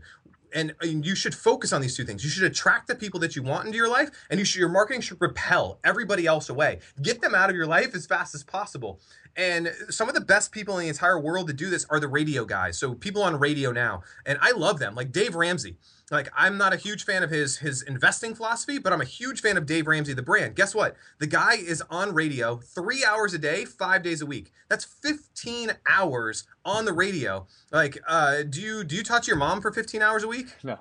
and, 0.53 0.73
you 0.81 1.15
should 1.15 1.35
focus 1.35 1.73
on 1.73 1.81
these 1.81 1.95
two 1.95 2.05
things. 2.05 2.23
You 2.23 2.29
should 2.29 2.43
attract 2.43 2.87
the 2.87 2.95
people 2.95 3.19
that 3.21 3.35
you 3.35 3.43
want 3.43 3.65
into 3.65 3.77
your 3.77 3.89
life, 3.89 4.09
and 4.29 4.39
you 4.39 4.45
should 4.45 4.59
your 4.59 4.69
marketing 4.69 5.01
should 5.01 5.19
repel 5.19 5.79
everybody 5.83 6.25
else 6.25 6.49
away. 6.49 6.79
Get 7.01 7.21
them 7.21 7.35
out 7.35 7.49
of 7.49 7.55
your 7.55 7.65
life 7.67 7.95
as 7.95 8.05
fast 8.05 8.35
as 8.35 8.43
possible. 8.43 8.99
And 9.35 9.73
some 9.89 10.07
of 10.07 10.15
the 10.15 10.21
best 10.21 10.51
people 10.51 10.77
in 10.77 10.83
the 10.83 10.89
entire 10.89 11.19
world 11.19 11.47
to 11.47 11.53
do 11.53 11.69
this 11.69 11.85
are 11.89 11.99
the 11.99 12.07
radio 12.07 12.45
guys. 12.45 12.77
So 12.77 12.93
people 12.93 13.23
on 13.23 13.39
radio 13.39 13.71
now, 13.71 14.03
and 14.25 14.37
I 14.41 14.51
love 14.51 14.79
them, 14.79 14.95
like 14.95 15.11
Dave 15.11 15.35
Ramsey. 15.35 15.77
Like 16.13 16.32
I'm 16.38 16.60
not 16.60 16.73
a 16.73 16.78
huge 16.78 17.06
fan 17.06 17.23
of 17.23 17.32
his 17.32 17.58
his 17.58 17.82
investing 17.82 18.36
philosophy, 18.36 18.78
but 18.78 18.93
I'm 18.93 19.02
a 19.02 19.06
huge 19.06 19.41
fan 19.41 19.58
of 19.58 19.65
Dave 19.65 19.88
Ramsey, 19.88 20.13
the 20.13 20.21
brand. 20.21 20.56
Guess 20.56 20.76
what? 20.76 20.95
The 21.17 21.26
guy 21.26 21.56
is 21.56 21.82
on 21.89 22.13
radio 22.13 22.58
three 22.58 23.04
hours 23.04 23.34
a 23.34 23.39
day, 23.39 23.65
five 23.65 24.04
days 24.04 24.21
a 24.21 24.26
week. 24.26 24.52
That's 24.69 24.86
15 24.86 25.71
hours 25.89 26.45
on 26.63 26.86
the 26.86 26.93
radio. 26.93 27.47
Like, 27.71 27.97
uh, 28.08 28.43
do 28.43 28.62
you 28.62 28.84
do 28.84 28.95
you 28.95 29.04
talk 29.04 29.23
to 29.23 29.28
your 29.28 29.38
mom 29.38 29.60
for 29.60 29.71
15 29.71 30.04
hours 30.04 30.23
a 30.23 30.28
week? 30.28 30.54
No. 30.63 30.78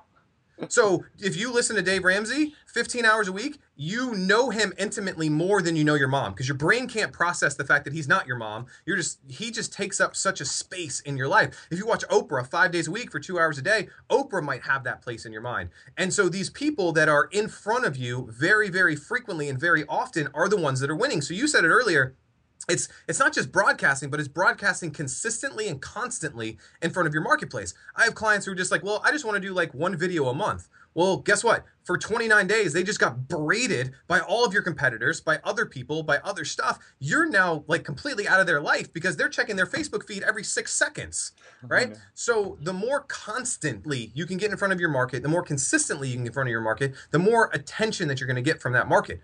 So 0.69 1.05
if 1.19 1.37
you 1.37 1.53
listen 1.53 1.77
to 1.77 1.83
Dave 1.83 2.05
Ramsey 2.05 2.55
15 2.67 3.05
hours 3.05 3.29
a 3.29 3.33
week, 3.33 3.59
you 3.75 4.15
know 4.15 4.51
him 4.51 4.73
intimately 4.79 5.29
more 5.29 5.61
than 5.61 5.77
you 5.77 5.85
know 5.85 5.95
your 5.95 6.09
mom 6.09 6.33
because 6.33 6.49
your 6.49 6.57
brain 6.57 6.87
can't 6.87 7.13
process 7.13 7.55
the 7.55 7.65
fact 7.65 7.85
that 7.85 7.93
he's 7.93 8.09
not 8.09 8.27
your 8.27 8.37
mom. 8.37 8.67
You're 8.87 8.97
just 8.97 9.19
he 9.29 9.51
just 9.51 9.73
takes 9.73 10.01
up 10.01 10.15
such 10.15 10.41
a 10.41 10.45
space 10.45 11.01
in 11.01 11.17
your 11.17 11.29
life. 11.29 11.67
If 11.71 11.79
you 11.79 11.87
watch 11.87 12.07
Oprah 12.09 12.47
5 12.47 12.71
days 12.71 12.89
a 12.89 12.91
week 12.91 13.11
for 13.11 13.19
2 13.19 13.39
hours 13.39 13.59
a 13.59 13.63
day, 13.63 13.89
Oprah 14.11 14.43
might 14.43 14.63
have 14.63 14.85
that 14.85 15.03
place 15.03 15.27
in 15.27 15.33
your 15.33 15.43
mind. 15.43 15.71
And 15.97 16.13
so 16.13 16.29
these 16.29 16.51
people 16.51 16.93
that 16.93 17.09
are 17.09 17.29
in 17.33 17.49
front 17.49 17.85
of 17.85 17.97
you 17.97 18.29
very 18.31 18.71
very 18.71 18.97
frequently 18.97 19.49
and 19.49 19.59
very 19.59 19.85
often 19.89 20.29
are 20.35 20.49
the 20.49 20.57
ones 20.57 20.81
that 20.81 20.91
are 20.91 20.97
winning. 20.97 21.23
So 21.23 21.35
you 21.35 21.49
said 21.49 21.65
it 21.65 21.69
earlier, 21.69 22.15
it's 22.69 22.89
it's 23.09 23.19
not 23.19 23.33
just 23.33 23.51
broadcasting 23.51 24.11
but 24.11 24.21
it's 24.21 24.29
broadcasting 24.29 24.91
consistently 24.91 25.69
and 25.69 25.81
constantly 25.81 26.59
in 26.81 26.91
front 26.91 27.07
of 27.07 27.15
your 27.15 27.23
marketplace. 27.23 27.75
I 27.97 28.05
have 28.05 28.15
clients 28.15 28.47
who 28.47 28.53
are 28.53 28.57
just 28.57 28.71
like 28.71 28.83
well 28.83 29.03
i 29.05 29.11
just 29.11 29.25
want 29.25 29.37
to 29.37 29.41
do 29.41 29.53
like 29.53 29.75
one 29.75 29.97
video 29.97 30.29
a 30.29 30.35
month. 30.35 30.69
Well 30.95 31.19
guess 31.19 31.43
what? 31.43 31.65
For 31.85 31.99
29 31.99 32.47
days 32.47 32.73
they 32.73 32.83
just 32.83 33.01
got 33.01 33.29
berated 33.29 33.93
by 34.07 34.21
all 34.21 34.45
of 34.45 34.53
your 34.53 34.63
competitors 34.63 35.21
by 35.21 35.41
other 35.45 35.67
people 35.67 36.03
by 36.03 36.19
other 36.19 36.45
stuff. 36.45 36.79
You're 36.99 37.29
now 37.29 37.65
like 37.67 37.85
completely 37.85 38.29
out 38.29 38.41
of 38.41 38.47
their 38.47 38.61
life 38.61 38.93
because 38.93 39.17
they're 39.17 39.29
checking 39.29 39.57
their 39.57 39.67
facebook 39.67 40.07
feed 40.07 40.23
every 40.23 40.45
six 40.45 40.73
seconds 40.73 41.33
right? 41.69 41.91
Mm-hmm. 41.91 42.03
So 42.15 42.59
the 42.61 42.73
more 42.73 43.01
constantly 43.03 44.11
you 44.15 44.27
can 44.27 44.37
get 44.37 44.51
in 44.51 44.57
front 44.57 44.73
of 44.73 44.81
your 44.81 44.89
market 44.89 45.23
the 45.23 45.29
more 45.29 45.43
consistently 45.43 46.09
you 46.09 46.15
can 46.15 46.25
get 46.25 46.31
in 46.31 46.35
front 46.35 46.49
of 46.49 46.53
your 46.53 46.61
market 46.61 46.95
the 47.11 47.19
more 47.19 47.51
attention 47.53 48.09
that 48.09 48.21
you're 48.21 48.27
going 48.27 48.37
to 48.37 48.43
get 48.43 48.61
from 48.61 48.73
that 48.73 48.89
market 48.89 49.21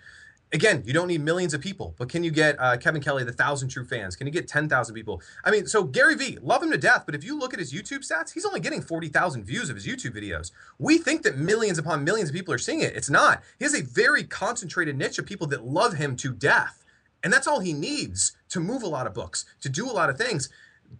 again, 0.52 0.82
you 0.86 0.92
don't 0.92 1.08
need 1.08 1.20
millions 1.20 1.54
of 1.54 1.60
people, 1.60 1.94
but 1.98 2.08
can 2.08 2.24
you 2.24 2.30
get 2.30 2.56
uh, 2.58 2.76
Kevin 2.76 3.00
Kelly, 3.00 3.24
the 3.24 3.32
thousand 3.32 3.68
true 3.68 3.84
fans? 3.84 4.16
Can 4.16 4.26
you 4.26 4.32
get 4.32 4.48
10,000 4.48 4.94
people? 4.94 5.22
I 5.44 5.50
mean, 5.50 5.66
so 5.66 5.84
Gary 5.84 6.14
Vee, 6.14 6.38
love 6.40 6.62
him 6.62 6.70
to 6.70 6.78
death, 6.78 7.04
but 7.06 7.14
if 7.14 7.24
you 7.24 7.38
look 7.38 7.52
at 7.52 7.58
his 7.58 7.72
YouTube 7.72 8.00
stats, 8.00 8.32
he's 8.32 8.46
only 8.46 8.60
getting 8.60 8.80
40,000 8.80 9.44
views 9.44 9.70
of 9.70 9.76
his 9.76 9.86
YouTube 9.86 10.16
videos. 10.16 10.50
We 10.78 10.98
think 10.98 11.22
that 11.22 11.38
millions 11.38 11.78
upon 11.78 12.04
millions 12.04 12.30
of 12.30 12.34
people 12.34 12.54
are 12.54 12.58
seeing 12.58 12.80
it. 12.80 12.96
It's 12.96 13.10
not. 13.10 13.42
He 13.58 13.64
has 13.64 13.74
a 13.74 13.82
very 13.82 14.24
concentrated 14.24 14.96
niche 14.96 15.18
of 15.18 15.26
people 15.26 15.46
that 15.48 15.64
love 15.64 15.94
him 15.94 16.16
to 16.16 16.32
death. 16.32 16.84
And 17.22 17.32
that's 17.32 17.48
all 17.48 17.60
he 17.60 17.72
needs 17.72 18.36
to 18.50 18.60
move 18.60 18.82
a 18.82 18.88
lot 18.88 19.06
of 19.06 19.14
books, 19.14 19.44
to 19.60 19.68
do 19.68 19.90
a 19.90 19.92
lot 19.92 20.08
of 20.08 20.16
things 20.16 20.48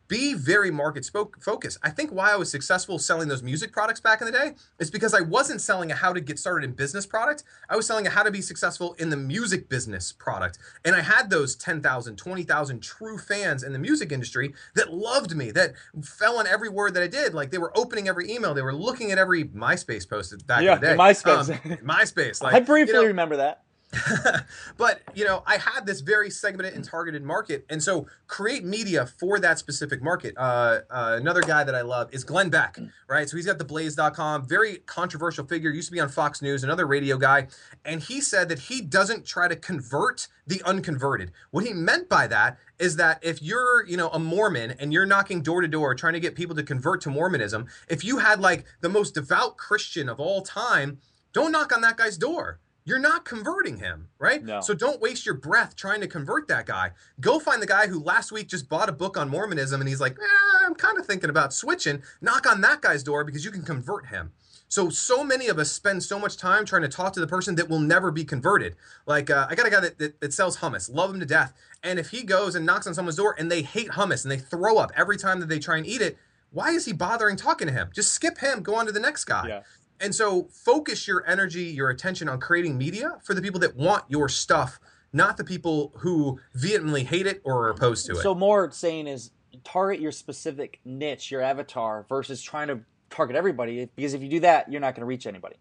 be 0.09 0.35
very 0.35 0.71
market 0.71 1.05
spoke, 1.05 1.43
focused. 1.43 1.79
I 1.83 1.91
think 1.91 2.11
why 2.11 2.33
I 2.33 2.37
was 2.37 2.51
successful 2.51 2.99
selling 2.99 3.29
those 3.29 3.43
music 3.43 3.73
products 3.73 4.01
back 4.01 4.21
in 4.21 4.27
the 4.27 4.33
day 4.33 4.55
is 4.79 4.91
because 4.91 5.15
I 5.15 5.21
wasn't 5.21 5.61
selling 5.61 5.93
a 5.93 5.95
how 5.95 6.13
to 6.13 6.21
get 6.21 6.39
started 6.39 6.65
in 6.65 6.73
business 6.73 7.07
product. 7.07 7.45
I 7.69 7.77
was 7.77 7.87
selling 7.87 8.07
a 8.07 8.11
how 8.11 8.23
to 8.23 8.31
be 8.31 8.41
successful 8.41 8.95
in 8.99 9.11
the 9.11 9.17
music 9.17 9.69
business 9.69 10.13
product. 10.13 10.59
And 10.85 10.97
I 10.97 11.03
had 11.03 11.31
those 11.31 11.57
10,000, 11.57 12.17
20,000 12.17 12.83
true 12.83 13.19
fans 13.19 13.63
in 13.63 13.73
the 13.73 13.79
music 13.79 14.13
industry 14.13 14.55
that 14.75 14.93
loved 14.93 15.37
me, 15.37 15.51
that 15.53 15.73
fell 16.03 16.39
on 16.39 16.47
every 16.47 16.69
word 16.69 16.95
that 16.95 17.03
I 17.03 17.09
did. 17.09 17.35
Like 17.35 17.51
they 17.51 17.59
were 17.59 17.77
opening 17.77 18.09
every 18.09 18.31
email, 18.31 18.55
they 18.55 18.63
were 18.63 18.75
looking 18.75 19.13
at 19.13 19.19
every 19.19 19.45
MySpace 19.45 20.09
post 20.09 20.47
back 20.47 20.63
Yeah, 20.63 20.75
in 20.75 20.81
the 20.81 20.87
day. 20.89 20.97
MySpace. 20.97 21.51
Um, 21.51 21.77
MySpace. 21.87 22.43
Like, 22.43 22.55
I 22.55 22.61
briefly 22.61 22.95
you 22.95 23.01
know, 23.01 23.07
remember 23.07 23.37
that. 23.37 23.63
but 24.77 25.01
you 25.15 25.25
know, 25.25 25.43
I 25.47 25.57
had 25.57 25.87
this 25.87 26.01
very 26.01 26.31
segmented 26.31 26.75
and 26.75 26.85
targeted 26.85 27.23
market, 27.23 27.65
and 27.71 27.83
so 27.83 28.07
create 28.27 28.65
media 28.65 29.07
for 29.07 29.39
that 29.41 29.59
specific 29.59 30.03
market. 30.03 30.35
Uh, 30.37 30.81
uh, 30.91 31.17
another 31.19 31.41
guy 31.41 31.65
that 31.65 31.75
I 31.75 31.81
love 31.81 32.13
is 32.13 32.23
Glenn 32.23 32.51
Beck, 32.51 32.79
right? 33.09 33.29
So 33.29 33.37
he's 33.37 33.47
got 33.47 33.59
the 33.59 33.65
Blaze.com, 33.65 34.47
very 34.47 34.77
controversial 34.87 35.47
figure. 35.47 35.71
Used 35.71 35.89
to 35.89 35.93
be 35.93 36.01
on 36.01 36.09
Fox 36.11 36.43
News, 36.43 36.65
another 36.65 36.87
radio 36.87 37.17
guy, 37.17 37.49
and 37.85 38.03
he 38.03 38.21
said 38.21 38.51
that 38.51 38.59
he 38.59 38.83
doesn't 38.83 39.25
try 39.25 39.49
to 39.49 39.57
convert 39.57 40.29
the 40.47 40.63
unconverted. 40.65 41.33
What 41.51 41.65
he 41.65 41.73
meant 41.73 42.09
by 42.09 42.27
that 42.27 42.59
is 42.79 42.97
that 42.97 43.19
if 43.23 43.43
you're, 43.43 43.87
you 43.87 43.97
know, 43.97 44.09
a 44.11 44.19
Mormon 44.19 44.73
and 44.79 44.93
you're 44.93 45.07
knocking 45.07 45.43
door 45.43 45.63
to 45.63 45.69
door 45.69 45.95
trying 45.95 46.15
to 46.15 46.21
get 46.21 46.35
people 46.35 46.55
to 46.57 46.63
convert 46.63 47.01
to 47.03 47.11
Mormonism, 47.11 47.67
if 47.89 48.05
you 48.05 48.19
had 48.19 48.41
like 48.41 48.65
the 48.81 48.89
most 48.89 49.15
devout 49.15 49.57
Christian 49.57 50.09
of 50.09 50.21
all 50.21 50.43
time, 50.43 50.99
don't 51.33 51.53
knock 51.53 51.75
on 51.75 51.81
that 51.83 51.97
guy's 51.97 52.17
door 52.17 52.61
you're 52.89 52.99
not 52.99 53.27
converting 53.27 53.77
him, 53.77 54.09
right? 54.19 54.43
No. 54.43 54.63
So 54.63 54.73
don't 54.73 54.99
waste 54.99 55.27
your 55.27 55.35
breath 55.35 55.77
trying 55.77 56.01
to 56.01 56.09
convert 56.09 56.49
that 56.49 56.65
guy. 56.65 56.93
Go 57.21 57.39
find 57.39 57.61
the 57.61 57.67
guy 57.67 57.87
who 57.87 58.01
last 58.01 58.33
week 58.33 58.49
just 58.49 58.67
bought 58.67 58.89
a 58.89 58.93
book 58.93 59.19
on 59.19 59.29
Mormonism 59.29 59.79
and 59.79 59.87
he's 59.87 60.01
like, 60.01 60.13
eh, 60.13 60.67
I'm 60.67 60.75
kind 60.75 60.99
of 60.99 61.05
thinking 61.05 61.29
about 61.29 61.53
switching. 61.53 62.03
Knock 62.23 62.51
on 62.51 62.63
that 62.63 62.81
guy's 62.81 63.03
door 63.03 63.25
because 63.25 63.45
you 63.45 63.51
can 63.51 63.63
convert 63.63 64.07
him. 64.07 64.33
So, 64.69 64.89
so 64.89 65.23
many 65.23 65.49
of 65.49 65.59
us 65.59 65.71
spend 65.71 66.03
so 66.03 66.19
much 66.19 66.39
time 66.39 66.65
trying 66.65 66.81
to 66.83 66.89
talk 66.89 67.13
to 67.13 67.21
the 67.21 67.27
person 67.27 67.57
that 67.57 67.69
will 67.69 67.79
never 67.79 68.11
be 68.11 68.25
converted. 68.25 68.75
Like, 69.05 69.29
uh, 69.29 69.47
I 69.51 69.55
got 69.55 69.67
a 69.67 69.71
guy 69.71 69.81
that, 69.81 69.99
that, 69.99 70.21
that 70.21 70.33
sells 70.33 70.59
hummus, 70.59 70.93
love 70.93 71.13
him 71.13 71.21
to 71.21 71.27
death. 71.27 71.53
And 71.83 71.99
if 71.99 72.09
he 72.09 72.23
goes 72.23 72.55
and 72.55 72.65
knocks 72.65 72.87
on 72.87 72.95
someone's 72.95 73.17
door 73.17 73.35
and 73.39 73.51
they 73.51 73.63
hate 73.63 73.89
hummus 73.89 74.25
and 74.25 74.33
they 74.33 74.39
throw 74.39 74.79
up 74.79 74.93
every 74.97 75.19
time 75.19 75.41
that 75.41 75.51
they 75.51 75.59
try 75.59 75.77
and 75.77 75.87
eat 75.87 76.01
it, 76.01 76.17
why 76.51 76.71
is 76.71 76.87
he 76.87 76.95
bothering 76.95 77.37
talking 77.37 77.67
to 77.67 77.73
him? 77.73 77.91
Just 77.95 78.13
skip 78.13 78.39
him, 78.39 78.63
go 78.63 78.75
on 78.75 78.87
to 78.87 78.93
the 78.93 79.01
next 79.01 79.25
guy. 79.25 79.47
Yeah. 79.49 79.63
And 80.01 80.15
so 80.15 80.49
focus 80.53 81.09
your 81.09 81.27
energy, 81.27 81.65
your 81.65 81.91
attention 81.91 82.29
on 82.29 82.41
creating 82.41 82.79
media 82.79 83.19
for 83.23 83.35
the 83.35 83.43
people 83.43 83.61
that 83.61 83.77
want 83.77 84.05
your 84.09 84.29
stuff, 84.29 84.79
not 85.13 85.37
the 85.37 85.45
people 85.45 85.93
who 85.97 86.41
vehemently 86.55 87.05
hate 87.05 87.27
it 87.27 87.41
or 87.45 87.67
are 87.67 87.71
opposed 87.71 88.07
to 88.07 88.13
it. 88.13 88.23
So 88.23 88.35
more 88.35 88.71
saying 88.71 89.07
is 89.07 89.31
target 89.65 90.01
your 90.01 90.13
specific 90.13 90.81
niche, 90.85 91.31
your 91.31 91.43
avatar, 91.43 92.07
versus 92.09 92.43
trying 92.43 92.69
to 92.69 92.81
target 93.11 93.37
everybody. 93.37 93.89
Because 93.97 94.15
if 94.15 94.23
you 94.23 94.29
do 94.29 94.41
that, 94.41 94.71
you're 94.71 94.81
not 94.81 94.95
going 94.95 95.01
to 95.03 95.07
reach 95.07 95.27
anybody. 95.27 95.57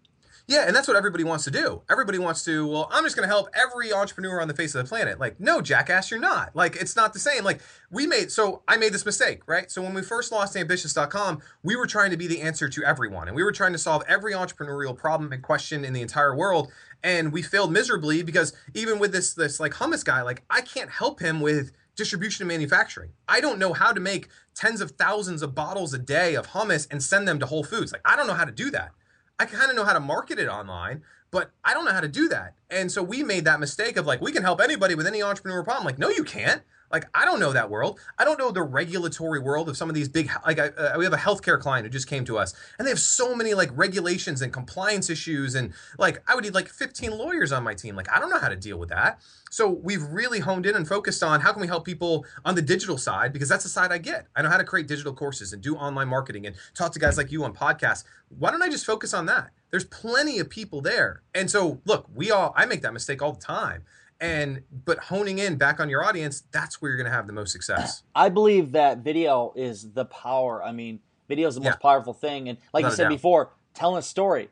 Yeah, 0.50 0.64
and 0.66 0.74
that's 0.74 0.88
what 0.88 0.96
everybody 0.96 1.26
wants 1.26 1.44
to 1.44 1.52
do. 1.52 1.82
Everybody 1.90 2.20
wants 2.20 2.46
to, 2.46 2.66
well, 2.66 2.88
I'm 2.90 3.04
just 3.04 3.18
going 3.18 3.28
to 3.28 3.34
help 3.34 3.50
every 3.54 3.92
entrepreneur 3.92 4.40
on 4.40 4.48
the 4.48 4.54
face 4.54 4.74
of 4.76 4.84
the 4.86 4.88
planet. 4.88 5.20
Like, 5.20 5.42
no, 5.42 5.60
jackass, 5.60 6.10
you're 6.10 6.22
not. 6.22 6.56
Like, 6.56 6.78
it's 6.78 6.96
not 6.96 7.12
the 7.12 7.20
same. 7.20 7.44
Like, 7.44 7.60
we 7.92 8.08
made, 8.08 8.32
so 8.32 8.62
I 8.66 8.78
made 8.78 8.94
this 8.94 9.06
mistake, 9.06 9.42
right? 9.46 9.70
So 9.70 9.82
when 9.82 9.94
we 9.94 10.02
first 10.02 10.32
launched 10.32 10.56
ambitious.com, 10.56 11.42
we 11.64 11.76
were 11.76 11.86
trying 11.86 12.12
to 12.12 12.18
be 12.18 12.28
the 12.28 12.40
answer 12.40 12.70
to 12.70 12.84
everyone. 12.86 13.28
And 13.28 13.36
we 13.36 13.44
were 13.44 13.52
trying 13.52 13.74
to 13.74 13.78
solve 13.78 14.04
every 14.08 14.32
entrepreneurial 14.32 14.98
problem 14.98 15.34
and 15.34 15.44
question 15.44 15.84
in 15.84 15.92
the 15.92 16.02
entire 16.02 16.34
world. 16.34 16.72
And 17.04 17.34
we 17.34 17.42
failed 17.42 17.74
miserably 17.74 18.24
because 18.24 18.54
even 18.74 19.00
with 19.00 19.12
this, 19.12 19.34
this 19.34 19.60
like 19.60 19.74
hummus 19.74 20.06
guy, 20.06 20.22
like, 20.22 20.44
I 20.50 20.62
can't 20.62 20.90
help 20.90 21.20
him 21.20 21.42
with 21.42 21.74
distribution 21.98 22.44
and 22.44 22.48
manufacturing. 22.48 23.12
I 23.28 23.42
don't 23.42 23.60
know 23.60 23.74
how 23.74 23.92
to 23.92 24.00
make 24.00 24.30
tens 24.56 24.80
of 24.80 24.92
thousands 24.92 25.42
of 25.42 25.54
bottles 25.54 25.94
a 25.94 26.00
day 26.00 26.36
of 26.36 26.48
hummus 26.48 26.88
and 26.90 27.04
send 27.04 27.28
them 27.28 27.38
to 27.40 27.46
Whole 27.46 27.66
Foods. 27.66 27.92
Like, 27.92 28.02
I 28.06 28.16
don't 28.16 28.28
know 28.28 28.34
how 28.34 28.46
to 28.46 28.52
do 28.52 28.72
that. 28.72 28.92
I 29.40 29.46
kind 29.46 29.70
of 29.70 29.76
know 29.76 29.86
how 29.86 29.94
to 29.94 30.00
market 30.00 30.40
it 30.40 30.48
online, 30.48 31.04
but 31.32 31.52
I 31.64 31.74
don't 31.74 31.86
know 31.86 31.92
how 31.92 32.02
to 32.02 32.08
do 32.08 32.28
that. 32.30 32.56
And 32.70 32.92
so 32.92 33.04
we 33.04 33.24
made 33.24 33.46
that 33.46 33.60
mistake 33.60 33.98
of 33.98 34.06
like, 34.06 34.22
we 34.22 34.32
can 34.32 34.44
help 34.44 34.62
anybody 34.62 34.96
with 34.96 35.08
any 35.08 35.22
entrepreneur 35.22 35.64
problem. 35.64 35.86
Like, 35.86 36.00
no, 36.00 36.10
you 36.10 36.24
can't. 36.24 36.62
Like, 36.92 37.08
I 37.14 37.26
don't 37.26 37.40
know 37.40 37.52
that 37.54 37.70
world. 37.70 38.00
I 38.18 38.24
don't 38.24 38.40
know 38.40 38.52
the 38.52 38.64
regulatory 38.64 39.40
world 39.40 39.68
of 39.68 39.76
some 39.76 39.90
of 39.90 39.96
these 39.96 40.08
big, 40.08 40.30
like, 40.46 40.60
uh, 40.60 40.96
we 40.98 41.04
have 41.04 41.14
a 41.14 41.18
healthcare 41.18 41.60
client 41.60 41.86
who 41.86 41.90
just 41.90 42.08
came 42.08 42.24
to 42.26 42.38
us 42.38 42.54
and 42.78 42.86
they 42.86 42.92
have 42.92 43.00
so 43.00 43.36
many 43.36 43.54
like 43.54 43.70
regulations 43.74 44.42
and 44.42 44.54
compliance 44.54 45.10
issues. 45.10 45.56
And 45.56 45.74
like, 45.98 46.24
I 46.28 46.36
would 46.36 46.44
need 46.44 46.54
like 46.54 46.70
15 46.70 47.18
lawyers 47.18 47.52
on 47.52 47.64
my 47.64 47.74
team. 47.74 47.96
Like, 47.96 48.10
I 48.12 48.20
don't 48.20 48.30
know 48.30 48.40
how 48.40 48.50
to 48.50 48.56
deal 48.56 48.78
with 48.78 48.90
that. 48.90 49.20
So 49.50 49.70
we've 49.70 50.04
really 50.04 50.40
honed 50.40 50.66
in 50.66 50.76
and 50.76 50.88
focused 50.88 51.24
on 51.24 51.42
how 51.42 51.52
can 51.52 51.62
we 51.62 51.68
help 51.68 51.86
people 51.86 52.26
on 52.46 52.56
the 52.56 52.62
digital 52.62 52.98
side 52.98 53.34
because 53.34 53.50
that's 53.50 53.64
the 53.64 53.70
side 53.70 53.92
I 53.92 53.98
get. 53.98 54.28
I 54.36 54.42
know 54.42 54.50
how 54.50 54.58
to 54.58 54.64
create 54.64 54.88
digital 54.88 55.14
courses 55.14 55.54
and 55.54 55.62
do 55.62 55.76
online 55.76 56.08
marketing 56.08 56.46
and 56.46 56.56
talk 56.74 56.92
to 56.94 57.00
guys 57.00 57.18
like 57.18 57.32
you 57.32 57.44
on 57.44 57.54
podcasts. 57.54 58.04
Why 58.30 58.52
don't 58.52 58.62
I 58.62 58.70
just 58.70 58.86
focus 58.86 59.14
on 59.14 59.26
that? 59.28 59.52
There's 59.72 59.86
plenty 59.86 60.40
of 60.40 60.50
people 60.50 60.82
there. 60.82 61.22
And 61.34 61.50
so, 61.50 61.82
look, 61.86 62.08
we 62.14 62.32
all 62.32 62.54
I 62.56 62.66
make 62.66 62.82
that 62.82 62.94
mistake 62.94 63.22
all 63.22 63.34
the 63.34 63.42
time 63.42 63.84
and 64.20 64.62
but 64.86 64.98
honing 65.00 65.40
in 65.40 65.56
back 65.58 65.80
on 65.80 65.90
your 65.90 66.04
audience 66.04 66.44
that's 66.52 66.82
where 66.82 66.90
you're 66.90 66.98
going 66.98 67.10
to 67.10 67.16
have 67.16 67.28
the 67.28 67.34
most 67.34 67.52
success 67.52 68.04
i 68.16 68.30
believe 68.30 68.72
that 68.72 69.00
video 69.00 69.54
is 69.56 69.92
the 69.94 70.06
power 70.06 70.64
i 70.64 70.72
mean 70.72 71.00
video 71.28 71.48
is 71.48 71.56
the 71.56 71.62
most 71.62 71.68
Yeah. 71.68 71.76
powerful 71.76 72.14
thing 72.14 72.50
and 72.50 72.58
like 72.74 72.82
Without 72.84 72.90
you 72.92 72.96
said 72.96 73.04
doubt. 73.04 73.10
before 73.12 73.52
telling 73.74 74.00
a 74.00 74.02
story 74.02 74.50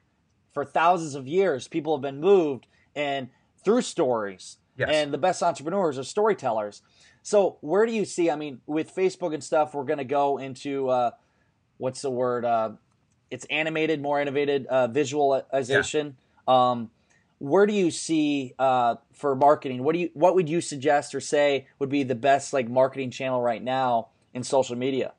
for 0.54 0.64
thousands 0.64 1.16
of 1.16 1.28
years 1.28 1.68
people 1.68 1.96
have 1.96 2.02
been 2.02 2.20
moved 2.20 2.68
and 2.96 3.30
through 3.64 3.82
stories 3.82 4.58
Yes. 4.78 4.90
and 4.92 5.14
the 5.14 5.18
best 5.18 5.42
entrepreneurs 5.42 5.98
are 5.98 6.04
storytellers 6.04 6.82
so 7.24 7.58
where 7.62 7.86
do 7.86 7.92
you 7.94 8.06
see 8.06 8.30
i 8.30 8.36
mean 8.36 8.62
with 8.68 8.94
facebook 8.94 9.34
and 9.34 9.44
stuff 9.44 9.74
we're 9.74 9.84
going 9.86 9.98
to 10.00 10.04
go 10.04 10.38
into 10.38 10.90
uh, 10.90 11.12
what's 11.78 12.02
the 12.02 12.12
word 12.12 12.46
uh, 12.46 12.72
it's 13.32 13.46
animated 13.46 14.02
more 14.02 14.22
innovated 14.22 14.66
uh, 14.68 14.88
visualization 14.88 16.18
um, 16.48 16.92
where 17.40 17.66
do 17.66 17.74
you 17.74 17.92
see 17.92 18.54
uh, 18.60 18.96
for 19.14 19.36
marketing? 19.36 19.84
What 19.84 19.94
do 19.94 20.00
you 20.00 20.10
what 20.14 20.36
would 20.36 20.48
you 20.50 20.62
suggest 20.62 21.14
or 21.14 21.20
say 21.22 21.68
would 21.80 21.90
be 21.90 22.04
the 22.04 22.16
best 22.16 22.54
like 22.54 22.70
marketing 22.70 23.12
channel 23.12 23.42
right 23.42 23.62
now 23.64 24.10
in 24.34 24.44
social 24.44 24.76
media? 24.76 25.14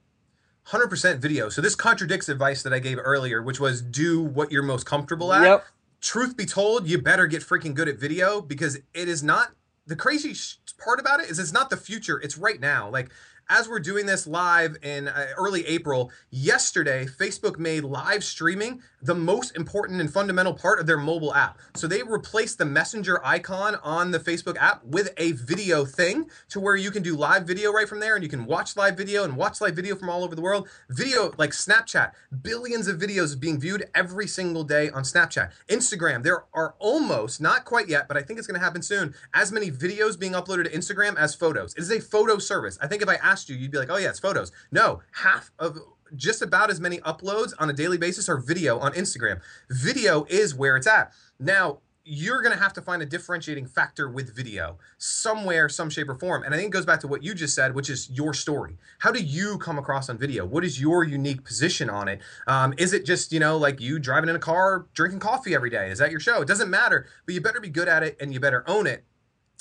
100% 0.69 1.19
video 1.19 1.49
so 1.49 1.61
this 1.63 1.77
contradicts 1.77 2.29
advice 2.29 2.65
that 2.65 2.73
i 2.73 2.81
gave 2.81 2.99
earlier 3.01 3.41
which 3.41 3.61
was 3.61 3.81
do 3.81 4.21
what 4.21 4.51
you're 4.51 4.65
most 4.65 4.85
comfortable 4.85 5.33
at 5.33 5.45
Yep. 5.45 5.65
truth 6.01 6.37
be 6.37 6.45
told, 6.45 6.89
you 6.89 7.01
better 7.01 7.29
get 7.29 7.43
freaking 7.43 7.73
good 7.73 7.87
at 7.89 7.99
video 8.01 8.41
because 8.41 8.75
it 8.75 9.09
is 9.09 9.23
not 9.23 9.53
the 9.87 9.95
crazy 9.95 10.35
sh- 10.35 10.57
part 10.83 10.99
about 10.99 11.21
it 11.21 11.31
is 11.31 11.39
it's 11.39 11.53
not 11.53 11.71
the 11.71 11.77
future, 11.77 12.19
it's 12.21 12.37
right 12.37 12.59
now. 12.61 12.91
Like 12.91 13.11
as 13.49 13.69
we're 13.69 13.79
doing 13.79 14.07
this 14.07 14.27
live 14.27 14.77
in 14.83 15.07
uh, 15.07 15.29
early 15.39 15.65
April, 15.67 16.11
yesterday 16.31 17.07
Facebook 17.07 17.59
made 17.59 17.85
live 17.85 18.25
streaming 18.25 18.83
the 19.07 19.15
most 19.15 19.57
important 19.57 20.01
and 20.01 20.13
fundamental 20.13 20.53
part 20.53 20.81
of 20.81 20.87
their 20.87 20.99
mobile 20.99 21.33
app. 21.33 21.59
So 21.75 21.87
they 21.87 22.03
replaced 22.03 22.59
the 22.59 22.65
messenger 22.65 23.25
icon 23.25 23.77
on 23.83 24.11
the 24.11 24.19
Facebook 24.19 24.57
app 24.59 24.85
with 24.85 25.15
a 25.17 25.33
video 25.33 25.85
thing 25.85 26.29
to 26.51 26.61
where 26.61 26.75
you 26.75 26.91
can 26.91 27.03
do 27.03 27.17
live 27.17 27.47
video 27.47 27.73
right 27.73 27.89
from 27.89 28.01
there 28.01 28.17
and 28.17 28.25
you 28.25 28.29
can 28.29 28.47
watch 28.47 28.77
live 28.77 28.97
video 28.97 29.23
and 29.23 29.37
watch 29.37 29.61
live 29.61 29.77
video 29.77 29.95
from 29.95 30.11
all 30.11 30.25
over 30.25 30.35
the 30.35 30.43
world. 30.43 30.69
Video 30.91 31.33
like 31.39 31.51
Snapchat, 31.51 32.13
billions 32.43 32.89
of 32.89 32.99
videos 32.99 33.39
being 33.39 33.61
viewed 33.61 33.89
every 33.95 34.27
single 34.27 34.65
day 34.65 34.91
on 34.91 35.05
Snapchat. 35.05 35.53
Instagram, 35.69 36.25
there 36.25 36.45
are 36.53 36.75
almost, 36.81 37.41
not 37.41 37.65
quite 37.65 37.89
yet, 37.89 38.09
but 38.09 38.17
I 38.17 38.23
think 38.23 38.39
it's 38.39 38.49
going 38.49 38.59
to 38.59 38.65
happen 38.65 38.83
soon, 38.83 39.15
as 39.35 39.53
many 39.53 39.71
videos 39.71 40.19
being 40.19 40.33
uploaded 40.33 40.65
to 40.65 40.71
Instagram 40.71 41.17
as 41.17 41.35
photos. 41.35 41.75
It 41.75 41.81
is 41.81 41.93
a 41.93 42.01
photo 42.01 42.39
service. 42.39 42.77
I 42.83 42.89
think 42.89 43.03
if 43.03 43.09
I 43.09 43.15
asked 43.17 43.49
you, 43.49 43.57
you'd 43.57 43.71
be 43.71 43.79
like, 43.79 43.91
oh 43.91 43.99
yeah, 43.99 44.09
it's 44.09 44.19
photos. 44.19 44.51
No, 44.73 45.03
half 45.13 45.53
of 45.59 45.79
just 46.15 46.43
about 46.43 46.71
as 46.71 46.81
many 46.81 46.99
uploads 46.99 47.53
on 47.59 47.71
a 47.71 47.73
daily 47.73 47.99
basis 47.99 48.29
are 48.29 48.37
video 48.37 48.79
on 48.79 48.93
Instagram. 48.93 49.41
Video 49.71 50.25
is 50.29 50.55
where 50.55 50.77
it's 50.77 50.87
at. 50.87 51.13
Now, 51.39 51.79
you're 52.09 52.41
going 52.41 52.57
to 52.57 52.63
have 52.63 52.73
to 52.73 52.81
find 52.81 53.03
a 53.03 53.07
differentiating 53.07 53.67
factor 53.67 54.09
with 54.09 54.35
video 54.35 54.79
somewhere, 54.97 55.69
some 55.69 55.91
shape 55.91 56.09
or 56.09 56.15
form. 56.15 56.45
And 56.45 56.55
I 56.55 56.57
think 56.57 56.69
it 56.69 56.73
goes 56.73 56.87
back 56.87 57.01
to 57.01 57.09
what 57.09 57.25
you 57.25 57.35
just 57.35 57.53
said, 57.53 57.75
which 57.75 57.91
is 57.91 58.09
your 58.11 58.33
story. 58.33 58.79
How 59.01 59.11
do 59.11 59.21
you 59.21 59.59
come 59.59 59.77
across 59.77 60.09
on 60.09 60.17
video? 60.17 60.47
What 60.47 60.65
is 60.65 60.81
your 60.81 61.03
unique 61.03 61.45
position 61.45 61.91
on 61.91 62.07
it? 62.07 62.21
Um, 62.47 62.75
is 62.79 62.93
it 62.93 63.05
just, 63.05 63.33
you 63.33 63.41
know, 63.41 63.57
like 63.57 63.81
you 63.81 63.99
driving 63.99 64.31
in 64.31 64.37
a 64.37 64.41
car, 64.41 64.87
drinking 64.95 65.19
coffee 65.19 65.53
every 65.53 65.69
day? 65.69 65.91
Is 65.91 65.99
that 65.99 66.13
your 66.13 66.21
show? 66.21 66.41
It 66.41 66.49
doesn't 66.49 66.71
matter, 66.71 67.07
but 67.27 67.35
you 67.35 67.41
better 67.41 67.61
be 67.61 67.71
good 67.71 67.89
at 67.89 68.05
it 68.05 68.17
and 68.21 68.33
you 68.33 68.39
better 68.39 68.63
own 68.69 68.87
it. 68.87 69.05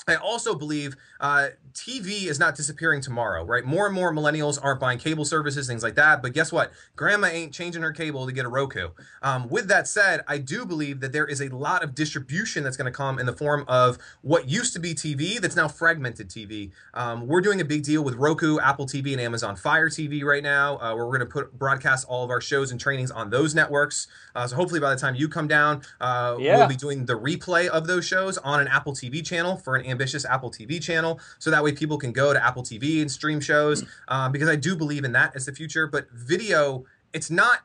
I 0.06 0.14
also 0.14 0.54
believe 0.54 0.94
uh, 1.18 1.48
TV 1.76 2.24
is 2.26 2.38
not 2.40 2.54
disappearing 2.56 3.00
tomorrow, 3.02 3.44
right? 3.44 3.64
More 3.64 3.86
and 3.86 3.94
more 3.94 4.12
millennials 4.12 4.58
aren't 4.60 4.80
buying 4.80 4.98
cable 4.98 5.24
services, 5.26 5.66
things 5.66 5.82
like 5.82 5.94
that. 5.96 6.22
But 6.22 6.32
guess 6.32 6.50
what? 6.50 6.72
Grandma 6.96 7.28
ain't 7.28 7.52
changing 7.52 7.82
her 7.82 7.92
cable 7.92 8.26
to 8.26 8.32
get 8.32 8.46
a 8.46 8.48
Roku. 8.48 8.88
Um, 9.22 9.48
with 9.48 9.68
that 9.68 9.86
said, 9.86 10.22
I 10.26 10.38
do 10.38 10.64
believe 10.64 11.00
that 11.00 11.12
there 11.12 11.26
is 11.26 11.40
a 11.42 11.48
lot 11.50 11.84
of 11.84 11.94
distribution 11.94 12.64
that's 12.64 12.76
going 12.78 12.90
to 12.90 12.96
come 12.96 13.18
in 13.18 13.26
the 13.26 13.36
form 13.36 13.64
of 13.68 13.98
what 14.22 14.48
used 14.48 14.72
to 14.72 14.78
be 14.80 14.94
TV 14.94 15.38
that's 15.38 15.54
now 15.54 15.68
fragmented 15.68 16.30
TV. 16.30 16.70
Um, 16.94 17.26
we're 17.26 17.42
doing 17.42 17.60
a 17.60 17.64
big 17.64 17.82
deal 17.82 18.02
with 18.02 18.14
Roku, 18.14 18.58
Apple 18.58 18.86
TV, 18.86 19.12
and 19.12 19.20
Amazon 19.20 19.54
Fire 19.54 19.90
TV 19.90 20.24
right 20.24 20.42
now, 20.42 20.78
uh, 20.78 20.94
where 20.94 21.04
we're 21.06 21.18
going 21.18 21.20
to 21.20 21.32
put 21.32 21.58
broadcast 21.58 22.06
all 22.08 22.24
of 22.24 22.30
our 22.30 22.40
shows 22.40 22.70
and 22.70 22.80
trainings 22.80 23.10
on 23.10 23.28
those 23.28 23.54
networks. 23.54 24.06
Uh, 24.34 24.46
so 24.46 24.56
hopefully 24.56 24.80
by 24.80 24.94
the 24.94 25.00
time 25.00 25.14
you 25.14 25.28
come 25.28 25.46
down, 25.46 25.82
uh, 26.00 26.36
Yeah. 26.38 26.56
we'll 26.56 26.68
be 26.68 26.76
doing 26.76 27.04
the 27.04 27.18
replay 27.18 27.68
of 27.68 27.86
those 27.86 28.06
shows 28.06 28.38
on 28.38 28.60
an 28.60 28.68
Apple 28.68 28.94
TV 28.94 29.22
channel 29.24 29.56
for 29.56 29.76
an 29.76 29.84
ambitious 29.84 30.24
Apple 30.24 30.50
TV 30.50 30.80
channel. 30.80 31.20
So 31.38 31.50
that 31.50 31.65
way 31.66 31.72
people 31.72 31.98
can 31.98 32.12
go 32.12 32.32
to 32.32 32.44
Apple 32.44 32.62
TV 32.62 33.00
and 33.02 33.10
stream 33.10 33.40
shows 33.40 33.84
um, 34.08 34.32
because 34.32 34.48
I 34.48 34.56
do 34.56 34.76
believe 34.76 35.04
in 35.04 35.12
that 35.12 35.34
as 35.34 35.46
the 35.46 35.52
future. 35.52 35.86
But 35.86 36.06
video, 36.12 36.84
it's 37.12 37.30
not 37.30 37.60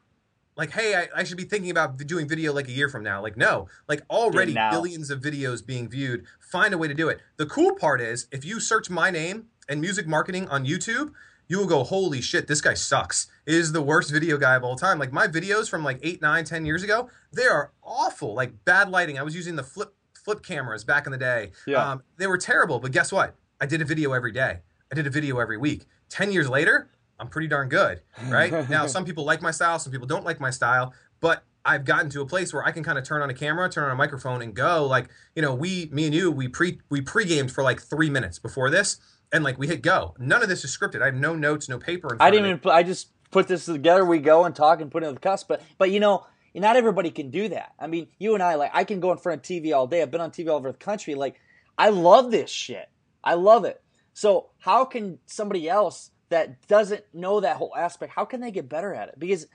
like, 0.58 0.72
hey, 0.72 0.96
I, 0.96 1.22
I 1.22 1.24
should 1.24 1.38
be 1.38 1.44
thinking 1.44 1.72
about 1.72 1.98
doing 1.98 2.28
video 2.28 2.52
like 2.52 2.68
a 2.68 2.72
year 2.72 2.90
from 2.90 3.04
now. 3.04 3.22
Like, 3.22 3.38
no, 3.38 3.68
like 3.88 4.02
already 4.10 4.54
billions 4.54 5.10
of 5.10 5.22
videos 5.22 5.66
being 5.66 5.88
viewed. 5.88 6.26
Find 6.40 6.74
a 6.74 6.78
way 6.78 6.88
to 6.88 6.94
do 6.94 7.10
it. 7.10 7.20
The 7.38 7.46
cool 7.46 7.76
part 7.76 8.02
is 8.02 8.28
if 8.32 8.44
you 8.44 8.60
search 8.60 8.90
my 8.90 9.12
name 9.12 9.48
and 9.70 9.80
music 9.80 10.08
marketing 10.08 10.50
on 10.50 10.66
YouTube, 10.66 11.14
you 11.48 11.58
will 11.58 11.68
go, 11.68 11.84
holy 11.84 12.22
shit, 12.22 12.48
this 12.48 12.62
guy 12.62 12.74
sucks. 12.74 13.28
It 13.46 13.54
is 13.54 13.72
the 13.72 13.82
worst 13.82 14.12
video 14.12 14.38
guy 14.38 14.56
of 14.56 14.64
all 14.64 14.76
time. 14.76 15.00
Like 15.00 15.12
my 15.12 15.28
videos 15.28 15.70
from 15.70 15.84
like 15.84 16.00
eight, 16.02 16.22
nine, 16.22 16.46
ten 16.46 16.66
years 16.66 16.82
ago, 16.82 17.10
they 17.34 17.46
are 17.46 17.72
awful. 17.84 18.34
Like 18.34 18.64
bad 18.66 18.90
lighting. 18.90 19.20
I 19.20 19.24
was 19.24 19.36
using 19.36 19.56
the 19.56 19.64
flip 19.64 19.94
flip 20.14 20.44
cameras 20.44 20.84
back 20.84 21.06
in 21.06 21.12
the 21.12 21.18
day. 21.18 21.52
Yeah. 21.66 21.92
Um, 21.92 22.04
they 22.18 22.28
were 22.28 22.38
terrible, 22.38 22.80
but 22.80 22.92
guess 22.92 23.12
what? 23.12 23.36
I 23.62 23.68
did 23.68 23.80
a 23.82 23.86
video 23.86 24.14
every 24.14 24.32
day. 24.32 24.58
I 24.92 24.96
did 24.96 25.06
a 25.06 25.12
video 25.12 25.38
every 25.38 25.58
week. 25.58 25.86
10 26.10 26.32
years 26.32 26.50
later, 26.50 26.90
I'm 27.20 27.28
pretty 27.28 27.48
darn 27.48 27.70
good, 27.70 28.02
right? 28.28 28.52
now, 28.70 28.88
some 28.88 29.06
people 29.06 29.24
like 29.24 29.42
my 29.42 29.52
style, 29.52 29.78
some 29.78 29.92
people 29.92 30.08
don't 30.08 30.26
like 30.26 30.40
my 30.40 30.50
style, 30.50 30.94
but 31.22 31.44
I've 31.64 31.86
gotten 31.86 32.10
to 32.10 32.22
a 32.22 32.26
place 32.26 32.52
where 32.52 32.66
I 32.66 32.72
can 32.72 32.84
kind 32.84 32.98
of 32.98 33.04
turn 33.06 33.22
on 33.22 33.30
a 33.30 33.36
camera, 33.36 33.70
turn 33.70 33.84
on 33.84 33.92
a 33.92 33.96
microphone, 33.96 34.42
and 34.42 34.56
go. 34.56 34.88
Like, 34.88 35.10
you 35.36 35.44
know, 35.44 35.54
we, 35.54 35.90
me 35.94 36.06
and 36.08 36.16
you, 36.16 36.32
we 36.32 36.48
pre 36.48 36.80
we 36.90 37.02
pre-gamed 37.02 37.52
for 37.52 37.64
like 37.64 37.80
three 37.80 38.10
minutes 38.10 38.40
before 38.40 38.72
this, 38.72 39.00
and 39.32 39.44
like 39.44 39.60
we 39.60 39.68
hit 39.68 39.84
go. 39.84 40.16
None 40.18 40.42
of 40.42 40.50
this 40.50 40.66
is 40.66 40.76
scripted. 40.76 41.04
I 41.04 41.06
have 41.06 41.16
no 41.16 41.36
notes, 41.36 41.70
no 41.70 41.78
paper. 41.78 42.18
I 42.20 42.32
didn't 42.32 42.48
even. 42.48 42.60
put- 42.60 42.74
I 42.74 42.82
just 42.82 43.12
put 43.30 43.48
this 43.48 43.66
together. 43.66 44.04
We 44.04 44.18
go 44.18 44.46
and 44.46 44.56
talk 44.56 44.82
and 44.82 44.90
put 44.90 45.04
it 45.04 45.08
in 45.08 45.14
the 45.14 45.20
cuss. 45.20 45.44
But 45.44 45.62
but 45.78 45.92
you 45.92 46.00
know, 46.00 46.26
not 46.56 46.78
everybody 46.78 47.12
can 47.12 47.30
do 47.30 47.48
that. 47.50 47.74
I 47.80 47.86
mean, 47.86 48.08
you 48.18 48.34
and 48.34 48.42
I 48.42 48.56
like 48.56 48.72
I 48.74 48.84
can 48.84 49.00
go 49.00 49.12
in 49.12 49.20
front 49.20 49.40
of 49.40 49.48
TV 49.48 49.72
all 49.72 49.86
day. 49.86 50.02
I've 50.02 50.10
been 50.10 50.20
on 50.22 50.32
TV 50.32 50.50
all 50.50 50.56
over 50.56 50.72
the 50.72 50.78
country. 50.80 51.14
Like 51.14 51.40
I 51.78 51.90
love 51.90 52.32
this 52.32 52.50
shit. 52.50 52.90
I 53.24 53.36
love 53.36 53.66
it. 53.66 53.82
So 54.14 54.50
how 54.60 54.86
can 54.86 55.20
somebody 55.26 55.70
else 55.70 56.12
that 56.30 56.68
doesn't 56.68 57.04
know 57.14 57.40
that 57.42 57.58
whole 57.58 57.74
aspect? 57.76 58.14
How 58.16 58.26
can 58.26 58.42
they 58.42 58.52
get 58.52 58.68
better 58.70 58.94
at 58.94 59.10
it? 59.10 59.16
Because 59.20 59.48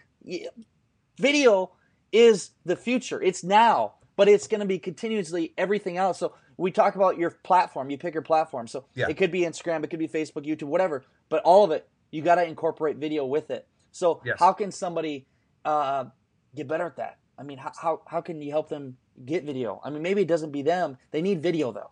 video 1.19 1.73
is 2.13 2.51
the 2.65 2.77
future. 2.77 3.23
It's 3.23 3.43
now, 3.45 3.95
but 4.17 4.29
it's 4.29 4.47
going 4.47 4.61
to 4.61 4.67
be 4.67 4.79
continuously 4.79 5.53
everything 5.59 5.97
else. 5.97 6.19
So 6.19 6.35
we 6.57 6.71
talk 6.71 6.95
about 6.95 7.19
your 7.19 7.31
platform. 7.31 7.91
You 7.91 7.99
pick 7.99 8.15
your 8.15 8.23
platform. 8.23 8.67
So 8.67 8.87
Yeah. 8.95 9.09
it 9.09 9.17
could 9.17 9.33
be 9.33 9.41
Instagram, 9.41 9.85
it 9.85 9.91
could 9.91 9.99
be 9.99 10.09
Facebook, 10.09 10.47
YouTube, 10.47 10.65
whatever. 10.69 11.05
But 11.29 11.43
all 11.43 11.65
of 11.65 11.71
it, 11.71 11.89
you 12.11 12.23
got 12.23 12.37
to 12.37 12.45
incorporate 12.47 12.97
video 12.97 13.27
with 13.27 13.51
it. 13.51 13.67
So 13.93 14.21
Yes. 14.25 14.37
how 14.39 14.53
can 14.53 14.71
somebody 14.71 15.27
uh, 15.65 16.05
get 16.55 16.69
better 16.69 16.87
at 16.87 16.97
that? 16.97 17.19
I 17.39 17.43
mean, 17.43 17.59
how, 17.59 17.73
how 17.79 18.03
how 18.07 18.21
can 18.23 18.41
you 18.41 18.51
help 18.51 18.69
them 18.71 18.97
get 19.27 19.45
video? 19.45 19.81
I 19.85 19.91
mean, 19.91 20.01
maybe 20.03 20.23
it 20.23 20.29
doesn't 20.29 20.53
be 20.53 20.63
them. 20.63 20.97
They 21.11 21.21
need 21.21 21.43
video 21.43 21.71
though. 21.73 21.91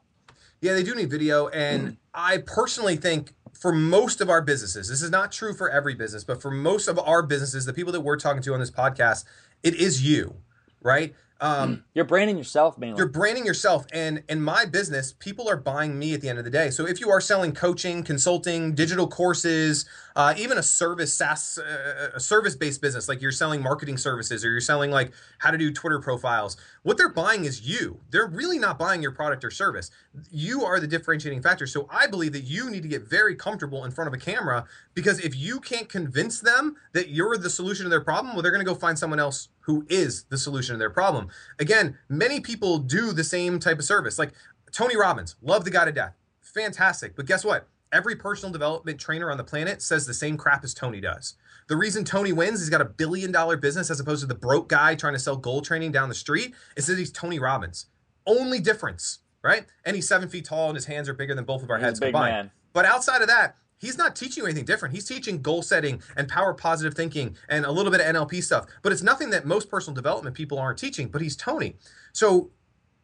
Yeah, 0.65 0.73
they 0.73 0.83
do 0.83 0.95
need 0.95 1.11
video. 1.11 1.49
And 1.49 1.99
I 2.15 2.39
personally 2.39 2.97
think 2.97 3.35
for 3.53 3.71
most 3.71 4.23
of 4.23 4.31
our 4.31 4.41
businesses, 4.41 4.89
this 4.89 5.03
is 5.03 5.11
not 5.11 5.31
true 5.31 5.53
for 5.53 5.69
every 5.69 5.95
business, 5.95 6.25
but 6.25 6.41
for 6.41 6.51
most 6.51 6.89
of 6.89 6.99
our 6.99 7.23
businesses, 7.23 7.67
the 7.67 7.75
people 7.75 7.93
that 7.93 8.01
we're 8.01 8.17
talking 8.17 8.41
to 8.43 8.55
on 8.55 8.61
this 8.61 8.71
podcast, 8.71 9.27
it 9.63 9.75
is 9.75 10.03
you, 10.03 10.37
right? 10.81 11.15
Um, 11.41 11.85
You're 11.95 12.05
branding 12.07 12.39
yourself 12.39 12.79
mainly. 12.79 12.97
you're 12.97 13.09
branding 13.09 13.45
yourself 13.45 13.85
and 13.93 14.23
in 14.29 14.41
my 14.41 14.65
business 14.65 15.13
people 15.13 15.49
are 15.51 15.57
buying 15.57 15.99
me 15.99 16.15
at 16.15 16.21
the 16.21 16.29
end 16.29 16.39
of 16.39 16.45
the 16.45 16.51
day 16.51 16.71
so 16.71 16.87
if 16.87 17.01
you 17.01 17.11
are 17.11 17.21
selling 17.21 17.53
coaching 17.53 18.05
consulting 18.05 18.73
digital 18.73 19.09
courses 19.09 19.85
uh, 20.15 20.33
even 20.39 20.59
a 20.59 20.63
service 20.63 21.13
SaaS, 21.13 21.59
uh, 21.59 22.11
a 22.15 22.21
service-based 22.21 22.81
business 22.81 23.09
like 23.09 23.21
you're 23.21 23.33
selling 23.33 23.61
marketing 23.61 23.99
services 23.99 24.45
or 24.45 24.53
you're 24.53 24.61
selling 24.61 24.93
like 24.93 25.13
how 25.39 25.51
to 25.51 25.59
do 25.59 25.73
twitter 25.73 25.99
profiles 25.99 26.57
what 26.85 26.97
they're 26.97 27.09
buying 27.09 27.45
is 27.45 27.63
you 27.63 28.01
they're 28.11 28.29
really 28.29 28.59
not 28.59 28.79
buying 28.79 29.03
your 29.03 29.11
product 29.13 29.45
or 29.45 29.51
service 29.51 29.91
you 30.31 30.65
are 30.65 30.79
the 30.79 30.87
differentiating 30.87 31.43
factor 31.43 31.67
so 31.67 31.89
i 31.91 32.07
believe 32.07 32.33
that 32.33 32.45
you 32.45 32.71
need 32.71 32.83
to 32.83 32.89
get 32.89 33.03
very 33.03 33.35
comfortable 33.35 33.85
in 33.85 33.91
front 33.91 34.07
of 34.07 34.15
a 34.15 34.19
camera 34.19 34.65
because 34.95 35.19
if 35.19 35.37
you 35.37 35.59
can't 35.59 35.89
convince 35.89 36.39
them 36.41 36.77
that 36.93 37.09
you're 37.09 37.37
the 37.37 37.51
solution 37.51 37.83
to 37.83 37.91
their 37.91 38.01
problem 38.01 38.33
well 38.35 38.43
they're 38.43 38.53
going 38.53 38.65
to 38.65 38.71
go 38.71 38.79
find 38.79 38.97
someone 38.97 39.19
else 39.19 39.49
who 39.65 39.87
is 39.89 40.25
the 40.25 40.39
solution 40.39 40.75
to 40.75 40.79
their 40.79 40.91
problem. 40.91 41.29
Again, 41.59 41.99
many 42.09 42.41
people 42.41 42.79
do 42.79 43.13
the 43.13 43.25
same 43.25 43.59
type 43.59 43.79
of 43.79 43.85
service. 43.85 44.19
Like 44.19 44.33
Tony 44.73 44.97
Robbins, 44.97 45.37
love 45.43 45.65
the 45.65 45.71
guy 45.71 45.85
to 45.85 45.93
death. 45.93 46.15
Fantastic. 46.41 47.17
But 47.17 47.27
guess 47.27 47.45
what? 47.45 47.69
Every 47.95 48.17
personal 48.17 48.53
development 48.53 48.99
trainer 48.99 49.31
on 49.31 49.37
the 49.37 49.45
planet 49.45 49.81
says 49.81 50.05
the 50.05 50.13
same 50.13 50.37
crap 50.37 50.65
as 50.65 50.75
Tony 50.75 51.01
does. 51.01 51.35
The 51.69 51.77
reason 51.77 52.05
Tony 52.05 52.33
wins, 52.33 52.59
he's 52.59 52.69
got 52.69 52.81
a 52.81 52.85
billion 52.85 53.31
dollar 53.31 53.57
business 53.57 53.89
as 53.89 54.01
opposed 54.01 54.23
to 54.23 54.27
the 54.27 54.35
broke 54.35 54.69
guy 54.69 54.97
trying 54.97 55.13
to 55.15 55.19
sell 55.21 55.37
goal 55.37 55.63
training 55.63 55.93
down 55.93 56.09
the 56.09 56.15
street, 56.15 56.55
is 56.77 56.87
that 56.89 56.99
he's 56.99 57.13
Tony 57.13 57.39
Robbins. 57.39 57.87
Only 58.27 58.59
difference, 58.59 59.21
right? 59.45 59.65
And 59.85 59.95
he's 59.95 60.09
seven 60.09 60.29
feet 60.29 60.45
tall 60.45 60.69
and 60.71 60.75
his 60.77 60.87
hands 60.87 61.09
are 61.09 61.15
bigger 61.15 61.37
than 61.37 61.45
both 61.45 61.63
of 61.63 61.71
our 61.71 61.77
He's 61.79 61.85
heads 61.85 62.01
combined. 62.01 62.33
man. 62.33 62.51
But 62.73 62.85
outside 62.85 63.23
of 63.23 63.29
that, 63.29 63.55
he's 63.79 63.97
not 63.97 64.17
teaching 64.17 64.43
you 64.43 64.47
anything 64.49 64.65
different. 64.65 64.93
He's 64.93 65.05
teaching 65.05 65.41
goal 65.41 65.63
setting 65.63 66.03
and 66.17 66.29
power 66.29 66.53
positive 66.53 66.95
thinking 66.95 67.37
and 67.49 67.65
a 67.65 67.71
little 67.71 67.93
bit 67.93 68.01
of 68.01 68.07
NLP 68.13 68.43
stuff. 68.43 68.67
But 68.83 68.91
it's 68.91 69.03
nothing 69.03 69.31
that 69.31 69.47
most 69.47 69.71
personal 69.71 69.95
development 69.95 70.35
people 70.35 70.59
aren't 70.59 70.79
teaching. 70.79 71.07
But 71.07 71.23
he's 71.23 71.37
Tony. 71.37 71.77
So 72.13 72.51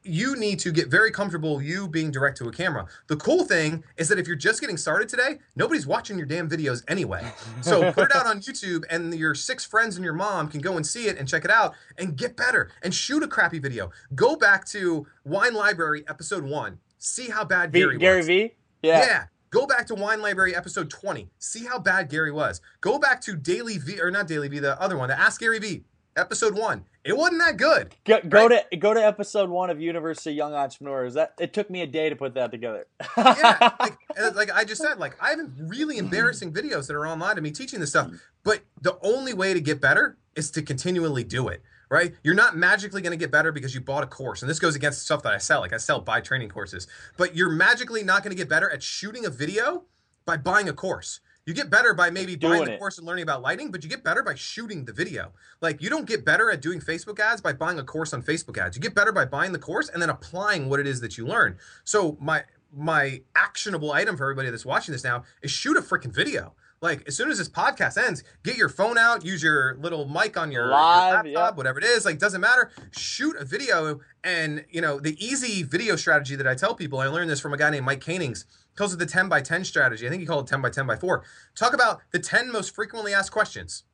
you 0.03 0.37
need 0.37 0.59
to 0.61 0.73
get 0.73 0.89
very 0.89 1.11
comfortable 1.11 1.61
you 1.61 1.87
being 1.87 2.11
direct 2.11 2.39
to 2.39 2.49
a 2.49 2.53
camera. 2.53 2.87
The 3.09 3.17
cool 3.17 3.45
thing 3.45 3.85
is 3.97 4.09
that 4.09 4.19
if 4.19 4.27
you're 4.27 4.37
just 4.37 4.61
getting 4.61 4.77
started 4.77 5.09
today, 5.09 5.39
nobody's 5.57 5.87
watching 5.87 6.17
your 6.17 6.27
damn 6.27 6.49
videos 6.49 6.83
anyway. 6.89 7.31
So 7.61 7.93
put 7.93 8.11
it 8.11 8.17
out 8.17 8.27
on 8.27 8.41
YouTube 8.41 8.85
and 8.89 9.15
your 9.15 9.35
six 9.35 9.65
friends 9.65 9.97
and 9.97 10.05
your 10.05 10.15
mom 10.15 10.49
can 10.49 10.61
go 10.61 10.77
and 10.77 10.87
see 10.87 11.07
it 11.07 11.19
and 11.19 11.29
check 11.29 11.45
it 11.45 11.51
out 11.51 11.75
and 11.99 12.17
get 12.17 12.37
better 12.37 12.71
and 12.83 12.95
shoot 12.95 13.23
a 13.23 13.29
crappy 13.29 13.59
video. 13.59 13.91
Go 14.15 14.37
back 14.37 14.65
to 14.67 15.07
Wine 15.25 15.55
Library 15.55 16.05
episode 16.09 16.45
1. 16.45 16.79
See 16.99 17.29
how 17.29 17.45
bad 17.45 17.73
V- 17.73 17.81
Gary, 17.81 17.99
Gary 17.99 18.17
was. 18.19 18.27
V. 18.27 18.55
Yeah. 18.83 19.01
Yeah. 19.01 19.25
Go 19.51 19.67
back 19.67 19.87
to 19.89 19.95
Wine 19.95 20.23
Library 20.23 20.55
episode 20.55 20.89
20. 20.91 21.29
See 21.39 21.65
how 21.65 21.79
bad 21.79 22.09
Gary 22.09 22.31
was. 22.31 22.61
Go 22.81 22.99
back 22.99 23.21
to 23.23 23.37
DailyVee 23.37 24.01
or 24.01 24.11
not 24.11 24.29
DailyVee, 24.29 24.61
the 24.61 24.81
other 24.81 24.97
one, 24.97 25.09
the 25.09 25.19
Ask 25.19 25.41
Gary 25.41 25.59
V, 25.59 25.83
episode 26.17 26.55
1. 26.55 26.85
It 27.03 27.17
wasn't 27.17 27.41
that 27.41 27.57
good. 27.57 27.95
Go, 28.05 28.21
go 28.29 28.49
to 28.49 28.65
go 28.79 28.93
to 28.93 29.05
episode 29.05 29.49
one 29.49 29.71
of 29.71 29.81
University 29.81 30.35
Young 30.35 30.53
Entrepreneurs. 30.53 31.15
That 31.15 31.33
it 31.41 31.55
took 31.55 31.71
me 31.71 31.81
a 31.81 31.87
day 31.87 32.11
to 32.11 32.17
put 32.17 32.35
that 32.35 32.51
together. 32.51 32.87
yeah, 33.17 33.71
like 33.81 33.97
like 34.35 34.51
I 34.53 34.65
just 34.65 34.83
said, 34.83 34.99
like 34.99 35.17
I 35.23 35.31
have 35.31 35.41
really 35.59 35.97
embarrassing 35.97 36.53
videos 36.53 36.87
that 36.89 36.95
are 36.95 37.07
online 37.07 37.39
of 37.39 37.43
me 37.43 37.53
teaching 37.53 37.81
this 37.81 37.91
stuff. 37.91 38.11
But 38.45 38.61
the 38.83 38.99
only 39.03 39.33
way 39.33 39.55
to 39.55 39.61
get 39.61 39.81
better 39.81 40.19
is 40.37 40.51
to 40.53 40.63
continually 40.63 41.25
do 41.25 41.49
it. 41.49 41.63
Right? 41.89 42.15
You're 42.23 42.35
not 42.35 42.57
magically 42.57 43.03
going 43.03 43.13
to 43.13 43.17
get 43.17 43.33
better 43.33 43.51
because 43.51 43.75
you 43.75 43.81
bought 43.81 44.05
a 44.05 44.07
course, 44.07 44.43
and 44.43 44.51
this 44.51 44.61
goes 44.61 44.77
against 44.77 45.03
stuff 45.03 45.23
that 45.25 45.33
I 45.33 45.39
sell. 45.39 45.61
Like 45.61 45.73
I 45.73 45.79
sell 45.79 46.01
buy 46.01 46.21
training 46.21 46.51
courses, 46.51 46.87
but 47.17 47.35
you're 47.35 47.51
magically 47.51 48.05
not 48.05 48.23
going 48.23 48.31
to 48.31 48.37
get 48.37 48.49
better 48.49 48.71
at 48.71 48.83
shooting 48.83 49.25
a 49.25 49.31
video 49.31 49.85
by 50.27 50.37
buying 50.37 50.69
a 50.69 50.73
course. 50.73 51.21
You 51.51 51.55
get 51.55 51.69
better 51.69 51.95
by 51.95 52.11
maybe 52.11 52.37
buying 52.37 52.65
the 52.65 52.75
it. 52.75 52.79
course 52.79 52.99
and 52.99 53.05
learning 53.09 53.25
about 53.25 53.43
lighting, 53.43 53.73
but 53.73 53.83
you 53.83 53.91
get 53.91 54.05
better 54.05 54.23
by 54.23 54.37
shooting 54.37 54.85
the 54.85 54.93
video. 54.93 55.33
Like 55.61 55.83
you 55.83 55.91
don't 55.91 56.07
get 56.07 56.25
better 56.25 56.49
at 56.49 56.63
doing 56.63 56.81
Facebook 56.81 57.19
ads 57.19 57.41
by 57.41 57.53
buying 57.53 57.77
a 57.81 57.83
course 57.83 58.13
on 58.13 58.23
Facebook 58.23 58.57
ads. 58.57 58.77
You 58.77 58.81
get 58.81 58.95
better 58.95 59.11
by 59.11 59.25
buying 59.25 59.51
the 59.51 59.59
course 59.59 59.89
and 59.89 60.01
then 60.01 60.11
applying 60.11 60.69
what 60.69 60.79
it 60.79 60.87
is 60.87 61.01
that 61.01 61.19
you 61.19 61.27
learn. 61.27 61.59
So 61.83 62.17
my 62.21 62.45
my 62.73 63.23
actionable 63.35 63.91
item 63.91 64.17
for 64.17 64.23
everybody 64.27 64.49
that's 64.49 64.65
watching 64.65 64.93
this 64.93 65.03
now 65.03 65.25
is 65.43 65.51
shoot 65.51 65.77
a 65.77 65.81
freaking 65.81 66.15
video. 66.15 66.55
Like 66.81 67.03
as 67.09 67.17
soon 67.17 67.33
as 67.33 67.39
this 67.39 67.49
podcast 67.49 67.99
ends, 67.99 68.23
get 68.45 68.57
your 68.57 68.69
phone 68.69 68.97
out, 68.97 69.25
use 69.25 69.43
your 69.43 69.77
little 69.81 70.09
mic 70.09 70.37
on 70.37 70.53
your, 70.53 70.67
your 70.67 70.73
laptop, 70.73 71.27
yep. 71.27 71.57
whatever 71.57 71.81
it 71.81 71.85
is. 71.85 72.05
Like 72.05 72.21
doesn't 72.21 72.41
matter. 72.41 72.71
Shoot 72.93 73.37
a 73.37 73.45
video, 73.45 73.99
and 74.23 74.65
you 74.71 74.81
know 74.81 75.01
the 75.01 75.17
easy 75.23 75.65
video 75.65 75.97
strategy 75.97 76.37
that 76.37 76.47
I 76.47 76.55
tell 76.55 76.77
people. 76.77 77.01
I 77.01 77.09
learned 77.09 77.29
this 77.29 77.41
from 77.41 77.53
a 77.53 77.57
guy 77.57 77.71
named 77.71 77.85
Mike 77.85 78.01
Koenigs. 78.01 78.45
Calls 78.81 78.95
it 78.95 78.99
the 78.99 79.05
10 79.05 79.29
by 79.29 79.43
10 79.43 79.65
strategy. 79.65 80.07
I 80.07 80.09
think 80.09 80.21
he 80.21 80.27
called 80.27 80.49
it 80.49 80.51
10 80.51 80.63
by 80.63 80.71
10 80.71 80.87
by 80.87 80.97
4. 80.97 81.23
Talk 81.55 81.75
about 81.75 82.01
the 82.13 82.19
10 82.19 82.51
most 82.51 82.75
frequently 82.75 83.13
asked 83.13 83.31
questions 83.31 83.85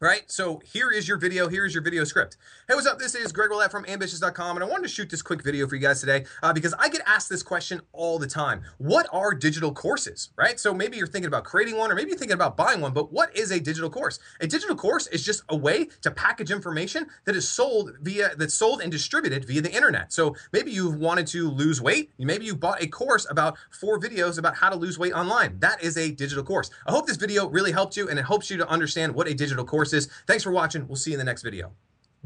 right? 0.00 0.30
So 0.30 0.62
here 0.64 0.90
is 0.90 1.06
your 1.06 1.18
video. 1.18 1.48
Here 1.48 1.66
is 1.66 1.74
your 1.74 1.82
video 1.82 2.04
script. 2.04 2.38
Hey, 2.66 2.74
what's 2.74 2.86
up? 2.86 2.98
This 2.98 3.14
is 3.14 3.32
Greg 3.32 3.50
Rollett 3.50 3.70
from 3.70 3.84
ambitious.com, 3.84 4.56
and 4.56 4.64
I 4.64 4.66
wanted 4.66 4.84
to 4.84 4.88
shoot 4.88 5.10
this 5.10 5.20
quick 5.20 5.44
video 5.44 5.66
for 5.68 5.74
you 5.74 5.80
guys 5.82 6.00
today 6.00 6.24
uh, 6.42 6.54
because 6.54 6.72
I 6.78 6.88
get 6.88 7.02
asked 7.06 7.28
this 7.28 7.42
question 7.42 7.82
all 7.92 8.18
the 8.18 8.26
time. 8.26 8.62
What 8.78 9.06
are 9.12 9.34
digital 9.34 9.72
courses, 9.72 10.30
right? 10.36 10.58
So 10.58 10.72
maybe 10.72 10.96
you're 10.96 11.06
thinking 11.06 11.26
about 11.26 11.44
creating 11.44 11.76
one, 11.76 11.92
or 11.92 11.94
maybe 11.94 12.08
you're 12.08 12.18
thinking 12.18 12.34
about 12.34 12.56
buying 12.56 12.80
one, 12.80 12.94
but 12.94 13.12
what 13.12 13.36
is 13.36 13.50
a 13.50 13.60
digital 13.60 13.90
course? 13.90 14.18
A 14.40 14.46
digital 14.46 14.74
course 14.74 15.06
is 15.08 15.22
just 15.22 15.42
a 15.50 15.56
way 15.56 15.88
to 16.00 16.10
package 16.10 16.50
information 16.50 17.06
that 17.26 17.36
is 17.36 17.46
sold 17.46 17.92
via, 18.00 18.34
that's 18.36 18.54
sold 18.54 18.80
and 18.80 18.90
distributed 18.90 19.44
via 19.44 19.60
the 19.60 19.70
internet. 19.70 20.14
So 20.14 20.34
maybe 20.52 20.70
you've 20.70 20.96
wanted 20.96 21.26
to 21.28 21.50
lose 21.50 21.82
weight. 21.82 22.10
Maybe 22.18 22.46
you 22.46 22.56
bought 22.56 22.82
a 22.82 22.86
course 22.86 23.26
about 23.28 23.58
four 23.70 24.00
videos 24.00 24.38
about 24.38 24.56
how 24.56 24.70
to 24.70 24.76
lose 24.76 24.98
weight 24.98 25.12
online. 25.12 25.58
That 25.58 25.82
is 25.82 25.98
a 25.98 26.10
digital 26.10 26.42
course. 26.42 26.70
I 26.86 26.92
hope 26.92 27.06
this 27.06 27.18
video 27.18 27.48
really 27.48 27.72
helped 27.72 27.98
you 27.98 28.08
and 28.08 28.18
it 28.18 28.24
helps 28.24 28.50
you 28.50 28.56
to 28.56 28.68
understand 28.68 29.14
what 29.14 29.28
a 29.28 29.34
digital 29.34 29.64
course 29.64 29.89
is. 29.92 30.08
Thanks 30.26 30.42
for 30.42 30.50
watching. 30.50 30.86
We'll 30.86 30.96
see 30.96 31.10
you 31.10 31.16
in 31.16 31.18
the 31.18 31.24
next 31.24 31.42
video. 31.42 31.72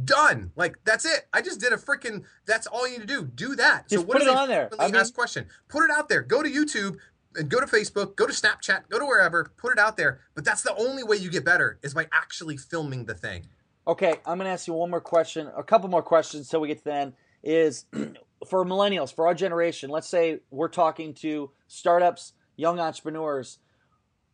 Done. 0.03 0.51
Like 0.57 0.77
that's 0.85 1.05
it. 1.05 1.29
I 1.33 1.41
just 1.41 1.61
did 1.61 1.73
a 1.73 1.77
freaking. 1.77 2.25
That's 2.47 2.67
all 2.67 2.87
you 2.87 2.99
need 2.99 3.07
to 3.09 3.15
do. 3.15 3.25
Do 3.25 3.55
that. 3.57 3.89
Just 3.89 4.07
what 4.07 4.15
put 4.15 4.23
is 4.23 4.29
it 4.29 4.35
on 4.37 4.49
there. 4.49 4.69
I 4.79 4.87
mean- 4.87 4.97
asked 4.97 5.15
question. 5.15 5.47
Put 5.69 5.85
it 5.85 5.91
out 5.91 6.09
there. 6.09 6.23
Go 6.23 6.43
to 6.43 6.51
YouTube. 6.51 6.97
And 7.37 7.49
go 7.49 7.59
to 7.59 7.67
Facebook, 7.67 8.15
go 8.15 8.29
to 8.29 8.33
Snapchat, 8.33 8.89
go 8.89 9.01
to 9.01 9.05
wherever, 9.05 9.51
put 9.57 9.73
it 9.73 9.79
out 9.81 9.97
there. 9.97 10.21
But 10.37 10.45
that's 10.45 10.63
the 10.63 10.73
only 10.77 11.03
way 11.03 11.17
you 11.17 11.29
get 11.29 11.45
better 11.45 11.81
is 11.83 11.93
by 11.93 12.07
actually 12.13 12.57
filming 12.57 13.07
the 13.07 13.15
thing. 13.15 13.49
Okay, 13.89 14.15
I'm 14.25 14.39
going 14.39 14.47
to 14.47 14.53
ask 14.53 14.69
you 14.69 14.75
one 14.75 14.89
more 14.89 15.01
question, 15.01 15.51
a 15.57 15.65
couple 15.65 15.89
more 15.91 16.01
questions 16.01 16.49
till 16.49 16.61
we 16.61 16.69
get 16.69 16.79
to 16.79 16.85
the 16.85 16.95
end. 16.95 17.13
Is 17.43 17.87
for 18.49 18.65
millennials, 18.65 19.13
for 19.13 19.27
our 19.27 19.35
generation, 19.35 19.91
let's 19.91 20.09
say 20.09 20.41
we're 20.51 20.69
talking 20.69 21.13
to 21.15 21.51
startups, 21.67 22.35
young 22.57 22.79
entrepreneurs, 22.79 23.59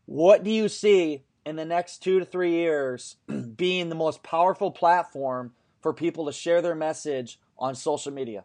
what 0.05 0.45
do 0.45 0.51
you 0.51 0.68
see 0.68 1.24
in 1.45 1.57
the 1.57 1.64
next 1.64 2.03
two 2.03 2.18
to 2.18 2.24
three 2.24 2.53
years 2.53 3.16
being 3.57 3.88
the 3.88 3.95
most 3.95 4.22
powerful 4.22 4.70
platform 4.70 5.53
for 5.80 5.93
people 5.93 6.26
to 6.26 6.32
share 6.32 6.62
their 6.62 6.74
message 6.74 7.41
on 7.59 7.74
social 7.74 8.12
media? 8.12 8.45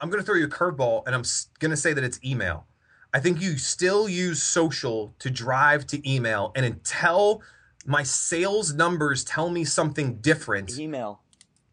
I'm 0.00 0.08
going 0.08 0.20
to 0.20 0.26
throw 0.26 0.36
you 0.36 0.46
a 0.46 0.48
curveball 0.48 1.02
and 1.06 1.14
I'm 1.14 1.22
going 1.58 1.70
to 1.70 1.76
say 1.76 1.92
that 1.92 2.02
it's 2.02 2.18
email. 2.24 2.66
I 3.12 3.20
think 3.20 3.40
you 3.40 3.58
still 3.58 4.08
use 4.08 4.42
social 4.42 5.14
to 5.18 5.30
drive 5.30 5.86
to 5.88 6.10
email. 6.10 6.52
And 6.54 6.64
until 6.64 7.42
my 7.86 8.02
sales 8.02 8.72
numbers 8.72 9.24
tell 9.24 9.50
me 9.50 9.64
something 9.64 10.16
different, 10.16 10.78
Email. 10.78 11.22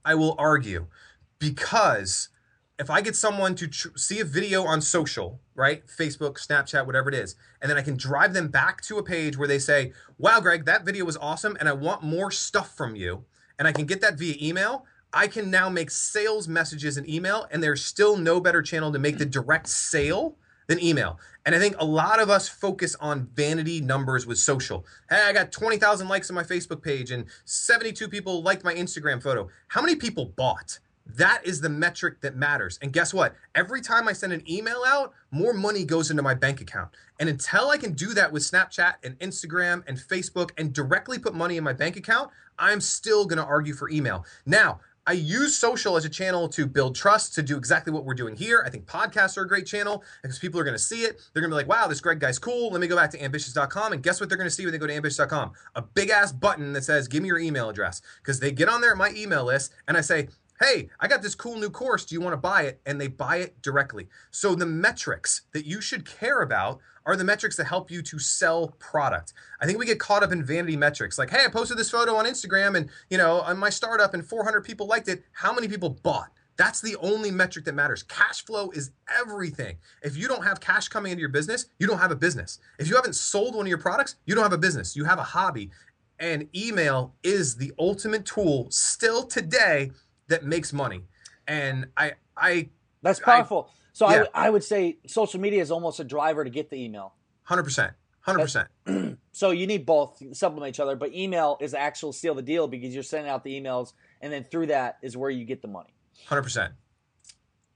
I 0.04 0.16
will 0.16 0.36
argue 0.38 0.88
because 1.40 2.30
if 2.80 2.90
I 2.90 3.02
get 3.02 3.16
someone 3.16 3.56
to 3.56 3.68
tr- 3.68 3.96
see 3.96 4.20
a 4.20 4.26
video 4.26 4.64
on 4.64 4.82
social, 4.82 5.40
right? 5.56 5.86
Facebook, 5.88 6.34
Snapchat, 6.34 6.86
whatever 6.86 7.10
it 7.10 7.16
is, 7.16 7.36
and 7.62 7.70
then 7.70 7.78
I 7.78 7.82
can 7.82 7.98
drive 7.98 8.34
them 8.34 8.50
back 8.50 8.82
to 8.84 8.98
a 8.98 9.04
page 9.04 9.38
where 9.38 9.48
they 9.48 9.60
say, 9.60 9.94
wow, 10.18 10.40
Greg, 10.40 10.66
that 10.66 10.86
video 10.86 11.06
was 11.06 11.18
awesome 11.18 11.58
and 11.60 11.68
I 11.68 11.74
want 11.74 12.04
more 12.04 12.32
stuff 12.32 12.76
from 12.76 12.96
you, 12.96 13.26
and 13.58 13.68
I 13.68 13.72
can 13.72 13.86
get 13.86 14.02
that 14.02 14.18
via 14.18 14.36
email, 14.42 14.86
I 15.14 15.28
can 15.28 15.50
now 15.50 15.70
make 15.70 15.90
sales 15.90 16.48
messages 16.48 16.98
in 16.98 17.10
email, 17.10 17.48
and 17.50 17.64
there's 17.64 17.84
still 17.84 18.18
no 18.18 18.40
better 18.40 18.62
channel 18.62 18.92
to 18.92 19.00
make 19.00 19.18
the 19.18 19.26
direct 19.26 19.68
sale 19.68 20.36
than 20.68 20.84
email. 20.84 21.20
And 21.46 21.56
I 21.56 21.60
think 21.60 21.76
a 21.80 21.86
lot 21.86 22.20
of 22.20 22.30
us 22.30 22.50
focus 22.50 22.96
on 23.00 23.30
vanity 23.34 23.80
numbers 23.80 24.28
with 24.28 24.38
social. 24.38 24.86
Hey, 25.10 25.24
I 25.26 25.32
got 25.32 25.52
20,000 25.52 26.10
likes 26.10 26.30
on 26.30 26.36
my 26.36 26.44
Facebook 26.44 26.84
page 26.84 27.12
and 27.12 27.26
72 27.46 28.10
people 28.10 28.44
liked 28.44 28.66
my 28.66 28.76
Instagram 28.76 29.24
photo. 29.24 29.48
How 29.70 29.82
many 29.82 29.96
people 29.96 30.26
bought? 30.36 30.80
That 31.16 31.42
is 31.46 31.62
the 31.62 31.70
metric 31.70 32.22
that 32.22 32.36
matters. 32.36 32.78
And 32.82 32.92
guess 32.92 33.14
what? 33.14 33.36
Every 33.56 33.82
time 33.82 34.08
I 34.08 34.14
send 34.14 34.34
an 34.34 34.50
email 34.50 34.84
out, 34.86 35.14
more 35.32 35.54
money 35.54 35.86
goes 35.86 36.12
into 36.12 36.24
my 36.24 36.34
bank 36.34 36.62
account. 36.62 36.90
And 37.20 37.30
until 37.30 37.70
I 37.70 37.78
can 37.78 37.94
do 37.94 38.14
that 38.14 38.32
with 38.32 38.44
Snapchat 38.44 38.96
and 39.04 39.18
Instagram 39.20 39.84
and 39.88 39.98
Facebook 39.98 40.52
and 40.58 40.74
directly 40.74 41.18
put 41.18 41.34
money 41.34 41.58
in 41.58 41.64
my 41.64 41.74
bank 41.74 41.96
account, 41.96 42.30
I'm 42.60 42.82
still 42.82 43.26
going 43.26 43.38
to 43.38 43.46
argue 43.46 43.74
for 43.74 43.90
email. 43.90 44.26
Now, 44.46 44.80
I 45.08 45.14
use 45.14 45.56
social 45.56 45.96
as 45.96 46.04
a 46.04 46.10
channel 46.10 46.50
to 46.50 46.68
build 46.68 46.94
trust, 46.94 47.34
to 47.36 47.42
do 47.42 47.56
exactly 47.56 47.94
what 47.94 48.04
we're 48.04 48.14
doing 48.14 48.36
here. 48.36 48.62
I 48.66 48.70
think 48.70 48.86
podcasts 48.86 49.38
are 49.38 49.44
a 49.44 49.48
great 49.48 49.66
channel 49.66 50.04
because 50.22 50.38
people 50.38 50.60
are 50.60 50.66
going 50.66 50.76
to 50.76 50.84
see 50.84 51.04
it. 51.04 51.22
They're 51.32 51.42
going 51.42 51.50
to 51.50 51.56
be 51.56 51.58
like, 51.58 51.70
wow, 51.70 51.88
this 51.88 52.02
Greg 52.02 52.20
guy's 52.20 52.38
cool. 52.38 52.72
Let 52.72 52.82
me 52.82 52.88
go 52.88 52.98
back 52.98 53.12
to 53.12 53.24
ambitious.com. 53.24 53.94
And 53.94 54.04
guess 54.04 54.20
what 54.20 54.28
they're 54.28 54.38
going 54.38 54.50
to 54.50 54.54
see 54.54 54.66
when 54.66 54.74
they 54.74 54.78
go 54.78 54.86
to 54.86 54.94
ambitious.com? 54.94 55.54
A 55.76 55.82
big 55.82 56.10
ass 56.10 56.34
button 56.34 56.74
that 56.74 56.84
says, 56.84 57.08
give 57.08 57.24
me 57.24 57.28
your 57.28 57.40
email 57.40 57.70
address. 57.70 58.02
Because 58.22 58.42
they 58.42 58.52
get 58.52 58.68
on 58.68 58.82
there 58.82 58.92
at 58.92 58.98
my 58.98 59.12
email 59.12 59.46
list 59.46 59.72
and 59.88 59.96
I 59.96 60.02
say, 60.02 60.28
hey, 60.60 60.90
I 61.00 61.08
got 61.08 61.22
this 61.22 61.36
cool 61.36 61.58
new 61.58 61.70
course. 61.70 62.06
Do 62.06 62.16
you 62.16 62.22
want 62.22 62.34
to 62.34 62.38
buy 62.38 62.64
it? 62.64 62.82
And 62.86 63.00
they 63.00 63.08
buy 63.08 63.38
it 63.38 63.62
directly. 63.62 64.08
So 64.32 64.56
the 64.56 64.66
metrics 64.66 65.44
that 65.54 65.66
you 65.66 65.82
should 65.82 66.06
care 66.06 66.42
about 66.42 66.80
are 67.06 67.16
the 67.16 67.24
metrics 67.24 67.56
that 67.56 67.66
help 67.66 67.90
you 67.90 68.02
to 68.02 68.20
sell 68.20 68.76
product. 68.80 69.34
I 69.62 69.66
think 69.66 69.80
we 69.80 69.86
get 69.86 70.00
caught 70.00 70.24
up 70.24 70.32
in 70.32 70.44
vanity 70.44 70.76
metrics 70.76 71.18
like, 71.18 71.30
hey, 71.30 71.46
I 71.46 71.50
posted 71.50 71.78
this 71.78 71.90
photo 71.90 72.16
on 72.16 72.26
Instagram 72.26 72.76
and, 72.76 72.90
you 73.10 73.18
know, 73.18 73.42
on 73.42 73.58
my 73.58 73.70
startup 73.70 74.14
and 74.14 74.26
400 74.26 74.62
people 74.66 74.88
liked 74.88 75.08
it. 75.08 75.24
How 75.32 75.54
many 75.54 75.68
people 75.68 75.90
bought? 75.90 76.32
That's 76.58 76.82
the 76.82 76.96
only 76.98 77.32
metric 77.32 77.66
that 77.66 77.76
matters. 77.76 78.04
Cash 78.04 78.44
flow 78.44 78.72
is 78.72 78.92
everything. 79.16 79.78
If 80.02 80.18
you 80.18 80.28
don't 80.28 80.44
have 80.44 80.60
cash 80.60 80.88
coming 80.88 81.12
into 81.12 81.22
your 81.22 81.30
business, 81.30 81.68
you 81.80 81.88
don't 81.88 82.00
have 82.00 82.12
a 82.12 82.16
business. 82.16 82.60
If 82.80 82.90
you 82.90 82.96
haven't 82.96 83.16
sold 83.16 83.56
one 83.56 83.68
of 83.68 83.70
your 83.70 83.78
products, 83.78 84.16
you 84.26 84.34
don't 84.34 84.44
have 84.44 84.54
a 84.54 84.58
business. 84.58 84.96
You 84.96 85.06
have 85.06 85.20
a 85.20 85.24
hobby. 85.24 85.70
And 86.20 86.50
email 86.56 87.14
is 87.24 87.56
the 87.56 87.72
ultimate 87.78 88.26
tool 88.26 88.68
still 88.72 89.24
today 89.24 89.92
that 90.28 90.44
makes 90.44 90.74
money. 90.74 91.04
And 91.48 91.88
I, 91.96 92.14
I, 92.36 92.70
that's 93.02 93.20
powerful. 93.20 93.70
I, 93.70 93.74
so 93.94 94.10
yeah. 94.10 94.26
I, 94.34 94.48
I 94.48 94.50
would 94.50 94.64
say 94.64 94.98
social 95.08 95.40
media 95.40 95.62
is 95.62 95.72
almost 95.72 96.00
a 96.00 96.04
driver 96.04 96.44
to 96.44 96.50
get 96.50 96.70
the 96.70 96.78
email. 96.78 97.14
Hundred 97.44 97.64
percent. 97.64 97.94
Hundred 98.22 98.42
percent. 98.42 98.68
So 99.38 99.52
you 99.52 99.68
need 99.68 99.86
both 99.86 100.20
supplement 100.36 100.70
each 100.74 100.80
other, 100.80 100.96
but 100.96 101.14
email 101.14 101.60
is 101.62 101.74
the 101.74 101.80
actual 101.80 102.12
seal 102.12 102.34
the 102.34 102.42
deal 102.42 102.68
because 102.68 102.92
you're 102.92 103.04
sending 103.04 103.30
out 103.30 103.44
the 103.44 103.62
emails, 103.62 103.94
and 104.20 104.34
then 104.34 104.44
through 104.44 104.66
that 104.66 104.98
is 105.04 105.16
where 105.16 105.30
you 105.30 105.46
get 105.46 105.62
the 105.62 105.68
money. 105.68 105.94
Hundred 106.26 106.42
percent. 106.42 106.74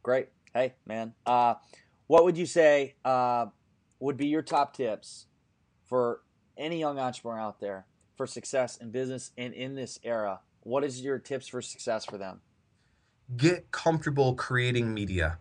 Great. 0.02 0.30
Hey, 0.52 0.74
man. 0.88 1.14
Uh, 1.24 1.54
what 2.08 2.24
would 2.24 2.36
you 2.36 2.47
say 2.47 2.95
uh, 3.06 3.45
would 3.99 4.18
be 4.18 4.26
your 4.26 4.41
top 4.41 4.76
tips 4.76 5.28
for 5.86 6.22
any 6.58 6.80
young 6.80 6.97
entrepreneur 6.97 7.39
out 7.39 7.60
there 7.60 7.86
for 8.18 8.26
success 8.26 8.78
in 8.78 8.89
business 8.89 9.30
and 9.38 9.54
in 9.54 9.76
this 9.76 9.99
era 10.04 10.39
what 10.64 10.84
is 10.84 11.01
your 11.01 11.20
tips 11.20 11.47
for 11.47 11.62
success 11.62 12.05
for 12.05 12.18
them? 12.18 12.41
Get 13.36 13.72
comfortable 13.72 14.36
creating 14.36 14.93
media. 14.93 15.39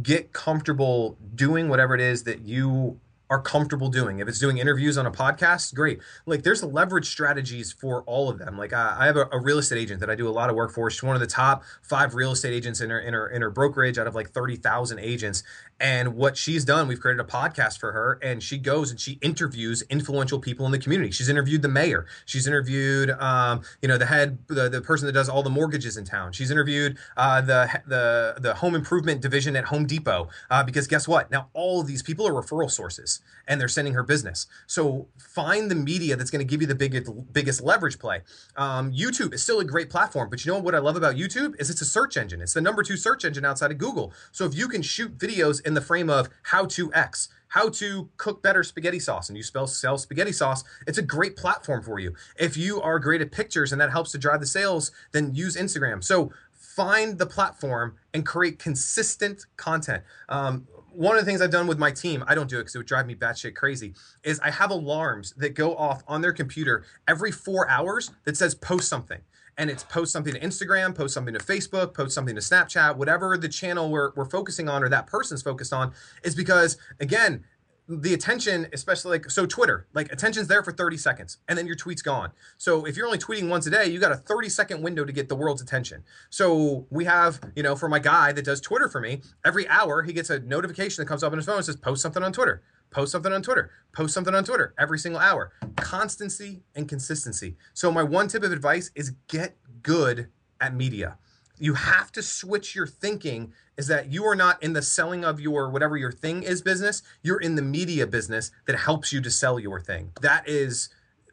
Get 0.00 0.32
comfortable 0.32 1.18
doing 1.34 1.68
whatever 1.68 1.94
it 1.94 2.00
is 2.00 2.24
that 2.24 2.42
you 2.42 3.00
are 3.30 3.40
comfortable 3.40 3.88
doing. 3.88 4.18
If 4.18 4.26
it's 4.26 4.40
doing 4.40 4.58
interviews 4.58 4.98
on 4.98 5.06
a 5.06 5.10
podcast, 5.10 5.72
great. 5.72 6.00
Like 6.26 6.42
there's 6.42 6.64
leverage 6.64 7.08
strategies 7.08 7.72
for 7.72 8.02
all 8.02 8.28
of 8.28 8.38
them. 8.38 8.58
Like 8.58 8.72
I, 8.72 8.96
I 8.98 9.06
have 9.06 9.16
a, 9.16 9.28
a, 9.30 9.40
real 9.40 9.58
estate 9.58 9.78
agent 9.78 10.00
that 10.00 10.10
I 10.10 10.16
do 10.16 10.28
a 10.28 10.30
lot 10.30 10.50
of 10.50 10.56
work 10.56 10.72
for. 10.72 10.90
She's 10.90 11.02
one 11.02 11.14
of 11.14 11.20
the 11.20 11.28
top 11.28 11.62
five 11.80 12.16
real 12.16 12.32
estate 12.32 12.52
agents 12.52 12.80
in 12.80 12.90
her 12.90 12.98
in 12.98 13.14
her 13.14 13.28
in 13.28 13.40
her 13.40 13.50
brokerage 13.50 13.98
out 13.98 14.08
of 14.08 14.16
like 14.16 14.30
thirty 14.30 14.56
thousand 14.56 14.98
agents. 14.98 15.44
And 15.80 16.14
what 16.14 16.36
she's 16.36 16.64
done, 16.64 16.88
we've 16.88 17.00
created 17.00 17.20
a 17.20 17.24
podcast 17.28 17.78
for 17.78 17.92
her, 17.92 18.18
and 18.22 18.42
she 18.42 18.58
goes 18.58 18.90
and 18.90 19.00
she 19.00 19.18
interviews 19.22 19.82
influential 19.88 20.38
people 20.38 20.66
in 20.66 20.72
the 20.72 20.78
community. 20.78 21.10
She's 21.10 21.30
interviewed 21.30 21.62
the 21.62 21.68
mayor. 21.68 22.06
She's 22.26 22.46
interviewed, 22.46 23.10
um, 23.12 23.62
you 23.80 23.88
know, 23.88 23.96
the 23.96 24.06
head, 24.06 24.38
the, 24.48 24.68
the 24.68 24.82
person 24.82 25.06
that 25.06 25.12
does 25.12 25.30
all 25.30 25.42
the 25.42 25.50
mortgages 25.50 25.96
in 25.96 26.04
town. 26.04 26.32
She's 26.32 26.50
interviewed 26.50 26.98
uh, 27.16 27.40
the 27.40 27.80
the 27.86 28.34
the 28.38 28.54
home 28.54 28.74
improvement 28.74 29.22
division 29.22 29.56
at 29.56 29.64
Home 29.64 29.86
Depot. 29.86 30.28
Uh, 30.50 30.62
because 30.62 30.86
guess 30.86 31.08
what? 31.08 31.30
Now 31.30 31.48
all 31.54 31.80
of 31.80 31.86
these 31.86 32.02
people 32.02 32.28
are 32.28 32.32
referral 32.32 32.70
sources, 32.70 33.20
and 33.48 33.58
they're 33.58 33.68
sending 33.68 33.94
her 33.94 34.02
business. 34.02 34.46
So 34.66 35.08
find 35.18 35.70
the 35.70 35.74
media 35.74 36.14
that's 36.16 36.30
going 36.30 36.46
to 36.46 36.50
give 36.50 36.60
you 36.60 36.66
the 36.66 36.74
biggest 36.74 37.10
biggest 37.32 37.62
leverage 37.62 37.98
play. 37.98 38.20
Um, 38.56 38.92
YouTube 38.92 39.32
is 39.32 39.42
still 39.42 39.60
a 39.60 39.64
great 39.64 39.88
platform, 39.88 40.28
but 40.28 40.44
you 40.44 40.52
know 40.52 40.58
what 40.58 40.74
I 40.74 40.78
love 40.78 40.96
about 40.96 41.16
YouTube 41.16 41.58
is 41.58 41.70
it's 41.70 41.80
a 41.80 41.86
search 41.86 42.18
engine. 42.18 42.42
It's 42.42 42.52
the 42.52 42.60
number 42.60 42.82
two 42.82 42.98
search 42.98 43.24
engine 43.24 43.46
outside 43.46 43.70
of 43.70 43.78
Google. 43.78 44.12
So 44.30 44.44
if 44.44 44.54
you 44.54 44.68
can 44.68 44.82
shoot 44.82 45.16
videos 45.16 45.62
in 45.70 45.74
the 45.74 45.80
frame 45.80 46.10
of 46.10 46.28
how 46.42 46.66
to 46.66 46.92
X, 46.92 47.28
how 47.48 47.68
to 47.68 48.10
cook 48.16 48.42
better 48.42 48.62
spaghetti 48.62 48.98
sauce, 48.98 49.28
and 49.28 49.36
you 49.36 49.42
spell 49.42 49.66
sell 49.66 49.96
spaghetti 49.96 50.32
sauce, 50.32 50.64
it's 50.86 50.98
a 50.98 51.02
great 51.02 51.36
platform 51.36 51.82
for 51.82 51.98
you. 51.98 52.14
If 52.36 52.56
you 52.56 52.82
are 52.82 52.98
great 52.98 53.20
at 53.20 53.32
pictures 53.32 53.72
and 53.72 53.80
that 53.80 53.90
helps 53.90 54.12
to 54.12 54.18
drive 54.18 54.40
the 54.40 54.46
sales, 54.46 54.92
then 55.12 55.34
use 55.34 55.56
Instagram. 55.56 56.04
So 56.04 56.32
find 56.52 57.18
the 57.18 57.26
platform 57.26 57.96
and 58.12 58.26
create 58.26 58.58
consistent 58.58 59.46
content. 59.56 60.02
Um, 60.28 60.66
one 60.92 61.16
of 61.16 61.24
the 61.24 61.30
things 61.30 61.40
I've 61.40 61.50
done 61.52 61.68
with 61.68 61.78
my 61.78 61.92
team, 61.92 62.24
I 62.26 62.34
don't 62.34 62.48
do 62.48 62.56
it 62.56 62.62
because 62.62 62.74
it 62.74 62.78
would 62.78 62.86
drive 62.86 63.06
me 63.06 63.14
batshit 63.14 63.54
crazy, 63.54 63.94
is 64.24 64.40
I 64.40 64.50
have 64.50 64.70
alarms 64.70 65.34
that 65.36 65.54
go 65.54 65.76
off 65.76 66.02
on 66.08 66.20
their 66.20 66.32
computer 66.32 66.84
every 67.06 67.30
four 67.30 67.68
hours 67.70 68.10
that 68.24 68.36
says 68.36 68.56
post 68.56 68.88
something 68.88 69.20
and 69.58 69.70
it's 69.70 69.84
post 69.84 70.12
something 70.12 70.34
to 70.34 70.40
Instagram, 70.40 70.94
post 70.94 71.14
something 71.14 71.34
to 71.34 71.40
Facebook, 71.40 71.94
post 71.94 72.14
something 72.14 72.34
to 72.34 72.40
Snapchat, 72.40 72.96
whatever 72.96 73.36
the 73.36 73.48
channel 73.48 73.90
we're, 73.90 74.12
we're 74.14 74.24
focusing 74.24 74.68
on 74.68 74.82
or 74.82 74.88
that 74.88 75.06
person's 75.06 75.42
focused 75.42 75.72
on, 75.72 75.92
is 76.24 76.34
because, 76.34 76.76
again, 77.00 77.44
the 77.90 78.14
attention, 78.14 78.68
especially 78.72 79.18
like 79.18 79.30
so 79.30 79.46
Twitter, 79.46 79.86
like 79.94 80.12
attention's 80.12 80.46
there 80.46 80.62
for 80.62 80.70
30 80.70 80.96
seconds 80.96 81.38
and 81.48 81.58
then 81.58 81.66
your 81.66 81.74
tweet's 81.74 82.02
gone. 82.02 82.30
So 82.56 82.84
if 82.84 82.96
you're 82.96 83.06
only 83.06 83.18
tweeting 83.18 83.48
once 83.48 83.66
a 83.66 83.70
day, 83.70 83.86
you 83.86 83.98
got 83.98 84.12
a 84.12 84.16
30 84.16 84.48
second 84.48 84.82
window 84.82 85.04
to 85.04 85.12
get 85.12 85.28
the 85.28 85.34
world's 85.34 85.60
attention. 85.60 86.04
So 86.30 86.86
we 86.90 87.04
have, 87.06 87.40
you 87.56 87.62
know, 87.64 87.74
for 87.74 87.88
my 87.88 87.98
guy 87.98 88.32
that 88.32 88.44
does 88.44 88.60
Twitter 88.60 88.88
for 88.88 89.00
me, 89.00 89.22
every 89.44 89.66
hour 89.68 90.02
he 90.02 90.12
gets 90.12 90.30
a 90.30 90.38
notification 90.38 91.02
that 91.02 91.08
comes 91.08 91.24
up 91.24 91.32
on 91.32 91.38
his 91.38 91.46
phone 91.46 91.56
and 91.56 91.64
says, 91.64 91.76
post 91.76 92.00
something 92.02 92.22
on 92.22 92.32
Twitter 92.32 92.62
post 92.90 93.12
something 93.12 93.32
on 93.32 93.42
Twitter, 93.42 93.70
post 93.92 94.14
something 94.14 94.34
on 94.34 94.44
Twitter 94.44 94.74
every 94.78 94.98
single 94.98 95.20
hour. 95.20 95.52
Constancy 95.76 96.62
and 96.74 96.88
consistency. 96.88 97.56
So, 97.74 97.90
my 97.90 98.02
one 98.02 98.28
tip 98.28 98.42
of 98.42 98.52
advice 98.52 98.90
is 98.94 99.14
get 99.28 99.56
good 99.82 100.28
at 100.60 100.74
media. 100.74 101.18
You 101.58 101.74
have 101.74 102.10
to 102.12 102.22
switch 102.22 102.74
your 102.74 102.86
thinking 102.86 103.52
is 103.76 103.86
that 103.86 104.10
you 104.10 104.24
are 104.24 104.36
not 104.36 104.62
in 104.62 104.72
the 104.72 104.82
selling 104.82 105.24
of 105.24 105.40
your 105.40 105.70
whatever 105.70 105.96
your 105.96 106.12
thing 106.12 106.42
is 106.42 106.62
business, 106.62 107.02
you're 107.22 107.40
in 107.40 107.54
the 107.54 107.62
media 107.62 108.06
business 108.06 108.50
that 108.66 108.76
helps 108.76 109.12
you 109.12 109.20
to 109.20 109.30
sell 109.30 109.58
your 109.58 109.80
thing. 109.80 110.12
That 110.20 110.48
is 110.48 110.88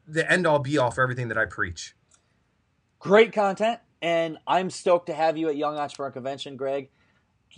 the 0.07 0.29
end 0.31 0.47
all 0.47 0.59
be 0.59 0.77
all 0.77 0.91
for 0.91 1.01
everything 1.01 1.27
that 1.29 1.37
I 1.37 1.45
preach. 1.45 1.95
Great 2.99 3.33
content. 3.33 3.79
And 4.01 4.37
I'm 4.45 4.69
stoked 4.69 5.07
to 5.07 5.13
have 5.13 5.37
you 5.37 5.49
at 5.49 5.57
Young 5.57 5.77
Entrepreneur 5.77 6.11
Convention, 6.11 6.55
Greg. 6.55 6.89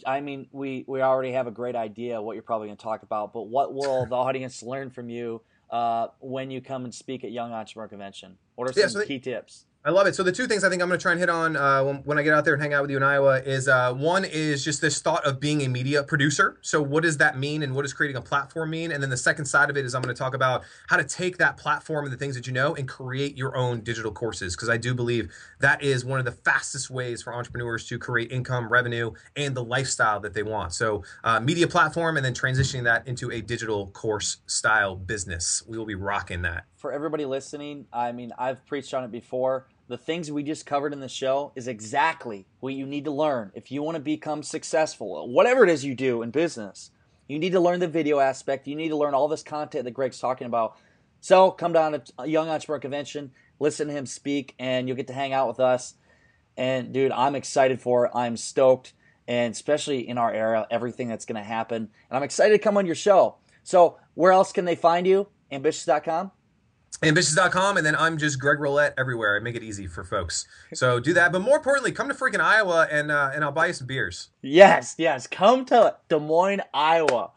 I 0.06 0.22
mean, 0.22 0.47
we 0.52 0.86
we 0.88 1.02
already 1.02 1.32
have 1.34 1.47
a 1.47 1.52
great 1.52 1.76
idea 1.76 2.22
what 2.22 2.34
you're 2.34 2.43
probably 2.43 2.68
going 2.68 2.78
to 2.78 2.84
talk 2.84 3.04
about, 3.04 3.34
but 3.34 3.43
what 3.47 3.74
will 3.74 4.06
the 4.06 4.16
audience 4.28 4.64
learn 4.64 4.89
from 4.89 5.10
you 5.10 5.41
uh, 5.70 6.08
when 6.20 6.52
you 6.52 6.62
come 6.62 6.86
and 6.86 6.93
speak 6.93 7.24
at 7.24 7.32
Young 7.32 7.52
Entrepreneur 7.52 7.88
Convention? 7.88 8.38
What 8.56 8.70
are 8.70 8.74
some 8.74 8.82
yeah, 8.82 8.88
so 8.88 9.06
key 9.06 9.20
tips? 9.20 9.66
I 9.89 9.91
love 9.91 10.05
it. 10.05 10.13
So 10.13 10.21
the 10.21 10.31
two 10.31 10.45
things 10.45 10.63
I 10.63 10.69
think 10.69 10.83
I'm 10.83 10.87
going 10.87 10.99
to 10.99 11.01
try 11.01 11.13
and 11.13 11.19
hit 11.19 11.31
on 11.31 11.57
uh, 11.57 11.83
when, 11.83 11.95
when, 12.03 12.19
I 12.19 12.21
get 12.21 12.31
out 12.31 12.45
there 12.45 12.53
and 12.53 12.61
hang 12.61 12.75
out 12.75 12.83
with 12.83 12.91
you 12.91 12.97
in 12.97 13.01
Iowa 13.01 13.39
is 13.39 13.67
uh, 13.67 13.91
one 13.91 14.23
is 14.23 14.63
just 14.63 14.81
this 14.81 15.01
thought 15.01 15.25
of 15.25 15.39
being 15.39 15.63
a 15.63 15.67
media 15.67 16.03
producer. 16.03 16.59
So 16.61 16.79
what 16.79 17.01
does 17.01 17.17
that 17.17 17.39
mean, 17.39 17.63
and 17.63 17.73
what 17.73 17.81
does 17.81 17.93
creating 17.93 18.15
a 18.15 18.21
platform 18.21 18.69
mean? 18.69 18.91
And 18.91 19.01
then 19.01 19.09
the 19.09 19.17
second 19.17 19.45
side 19.45 19.67
of 19.71 19.77
it 19.77 19.85
is 19.85 19.95
I'm 19.95 20.03
going 20.03 20.13
to 20.13 20.19
talk 20.19 20.35
about 20.35 20.63
how 20.89 20.97
to 20.97 21.03
take 21.03 21.37
that 21.39 21.57
platform 21.57 22.05
and 22.05 22.13
the 22.13 22.17
things 22.17 22.35
that 22.35 22.45
you 22.45 22.53
know 22.53 22.75
and 22.75 22.87
create 22.87 23.35
your 23.35 23.57
own 23.57 23.81
digital 23.81 24.11
courses 24.11 24.55
because 24.55 24.69
I 24.69 24.77
do 24.77 24.93
believe 24.93 25.33
that 25.59 25.81
is 25.81 26.05
one 26.05 26.19
of 26.19 26.25
the 26.25 26.33
fastest 26.33 26.91
ways 26.91 27.23
for 27.23 27.33
entrepreneurs 27.33 27.87
to 27.87 27.97
create 27.97 28.31
income, 28.31 28.71
revenue, 28.71 29.13
and 29.35 29.55
the 29.55 29.63
lifestyle 29.63 30.19
that 30.19 30.35
they 30.35 30.43
want. 30.43 30.71
So 30.73 31.03
uh, 31.23 31.39
media 31.39 31.67
platform 31.67 32.15
and 32.15 32.23
then 32.23 32.35
transitioning 32.35 32.83
that 32.83 33.07
into 33.07 33.31
a 33.31 33.41
digital 33.41 33.87
course 33.87 34.37
style 34.45 34.95
business. 34.95 35.63
We 35.67 35.79
will 35.79 35.87
be 35.87 35.95
rocking 35.95 36.43
that. 36.43 36.65
For 36.75 36.93
everybody 36.93 37.25
listening, 37.25 37.87
I 37.91 38.11
mean, 38.11 38.31
I've 38.37 38.63
preached 38.67 38.93
on 38.93 39.03
it 39.03 39.11
before 39.11 39.65
the 39.89 39.97
things 39.97 40.31
we 40.31 40.43
just 40.43 40.67
covered 40.67 40.93
in 40.93 40.99
the 40.99 41.09
show 41.09 41.51
is 41.55 41.67
exactly 41.67 42.45
what 42.59 42.75
you 42.75 42.85
need 42.85 43.05
to 43.05 43.11
learn 43.11 43.51
if 43.55 43.71
you 43.71 43.81
want 43.81 43.95
to 43.95 43.99
become 43.99 44.43
successful, 44.43 45.27
whatever 45.27 45.63
it 45.63 45.69
is 45.69 45.83
you 45.83 45.95
do 45.95 46.21
in 46.21 46.29
business. 46.29 46.91
You 47.27 47.39
need 47.39 47.53
to 47.53 47.59
learn 47.59 47.79
the 47.79 47.87
video 47.87 48.19
aspect. 48.19 48.67
You 48.67 48.75
need 48.75 48.89
to 48.89 48.95
learn 48.95 49.15
all 49.15 49.27
this 49.27 49.41
content 49.41 49.85
that 49.85 49.91
Greg's 49.91 50.19
talking 50.19 50.45
about. 50.45 50.77
So 51.21 51.49
come 51.49 51.73
down 51.73 51.93
to 51.93 52.03
a 52.19 52.27
Young 52.27 52.49
Entrepreneur 52.49 52.79
Convention, 52.79 53.31
listen 53.59 53.87
to 53.87 53.93
him 53.93 54.05
speak, 54.05 54.53
and 54.59 54.87
you'll 54.87 54.95
get 54.95 55.07
to 55.07 55.13
hang 55.13 55.33
out 55.33 55.47
with 55.47 55.59
us. 55.59 55.95
And 56.55 56.93
dude, 56.93 57.11
I'm 57.11 57.35
excited 57.35 57.81
for 57.81 58.05
it. 58.05 58.11
I'm 58.13 58.37
stoked. 58.37 58.93
and 59.27 59.53
especially 59.53 60.07
in 60.07 60.17
our 60.17 60.33
era, 60.33 60.67
everything 60.69 61.07
that's 61.07 61.25
going 61.25 61.41
to 61.41 61.47
happen. 61.47 61.77
And 61.77 62.17
I'm 62.17 62.23
excited 62.23 62.53
to 62.53 62.63
come 62.63 62.77
on 62.77 62.85
your 62.85 62.95
show. 62.95 63.35
So, 63.63 63.97
where 64.15 64.31
else 64.31 64.51
can 64.51 64.65
they 64.65 64.75
find 64.75 65.05
you? 65.05 65.27
Ambitious.com? 65.51 66.31
ambitious.com 67.02 67.78
and 67.78 67.86
then 67.86 67.95
i'm 67.95 68.18
just 68.18 68.39
greg 68.39 68.58
rollett 68.60 68.93
everywhere. 68.97 69.38
I 69.38 69.39
make 69.39 69.56
it 69.56 69.64
easy 69.64 69.88
for 69.88 70.04
folks. 70.04 70.47
So 70.74 71.00
do 71.00 71.14
that. 71.14 71.32
But 71.32 71.41
more 71.41 71.58
importantly 71.58 71.91
come 71.91 72.08
to 72.10 72.14
freaking 72.14 72.41
iowa 72.41 72.88
and 72.91 73.12
uh, 73.12 73.32
and 73.34 73.43
i'll 73.43 73.52
buy 73.52 73.68
you 73.68 73.74
some 73.74 73.88
beers. 73.88 74.30
Yes 74.41 74.95
yes. 74.97 75.28
Come 75.28 75.66
to 75.66 75.95
des 76.10 76.20
moines 76.20 76.62
iowa. 76.74 77.32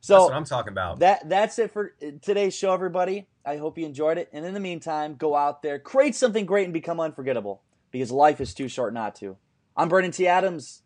So 0.00 0.14
that's 0.14 0.24
what 0.24 0.34
i'm 0.34 0.44
talking 0.44 0.72
about. 0.72 1.00
that 1.00 1.28
that's 1.28 1.58
it 1.58 1.72
for 1.72 1.94
today's 2.22 2.54
show 2.54 2.72
everybody. 2.72 3.26
I 3.44 3.56
hope 3.56 3.78
you 3.78 3.86
enjoyed 3.86 4.18
it. 4.18 4.28
And 4.32 4.44
in 4.44 4.54
the 4.54 4.60
meantime 4.60 5.14
go 5.14 5.34
out 5.34 5.62
there 5.62 5.78
create 5.78 6.14
something 6.14 6.46
great 6.46 6.64
and 6.64 6.72
become 6.72 7.00
unforgettable 7.00 7.62
because 7.90 8.10
life 8.12 8.40
is 8.40 8.54
too 8.54 8.68
short 8.68 8.94
not 8.94 9.14
to. 9.16 9.36
I'm 9.76 9.88
brandon 9.88 10.12
t. 10.12 10.26
Adams. 10.26 10.82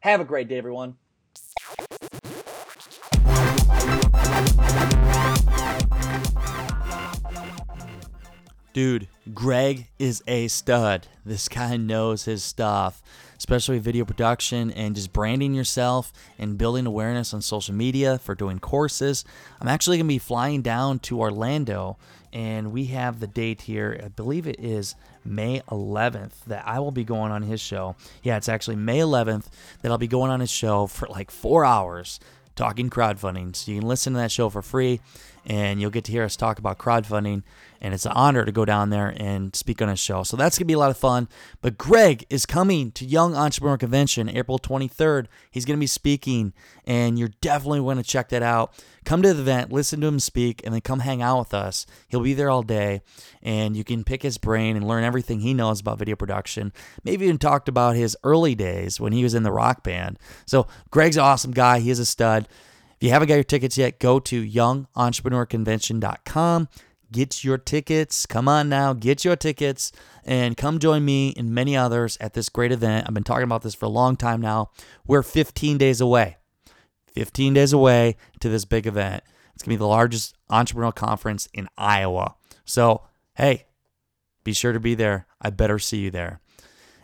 Have 0.00 0.20
a 0.20 0.24
great 0.24 0.48
day 0.48 0.58
everyone 0.58 0.96
Dude, 8.72 9.08
Greg 9.34 9.88
is 9.98 10.22
a 10.28 10.46
stud. 10.46 11.08
This 11.26 11.48
guy 11.48 11.76
knows 11.76 12.24
his 12.24 12.44
stuff, 12.44 13.02
especially 13.36 13.80
video 13.80 14.04
production 14.04 14.70
and 14.70 14.94
just 14.94 15.12
branding 15.12 15.54
yourself 15.54 16.12
and 16.38 16.56
building 16.56 16.86
awareness 16.86 17.34
on 17.34 17.42
social 17.42 17.74
media 17.74 18.18
for 18.18 18.36
doing 18.36 18.60
courses. 18.60 19.24
I'm 19.60 19.66
actually 19.66 19.96
going 19.96 20.06
to 20.06 20.14
be 20.14 20.18
flying 20.18 20.62
down 20.62 21.00
to 21.00 21.18
Orlando 21.18 21.98
and 22.32 22.70
we 22.70 22.84
have 22.86 23.18
the 23.18 23.26
date 23.26 23.62
here. 23.62 24.00
I 24.04 24.06
believe 24.06 24.46
it 24.46 24.60
is 24.60 24.94
May 25.24 25.62
11th 25.68 26.44
that 26.46 26.64
I 26.64 26.78
will 26.78 26.92
be 26.92 27.02
going 27.02 27.32
on 27.32 27.42
his 27.42 27.60
show. 27.60 27.96
Yeah, 28.22 28.36
it's 28.36 28.48
actually 28.48 28.76
May 28.76 29.00
11th 29.00 29.46
that 29.82 29.90
I'll 29.90 29.98
be 29.98 30.06
going 30.06 30.30
on 30.30 30.38
his 30.38 30.50
show 30.50 30.86
for 30.86 31.08
like 31.08 31.32
four 31.32 31.64
hours 31.64 32.20
talking 32.54 32.90
crowdfunding. 32.90 33.56
So 33.56 33.72
you 33.72 33.80
can 33.80 33.88
listen 33.88 34.12
to 34.12 34.18
that 34.18 34.30
show 34.30 34.48
for 34.48 34.62
free 34.62 35.00
and 35.46 35.80
you'll 35.80 35.90
get 35.90 36.04
to 36.04 36.12
hear 36.12 36.24
us 36.24 36.36
talk 36.36 36.58
about 36.58 36.78
crowdfunding. 36.78 37.42
And 37.82 37.94
it's 37.94 38.04
an 38.04 38.12
honor 38.12 38.44
to 38.44 38.52
go 38.52 38.66
down 38.66 38.90
there 38.90 39.14
and 39.16 39.56
speak 39.56 39.80
on 39.80 39.88
a 39.88 39.96
show. 39.96 40.22
So 40.22 40.36
that's 40.36 40.58
going 40.58 40.66
to 40.66 40.70
be 40.70 40.74
a 40.74 40.78
lot 40.78 40.90
of 40.90 40.98
fun. 40.98 41.28
But 41.62 41.78
Greg 41.78 42.26
is 42.28 42.44
coming 42.44 42.92
to 42.92 43.06
Young 43.06 43.34
Entrepreneur 43.34 43.78
Convention 43.78 44.28
April 44.28 44.58
23rd. 44.58 45.28
He's 45.50 45.64
going 45.64 45.78
to 45.78 45.80
be 45.80 45.86
speaking, 45.86 46.52
and 46.84 47.18
you're 47.18 47.30
definitely 47.40 47.80
going 47.80 47.96
to 47.96 48.02
check 48.02 48.28
that 48.28 48.42
out. 48.42 48.74
Come 49.06 49.22
to 49.22 49.32
the 49.32 49.40
event, 49.40 49.72
listen 49.72 50.02
to 50.02 50.08
him 50.08 50.20
speak, 50.20 50.60
and 50.62 50.74
then 50.74 50.82
come 50.82 51.00
hang 51.00 51.22
out 51.22 51.38
with 51.38 51.54
us. 51.54 51.86
He'll 52.08 52.20
be 52.20 52.34
there 52.34 52.50
all 52.50 52.62
day, 52.62 53.00
and 53.42 53.74
you 53.74 53.82
can 53.82 54.04
pick 54.04 54.22
his 54.22 54.36
brain 54.36 54.76
and 54.76 54.86
learn 54.86 55.02
everything 55.02 55.40
he 55.40 55.54
knows 55.54 55.80
about 55.80 55.98
video 55.98 56.16
production. 56.16 56.74
Maybe 57.02 57.24
even 57.24 57.38
talked 57.38 57.66
about 57.66 57.96
his 57.96 58.14
early 58.22 58.54
days 58.54 59.00
when 59.00 59.14
he 59.14 59.22
was 59.22 59.32
in 59.32 59.42
the 59.42 59.52
rock 59.52 59.82
band. 59.82 60.18
So 60.44 60.66
Greg's 60.90 61.16
an 61.16 61.22
awesome 61.22 61.52
guy. 61.52 61.80
He 61.80 61.90
is 61.90 61.98
a 61.98 62.04
stud. 62.04 62.46
If 63.00 63.06
you 63.06 63.12
haven't 63.12 63.28
got 63.28 63.36
your 63.36 63.44
tickets 63.44 63.78
yet, 63.78 63.98
go 63.98 64.20
to 64.20 64.46
youngentrepreneur.convention.com. 64.46 66.68
Get 67.10 67.42
your 67.42 67.56
tickets. 67.56 68.26
Come 68.26 68.46
on 68.46 68.68
now, 68.68 68.92
get 68.92 69.24
your 69.24 69.36
tickets 69.36 69.90
and 70.22 70.54
come 70.54 70.78
join 70.78 71.02
me 71.02 71.32
and 71.34 71.50
many 71.50 71.74
others 71.74 72.18
at 72.20 72.34
this 72.34 72.50
great 72.50 72.72
event. 72.72 73.06
I've 73.08 73.14
been 73.14 73.24
talking 73.24 73.44
about 73.44 73.62
this 73.62 73.74
for 73.74 73.86
a 73.86 73.88
long 73.88 74.16
time 74.16 74.42
now. 74.42 74.72
We're 75.06 75.22
15 75.22 75.78
days 75.78 76.02
away. 76.02 76.36
15 77.14 77.54
days 77.54 77.72
away 77.72 78.16
to 78.40 78.50
this 78.50 78.66
big 78.66 78.86
event. 78.86 79.24
It's 79.54 79.62
going 79.62 79.74
to 79.74 79.78
be 79.78 79.82
the 79.82 79.86
largest 79.86 80.36
entrepreneurial 80.50 80.94
conference 80.94 81.48
in 81.54 81.68
Iowa. 81.78 82.34
So, 82.66 83.04
hey, 83.34 83.64
be 84.44 84.52
sure 84.52 84.74
to 84.74 84.80
be 84.80 84.94
there. 84.94 85.26
I 85.40 85.48
better 85.48 85.78
see 85.78 86.00
you 86.00 86.10
there. 86.10 86.42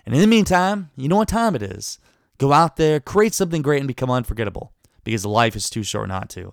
And 0.05 0.15
in 0.15 0.21
the 0.21 0.27
meantime, 0.27 0.91
you 0.95 1.09
know 1.09 1.17
what 1.17 1.29
time 1.29 1.57
it 1.57 1.63
is. 1.63 1.99
Go 2.37 2.53
out 2.53 2.77
there, 2.77 3.01
create 3.01 3.33
something 3.33 3.63
great, 3.63 3.79
and 3.79 3.89
become 3.89 4.11
unforgettable 4.11 4.75
because 5.07 5.25
life 5.25 5.55
is 5.55 5.71
too 5.71 5.85
short 5.85 6.09
not 6.09 6.29
to. 6.29 6.53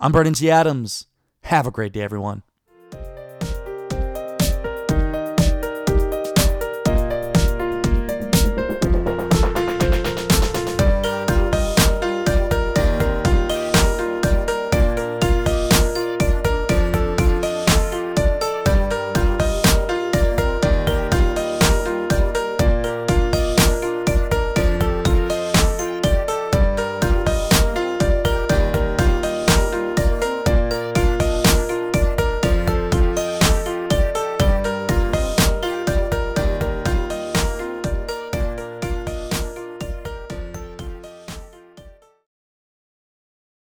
I'm 0.00 0.10
Brandon 0.10 0.34
T. 0.34 0.50
Adams. 0.50 1.06
Have 1.42 1.68
a 1.68 1.70
great 1.70 1.92
day, 1.92 2.02
everyone. 2.02 2.42